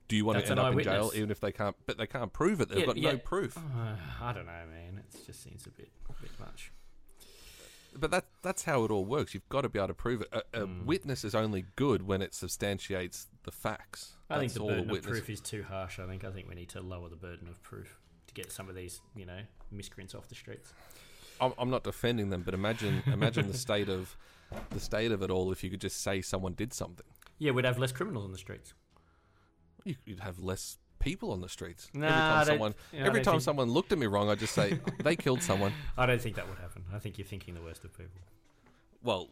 Do 0.08 0.16
you 0.16 0.24
want 0.24 0.36
That's 0.36 0.46
to 0.48 0.52
end 0.52 0.60
up 0.60 0.72
in 0.74 0.82
jail 0.84 1.12
even 1.14 1.30
if 1.30 1.40
they 1.40 1.52
can't? 1.52 1.74
But 1.86 1.96
they 1.96 2.06
can't 2.06 2.32
prove 2.32 2.60
it. 2.60 2.68
They've 2.68 2.80
Yeah, 2.80 2.86
got 2.86 2.96
yeah. 2.98 3.12
no 3.12 3.18
proof. 3.18 3.56
Uh, 3.56 3.96
I 4.20 4.32
don't 4.32 4.46
know, 4.46 4.52
man. 4.70 4.98
It 5.12 5.26
just 5.26 5.42
seems 5.42 5.66
a 5.66 5.70
bit 5.70 5.88
a 6.08 6.12
bit 6.22 6.30
much. 6.38 6.72
But 7.96 8.10
that 8.10 8.26
that's 8.42 8.64
how 8.64 8.84
it 8.84 8.90
all 8.90 9.04
works. 9.04 9.34
You've 9.34 9.48
got 9.48 9.62
to 9.62 9.68
be 9.68 9.78
able 9.78 9.88
to 9.88 9.94
prove 9.94 10.20
it. 10.22 10.28
A, 10.32 10.62
a 10.62 10.66
Hmm. 10.66 10.84
witness 10.84 11.24
is 11.24 11.34
only 11.34 11.64
good 11.76 12.02
when 12.06 12.22
it 12.22 12.34
substantiates 12.34 13.28
the 13.44 13.52
facts. 13.52 14.12
I 14.28 14.38
think 14.40 14.52
the 14.52 14.60
burden 14.60 14.90
of 14.90 15.02
proof 15.02 15.30
is 15.30 15.40
too 15.40 15.62
harsh. 15.62 15.98
I 15.98 16.06
think 16.06 16.24
I 16.24 16.30
think 16.30 16.48
we 16.48 16.54
need 16.54 16.70
to 16.70 16.80
lower 16.80 17.08
the 17.08 17.16
burden 17.16 17.48
of 17.48 17.62
proof 17.62 17.98
to 18.26 18.34
get 18.34 18.50
some 18.50 18.68
of 18.68 18.74
these, 18.74 19.00
you 19.14 19.24
know, 19.26 19.40
miscreants 19.70 20.14
off 20.14 20.28
the 20.28 20.34
streets. 20.34 20.72
I'm, 21.40 21.52
I'm 21.58 21.70
not 21.70 21.82
defending 21.84 22.30
them, 22.30 22.42
but 22.42 22.52
imagine 22.54 23.02
imagine 23.06 23.46
the 23.46 23.56
state 23.56 23.88
of 23.88 24.16
the 24.70 24.80
state 24.80 25.12
of 25.12 25.22
it 25.22 25.30
all 25.30 25.50
if 25.52 25.62
you 25.64 25.70
could 25.70 25.80
just 25.80 26.02
say 26.02 26.20
someone 26.20 26.52
did 26.54 26.72
something. 26.74 27.06
Yeah, 27.38 27.52
we'd 27.52 27.64
have 27.64 27.78
less 27.78 27.92
criminals 27.92 28.24
on 28.24 28.32
the 28.32 28.38
streets. 28.38 28.74
You- 29.84 29.96
You'd 30.04 30.20
have 30.20 30.38
less 30.38 30.78
people 30.98 31.30
on 31.32 31.40
the 31.42 31.48
streets. 31.48 31.90
Nah, 31.92 32.06
every 32.06 32.16
time 32.16 32.46
someone 32.46 32.74
yeah, 32.92 33.04
I 33.04 33.06
every 33.06 33.20
time 33.22 33.32
think- 33.34 33.42
someone 33.42 33.70
looked 33.70 33.92
at 33.92 33.98
me 33.98 34.06
wrong, 34.06 34.30
I'd 34.30 34.38
just 34.38 34.54
say 34.54 34.78
they 35.02 35.16
killed 35.16 35.42
someone. 35.42 35.72
I 35.96 36.06
don't 36.06 36.20
think 36.20 36.36
that 36.36 36.48
would 36.48 36.58
happen. 36.58 36.84
I 36.92 36.98
think 36.98 37.18
you're 37.18 37.26
thinking 37.26 37.54
the 37.54 37.60
worst 37.62 37.84
of 37.84 37.92
people. 37.96 38.20
Well, 39.02 39.28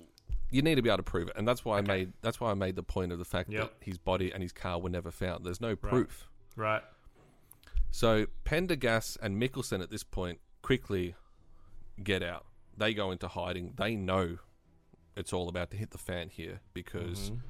you 0.51 0.61
need 0.61 0.75
to 0.75 0.83
be 0.83 0.91
able 0.91 0.99
to 0.99 1.03
prove 1.03 1.29
it, 1.29 1.35
and 1.37 1.49
that's 1.49 1.65
why 1.65 1.79
I 1.79 1.81
made 1.81 2.13
that's 2.21 2.39
why 2.41 2.51
I 2.51 2.55
made 2.55 2.77
the 2.77 2.83
point 2.83 3.11
of 3.13 3.19
the 3.19 3.25
fact 3.25 3.49
Yep. 3.51 3.61
that 3.81 3.85
his 3.87 3.97
body 3.97 4.31
and 4.33 4.43
his 4.43 4.53
car 4.53 4.79
were 4.79 4.91
never 4.91 5.11
found. 5.11 5.45
There's 5.47 5.61
no 5.63 5.75
proof. 5.75 6.29
Right. 6.57 6.83
So 7.91 8.27
Prendergast 8.45 9.17
and 9.23 9.41
Mikkelsen 9.41 9.83
at 9.83 9.91
this 9.91 10.03
point 10.05 10.41
quickly 10.63 11.15
get 12.03 12.23
out. 12.23 12.45
They 12.77 12.93
go 12.95 13.11
into 13.11 13.29
hiding. 13.29 13.75
They 13.77 13.97
know 13.97 14.39
it's 15.17 15.33
all 15.33 15.49
about 15.49 15.71
to 15.71 15.77
hit 15.77 15.91
the 15.91 15.99
fan 15.99 16.29
here 16.31 16.61
because 16.75 17.31
Mhm. 17.31 17.41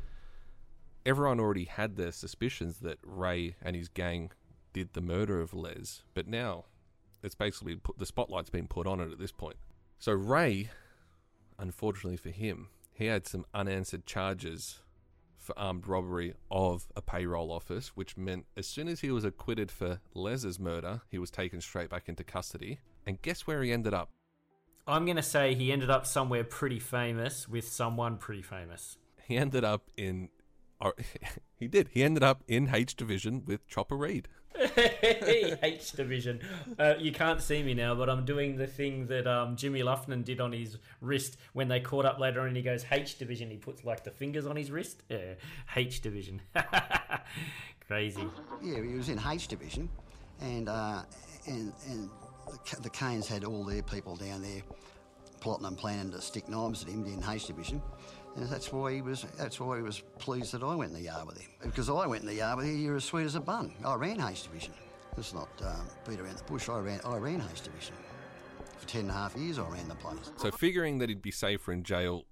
Everyone 1.05 1.41
already 1.41 1.65
had 1.65 1.97
their 1.97 2.13
suspicions 2.13 2.79
that 2.79 2.99
Ray 3.03 3.57
and 3.63 3.77
his 3.77 3.89
gang 3.89 4.31
did 4.73 4.93
the 4.93 5.01
murder 5.01 5.41
of 5.41 5.55
Les, 5.55 6.03
but 6.15 6.27
now 6.27 6.65
it's 7.23 7.35
basically 7.35 7.77
put 7.77 7.99
the 7.99 8.07
spotlight's 8.07 8.51
been 8.51 8.67
put 8.67 8.87
on 8.87 9.01
it 9.01 9.13
at 9.13 9.19
this 9.19 9.33
point. 9.33 9.57
So 9.99 10.13
Ray, 10.13 10.71
unfortunately 11.59 12.17
for 12.17 12.31
him, 12.31 12.69
he 12.93 13.07
had 13.07 13.27
some 13.27 13.47
unanswered 13.55 14.07
charges 14.07 14.81
for 15.37 15.59
armed 15.59 15.87
robbery 15.87 16.35
of 16.51 16.87
a 16.95 17.03
payroll 17.03 17.51
office, 17.51 17.89
which 17.95 18.17
meant 18.17 18.47
as 18.57 18.67
soon 18.67 18.89
as 18.89 19.01
he 19.01 19.11
was 19.11 19.25
acquitted 19.25 19.71
for 19.71 20.01
Les's 20.15 20.59
murder, 20.59 21.03
he 21.09 21.19
was 21.19 21.31
taken 21.31 21.61
straight 21.61 21.91
back 21.91 22.09
into 22.09 22.23
custody. 22.23 22.79
And 23.07 23.21
guess 23.23 23.47
where 23.47 23.63
he 23.63 23.73
ended 23.73 23.93
up? 23.93 24.11
I'm 24.87 25.05
going 25.05 25.17
to 25.17 25.23
say 25.23 25.55
he 25.55 25.73
ended 25.73 25.91
up 25.91 26.07
somewhere 26.07 26.45
pretty 26.45 26.79
famous 26.79 27.49
with 27.49 27.67
someone 27.67 28.19
pretty 28.19 28.43
famous. 28.43 28.99
He 29.27 29.37
ended 29.37 29.65
up 29.65 29.91
in. 29.97 30.29
Or, 30.83 30.95
he 31.59 31.69
did. 31.69 31.89
He 31.93 32.03
ended 32.03 32.23
up 32.23 32.43
in 32.47 32.75
H 32.75 32.97
Division 32.97 33.45
with 33.47 33.67
Chopper 33.69 33.97
Read. 33.97 34.29
H 35.63 35.93
division. 35.93 36.41
Uh, 36.79 36.95
you 36.99 37.11
can't 37.11 37.41
see 37.41 37.63
me 37.63 37.73
now, 37.73 37.95
but 37.95 38.11
I'm 38.11 38.25
doing 38.25 38.57
the 38.57 38.67
thing 38.67 39.07
that 39.07 39.27
um, 39.27 39.57
Jimmy 39.57 39.81
Luffman 39.81 40.25
did 40.25 40.41
on 40.41 40.53
his 40.53 40.77
wrist 41.01 41.39
when 41.55 41.69
they 41.69 41.81
caught 41.81 42.05
up 42.05 42.19
later 42.19 42.43
on. 42.43 42.49
And 42.49 42.57
he 42.57 42.63
goes 42.63 42.85
H 42.91 43.19
division. 43.19 43.51
He 43.51 43.57
puts 43.57 43.85
like 43.85 44.05
the 44.05 44.11
fingers 44.11 44.47
on 44.47 44.57
his 44.57 44.71
wrist. 44.71 45.03
Yeah, 45.09 45.35
H 45.75 46.03
division. 46.03 46.43
Crazy. 47.87 48.29
Yeah, 48.63 48.83
he 48.83 48.95
was 48.95 49.09
in 49.09 49.21
H 49.27 49.49
division, 49.49 49.89
and 50.41 50.69
uh, 50.69 51.03
and 51.47 51.73
and 51.89 52.11
the, 52.47 52.81
the 52.83 52.91
Kanes 52.91 53.27
had 53.27 53.45
all 53.45 53.65
their 53.65 53.83
people 53.83 54.17
down 54.17 54.43
there 54.43 54.63
plotting 55.41 55.67
and 55.67 55.77
planning 55.77 56.13
to 56.13 56.21
stick 56.21 56.49
knives 56.49 56.85
at 56.85 56.89
him 56.89 57.05
in 57.05 57.23
H 57.29 57.47
division, 57.47 57.83
and 58.37 58.49
that's 58.49 58.73
why 58.73 58.93
he 58.95 59.03
was 59.03 59.27
that's 59.37 59.61
why 59.61 59.77
he 59.77 59.83
was 59.83 60.03
pleased 60.19 60.53
that 60.53 60.63
I 60.63 60.75
went 60.75 60.91
in 60.93 60.97
the 60.97 61.05
yard 61.05 61.27
with 61.27 61.41
him 61.41 61.51
because 61.63 61.91
I 61.91 62.07
went 62.07 62.23
in 62.23 62.29
the 62.29 62.35
yard 62.35 62.59
with 62.59 62.67
him. 62.67 62.79
You're 62.79 62.97
as 62.97 63.05
sweet 63.05 63.25
as 63.25 63.35
a 63.35 63.41
bun. 63.41 63.75
I 63.85 63.95
ran 63.95 64.21
H 64.21 64.45
division. 64.45 64.75
It's 65.17 65.35
not 65.35 65.49
um, 65.63 65.87
beat 66.09 66.21
around 66.21 66.39
the 66.39 66.45
bush. 66.45 66.69
I 66.69 66.79
ran 66.79 67.01
I 67.05 67.17
ran 67.17 67.43
H 67.53 67.63
division 67.63 67.95
for 68.79 68.89
ten 68.89 69.03
and 69.03 69.11
a 69.11 69.15
half 69.15 69.37
years. 69.37 69.59
I 69.59 69.69
ran 69.69 69.89
the 69.89 69.95
place. 69.95 70.31
So, 70.37 70.51
figuring 70.51 70.99
that 70.99 71.09
he'd 71.09 71.23
be 71.23 71.31
safer 71.31 71.73
in 71.73 71.83
jail 71.83 72.25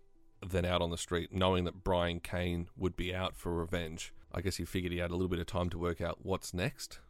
than 0.47 0.65
out 0.65 0.81
on 0.81 0.91
the 0.91 0.99
street, 0.99 1.33
knowing 1.33 1.65
that 1.65 1.85
Brian 1.85 2.21
Kane 2.21 2.69
would 2.77 2.97
be 2.97 3.15
out 3.15 3.37
for 3.37 3.55
revenge, 3.55 4.15
I 4.33 4.41
guess 4.41 4.57
he 4.57 4.65
figured 4.65 4.93
he 4.93 4.99
had 4.99 5.11
a 5.11 5.15
little 5.15 5.29
bit 5.29 5.39
of 5.39 5.47
time 5.47 5.69
to 5.71 5.79
work 5.79 6.01
out 6.01 6.19
what's 6.23 6.55
next. 6.55 7.01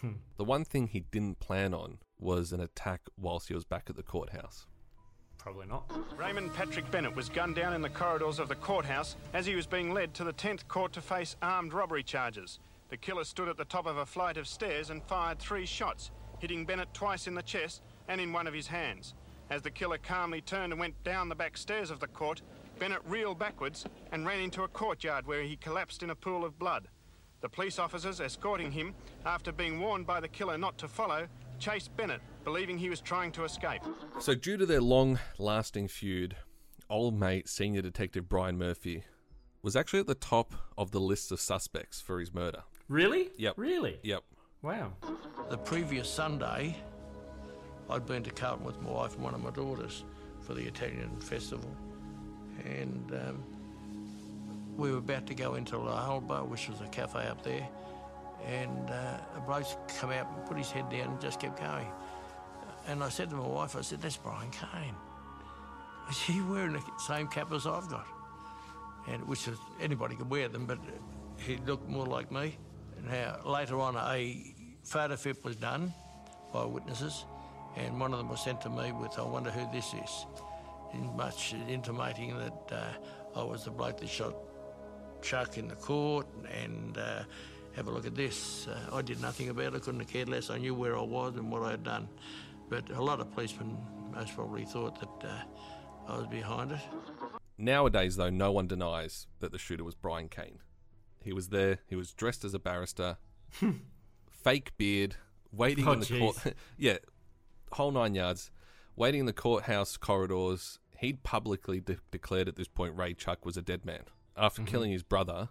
Hmm. 0.00 0.12
the 0.36 0.44
one 0.44 0.64
thing 0.64 0.88
he 0.88 1.00
didn't 1.00 1.40
plan 1.40 1.72
on 1.72 1.98
was 2.18 2.52
an 2.52 2.60
attack 2.60 3.00
whilst 3.18 3.48
he 3.48 3.54
was 3.54 3.64
back 3.64 3.88
at 3.88 3.96
the 3.96 4.02
courthouse. 4.02 4.66
Probably 5.46 5.68
not. 5.68 5.88
Raymond 6.18 6.52
Patrick 6.54 6.90
Bennett 6.90 7.14
was 7.14 7.28
gunned 7.28 7.54
down 7.54 7.72
in 7.72 7.80
the 7.80 7.88
corridors 7.88 8.40
of 8.40 8.48
the 8.48 8.56
courthouse 8.56 9.14
as 9.32 9.46
he 9.46 9.54
was 9.54 9.64
being 9.64 9.94
led 9.94 10.12
to 10.14 10.24
the 10.24 10.32
10th 10.32 10.66
court 10.66 10.92
to 10.94 11.00
face 11.00 11.36
armed 11.40 11.72
robbery 11.72 12.02
charges. 12.02 12.58
The 12.88 12.96
killer 12.96 13.22
stood 13.22 13.48
at 13.48 13.56
the 13.56 13.64
top 13.64 13.86
of 13.86 13.96
a 13.96 14.04
flight 14.04 14.38
of 14.38 14.48
stairs 14.48 14.90
and 14.90 15.04
fired 15.04 15.38
three 15.38 15.64
shots, 15.64 16.10
hitting 16.40 16.66
Bennett 16.66 16.92
twice 16.92 17.28
in 17.28 17.36
the 17.36 17.44
chest 17.44 17.82
and 18.08 18.20
in 18.20 18.32
one 18.32 18.48
of 18.48 18.54
his 18.54 18.66
hands. 18.66 19.14
As 19.48 19.62
the 19.62 19.70
killer 19.70 19.98
calmly 19.98 20.40
turned 20.40 20.72
and 20.72 20.80
went 20.80 21.00
down 21.04 21.28
the 21.28 21.36
back 21.36 21.56
stairs 21.56 21.92
of 21.92 22.00
the 22.00 22.08
court, 22.08 22.42
Bennett 22.80 23.02
reeled 23.06 23.38
backwards 23.38 23.84
and 24.10 24.26
ran 24.26 24.40
into 24.40 24.64
a 24.64 24.68
courtyard 24.68 25.28
where 25.28 25.44
he 25.44 25.54
collapsed 25.54 26.02
in 26.02 26.10
a 26.10 26.16
pool 26.16 26.44
of 26.44 26.58
blood. 26.58 26.88
The 27.40 27.48
police 27.48 27.78
officers 27.78 28.20
escorting 28.20 28.72
him, 28.72 28.96
after 29.24 29.52
being 29.52 29.78
warned 29.78 30.08
by 30.08 30.18
the 30.18 30.26
killer 30.26 30.58
not 30.58 30.76
to 30.78 30.88
follow, 30.88 31.28
chased 31.60 31.96
Bennett, 31.96 32.20
believing 32.46 32.78
he 32.78 32.88
was 32.88 33.00
trying 33.00 33.32
to 33.32 33.44
escape. 33.44 33.82
So, 34.20 34.34
due 34.34 34.56
to 34.56 34.64
their 34.64 34.80
long 34.80 35.18
lasting 35.36 35.88
feud, 35.88 36.36
old 36.88 37.18
mate 37.18 37.48
senior 37.48 37.82
detective 37.82 38.28
Brian 38.28 38.56
Murphy 38.56 39.02
was 39.62 39.74
actually 39.74 39.98
at 39.98 40.06
the 40.06 40.14
top 40.14 40.54
of 40.78 40.92
the 40.92 41.00
list 41.00 41.32
of 41.32 41.40
suspects 41.40 42.00
for 42.00 42.20
his 42.20 42.32
murder. 42.32 42.62
Really? 42.88 43.30
Yep. 43.36 43.54
Really? 43.58 43.98
Yep. 44.04 44.22
Wow. 44.62 44.92
The 45.50 45.58
previous 45.58 46.08
Sunday, 46.08 46.76
I'd 47.90 48.06
been 48.06 48.22
to 48.22 48.30
Carlton 48.30 48.64
with 48.64 48.80
my 48.80 48.92
wife 48.92 49.14
and 49.14 49.24
one 49.24 49.34
of 49.34 49.42
my 49.42 49.50
daughters 49.50 50.04
for 50.40 50.54
the 50.54 50.62
Italian 50.62 51.18
festival, 51.18 51.76
and 52.64 53.12
um, 53.12 53.42
we 54.76 54.92
were 54.92 54.98
about 54.98 55.26
to 55.26 55.34
go 55.34 55.56
into 55.56 55.76
La 55.78 56.06
Holba, 56.06 56.46
which 56.46 56.68
was 56.68 56.80
a 56.80 56.86
cafe 56.86 57.26
up 57.26 57.42
there, 57.42 57.68
and 58.46 58.88
uh, 58.88 59.18
a 59.36 59.40
bloke 59.40 59.66
come 59.98 60.10
out 60.10 60.28
and 60.30 60.46
put 60.46 60.56
his 60.56 60.70
head 60.70 60.88
down 60.90 61.08
and 61.08 61.20
just 61.20 61.40
kept 61.40 61.58
going. 61.58 61.88
And 62.86 63.02
I 63.02 63.08
said 63.08 63.30
to 63.30 63.36
my 63.36 63.46
wife, 63.46 63.76
I 63.76 63.80
said, 63.80 64.00
"That's 64.00 64.16
Brian 64.16 64.50
Kane." 64.50 64.94
Is 66.08 66.18
he 66.20 66.40
wearing 66.40 66.72
the 66.74 66.82
same 66.98 67.26
cap 67.26 67.52
as 67.52 67.66
I've 67.66 67.88
got? 67.88 68.06
And 69.08 69.26
which 69.26 69.48
is 69.48 69.58
anybody 69.80 70.14
could 70.14 70.30
wear 70.30 70.48
them, 70.48 70.66
but 70.66 70.78
he 71.36 71.56
looked 71.58 71.88
more 71.88 72.06
like 72.06 72.30
me. 72.30 72.56
Now 73.02 73.38
later 73.44 73.80
on, 73.80 73.96
a 73.96 74.54
photo 74.84 75.16
fit 75.16 75.44
was 75.44 75.56
done 75.56 75.92
by 76.52 76.64
witnesses, 76.64 77.24
and 77.76 78.00
one 78.00 78.12
of 78.12 78.18
them 78.18 78.28
was 78.28 78.40
sent 78.40 78.60
to 78.62 78.70
me 78.70 78.92
with, 78.92 79.18
"I 79.18 79.22
wonder 79.22 79.50
who 79.50 79.68
this 79.72 79.92
is," 79.94 80.26
in 80.92 81.16
much 81.16 81.54
intimating 81.68 82.38
that 82.38 82.72
uh, 82.72 83.40
I 83.40 83.42
was 83.42 83.64
the 83.64 83.70
bloke 83.70 83.98
that 83.98 84.08
shot 84.08 84.34
Chuck 85.22 85.58
in 85.58 85.66
the 85.66 85.74
court, 85.74 86.26
and 86.52 86.98
uh, 86.98 87.24
have 87.74 87.88
a 87.88 87.90
look 87.90 88.06
at 88.06 88.14
this. 88.14 88.68
Uh, 88.68 88.96
I 88.96 89.02
did 89.02 89.20
nothing 89.20 89.48
about 89.48 89.74
it. 89.74 89.74
I 89.74 89.78
couldn't 89.80 90.00
have 90.00 90.08
cared 90.08 90.28
less. 90.28 90.50
I 90.50 90.58
knew 90.58 90.74
where 90.74 90.96
I 90.96 91.02
was 91.02 91.34
and 91.36 91.50
what 91.50 91.62
I 91.62 91.72
had 91.72 91.82
done. 91.82 92.08
But 92.68 92.90
a 92.90 93.02
lot 93.02 93.20
of 93.20 93.30
policemen 93.32 93.76
most 94.12 94.34
probably 94.34 94.64
thought 94.64 94.98
that 95.00 95.28
uh, 95.28 95.42
I 96.12 96.16
was 96.18 96.26
behind 96.26 96.72
it. 96.72 96.80
Nowadays, 97.58 98.16
though, 98.16 98.30
no 98.30 98.52
one 98.52 98.66
denies 98.66 99.26
that 99.40 99.52
the 99.52 99.58
shooter 99.58 99.84
was 99.84 99.94
Brian 99.94 100.28
Kane. 100.28 100.58
He 101.22 101.32
was 101.32 101.48
there, 101.48 101.78
he 101.86 101.96
was 101.96 102.12
dressed 102.12 102.44
as 102.44 102.54
a 102.54 102.58
barrister, 102.58 103.16
fake 104.30 104.76
beard, 104.76 105.16
waiting 105.52 105.86
Oh, 105.88 105.92
in 105.92 106.00
the 106.00 106.18
court. 106.18 106.36
yeah, 106.76 106.98
whole 107.72 107.90
nine 107.90 108.14
yards, 108.14 108.50
waiting 108.94 109.20
in 109.20 109.26
the 109.26 109.32
courthouse 109.32 109.96
corridors. 109.96 110.78
He'd 110.98 111.22
publicly 111.24 111.80
de- 111.80 111.98
declared 112.10 112.48
at 112.48 112.56
this 112.56 112.68
point 112.68 112.96
Ray 112.96 113.14
Chuck 113.14 113.44
was 113.44 113.56
a 113.56 113.62
dead 113.62 113.84
man. 113.84 114.02
After 114.36 114.62
Mhm. 114.62 114.66
killing 114.66 114.92
his 114.92 115.02
brother, 115.02 115.48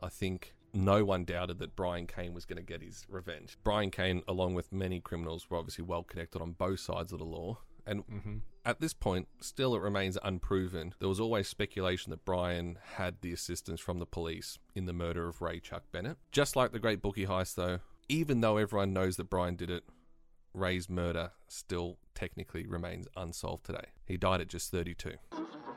I 0.00 0.08
think 0.08 0.53
no 0.74 1.04
one 1.04 1.24
doubted 1.24 1.58
that 1.60 1.76
Brian 1.76 2.06
Kane 2.06 2.34
was 2.34 2.44
going 2.44 2.56
to 2.56 2.62
get 2.62 2.82
his 2.82 3.06
revenge. 3.08 3.56
Brian 3.64 3.90
Kane, 3.90 4.22
along 4.28 4.54
with 4.54 4.72
many 4.72 5.00
criminals, 5.00 5.48
were 5.48 5.56
obviously 5.56 5.84
well 5.84 6.02
connected 6.02 6.42
on 6.42 6.52
both 6.52 6.80
sides 6.80 7.12
of 7.12 7.18
the 7.18 7.24
law. 7.24 7.58
And 7.86 8.06
Mhm. 8.06 8.40
at 8.64 8.80
this 8.80 8.94
point, 8.94 9.28
still 9.40 9.74
it 9.76 9.80
remains 9.80 10.16
unproven. 10.22 10.94
There 10.98 11.08
was 11.08 11.20
always 11.20 11.48
speculation 11.48 12.10
that 12.10 12.24
Brian 12.24 12.78
had 12.94 13.20
the 13.20 13.32
assistance 13.32 13.78
from 13.80 13.98
the 13.98 14.06
police 14.06 14.58
in 14.74 14.86
the 14.86 14.92
murder 14.94 15.28
of 15.28 15.42
Ray 15.42 15.60
Chuck 15.60 15.84
Bennett. 15.92 16.16
Just 16.32 16.56
like 16.56 16.72
the 16.72 16.78
Great 16.78 17.02
Bookie 17.02 17.26
heist, 17.26 17.56
though, 17.56 17.80
even 18.08 18.40
though 18.40 18.56
everyone 18.56 18.92
knows 18.92 19.16
that 19.16 19.30
Brian 19.30 19.56
did 19.56 19.70
it, 19.70 19.84
Ray's 20.54 20.88
murder 20.88 21.32
still 21.48 21.98
technically 22.14 22.66
remains 22.66 23.06
unsolved 23.16 23.66
today. 23.66 23.88
He 24.06 24.16
died 24.16 24.40
at 24.40 24.48
just 24.48 24.70
32. 24.70 25.18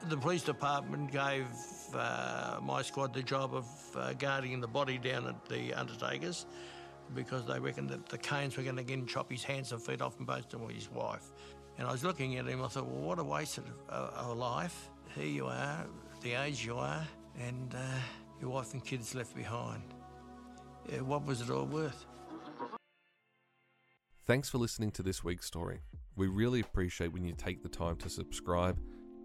The 0.05 0.17
police 0.17 0.43
department 0.43 1.11
gave 1.11 1.47
uh, 1.93 2.59
my 2.61 2.81
squad 2.81 3.13
the 3.13 3.23
job 3.23 3.53
of 3.53 3.67
uh, 3.95 4.13
guarding 4.13 4.61
the 4.61 4.67
body 4.67 4.97
down 4.97 5.27
at 5.27 5.45
the 5.49 5.73
Undertakers 5.73 6.45
because 7.13 7.45
they 7.45 7.59
reckoned 7.59 7.89
that 7.89 8.07
the 8.07 8.17
Kanes 8.17 8.55
were 8.57 8.63
going 8.63 8.75
to 8.75 8.81
again 8.81 9.05
chop 9.05 9.31
his 9.31 9.43
hands 9.43 9.71
and 9.71 9.81
feet 9.81 10.01
off 10.01 10.17
and 10.17 10.27
both 10.27 10.53
him 10.53 10.65
with 10.65 10.75
his 10.75 10.89
wife. 10.91 11.31
And 11.77 11.87
I 11.87 11.91
was 11.91 12.03
looking 12.03 12.37
at 12.37 12.45
him, 12.45 12.63
I 12.63 12.67
thought, 12.67 12.87
well, 12.87 13.01
what 13.01 13.19
a 13.19 13.23
waste 13.23 13.57
of 13.57 13.65
a, 13.89 14.11
a 14.17 14.33
life. 14.33 14.89
Here 15.15 15.25
you 15.25 15.47
are, 15.47 15.85
the 16.21 16.33
age 16.33 16.65
you 16.65 16.77
are, 16.77 17.05
and 17.39 17.73
uh, 17.75 17.79
your 18.41 18.51
wife 18.51 18.73
and 18.73 18.83
kids 18.83 19.13
left 19.15 19.35
behind. 19.35 19.83
Yeah, 20.91 21.01
what 21.01 21.25
was 21.25 21.41
it 21.41 21.49
all 21.49 21.65
worth? 21.65 22.05
Thanks 24.25 24.49
for 24.49 24.57
listening 24.57 24.91
to 24.91 25.03
this 25.03 25.23
week's 25.23 25.45
story. 25.45 25.81
We 26.15 26.27
really 26.27 26.59
appreciate 26.59 27.13
when 27.13 27.23
you 27.23 27.33
take 27.33 27.63
the 27.63 27.69
time 27.69 27.95
to 27.97 28.09
subscribe, 28.09 28.79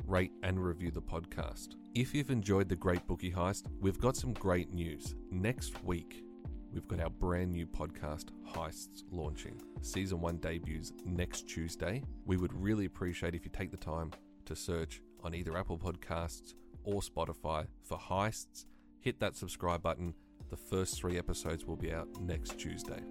rate, 0.07 0.33
and 0.43 0.63
review 0.63 0.91
the 0.91 1.03
podcast. 1.03 1.77
If 1.95 2.15
you've 2.15 2.31
enjoyed 2.31 2.69
the 2.69 2.77
Great 2.77 3.07
Bookie 3.07 3.33
Heist, 3.33 3.65
we've 3.81 3.99
got 3.99 4.17
some 4.17 4.33
great 4.33 4.73
news. 4.73 5.15
Next 5.31 5.83
week, 5.85 6.25
we've 6.73 6.87
got 6.89 7.01
our 7.01 7.11
brand 7.11 7.53
new 7.53 7.67
podcast, 7.67 8.27
Heists, 8.55 9.03
launching. 9.11 9.61
Season 9.81 10.21
1 10.21 10.39
debuts 10.39 10.93
next 11.05 11.49
Tuesday. 11.49 12.03
We 12.25 12.37
would 12.37 12.53
really 12.53 12.87
appreciate 12.87 13.35
if 13.35 13.45
you 13.45 13.51
take 13.51 13.71
the 13.71 13.77
time 13.77 14.13
to 14.47 14.57
search 14.57 15.03
on 15.23 15.35
either 15.35 15.57
Apple 15.57 15.79
Podcasts 15.79 16.55
or 16.85 17.01
Spotify 17.01 17.67
for 17.85 17.99
Heists. 17.99 18.65
Hit 19.01 19.21
that 19.21 19.37
subscribe 19.37 19.83
button. 19.83 20.15
The 20.51 20.57
first 20.57 20.97
three 20.99 21.19
episodes 21.19 21.65
will 21.65 21.77
be 21.77 21.93
out 21.93 22.09
next 22.21 22.59
Tuesday. 22.59 23.03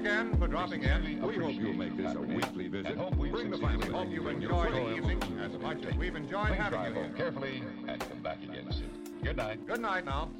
Again 0.00 0.36
for 0.38 0.46
dropping 0.48 0.82
in. 0.82 1.20
We 1.22 1.36
hope 1.36 1.54
you'll 1.54 1.74
make 1.74 1.96
this 1.96 2.14
a 2.14 2.20
weekly 2.20 2.68
visit. 2.68 2.96
Hope 2.96 3.16
we 3.16 3.28
bring 3.30 3.50
the 3.50 3.58
family. 3.58 3.88
Hope 3.90 4.10
you 4.10 4.26
enjoy 4.28 4.70
the 4.70 4.94
evening 4.96 5.22
as 5.42 5.52
much 5.60 5.84
as 5.84 5.94
we've 5.94 6.16
enjoyed 6.16 6.46
Please 6.48 6.56
having 6.56 6.78
drive 6.78 6.94
you 6.94 7.02
home 7.02 7.04
here. 7.04 7.16
carefully 7.16 7.62
and 7.86 8.00
come 8.00 8.22
back 8.22 8.42
again 8.42 8.66
soon. 8.72 8.90
Good 9.22 9.36
night. 9.36 9.66
Good 9.66 9.80
night 9.80 10.06
now. 10.06 10.30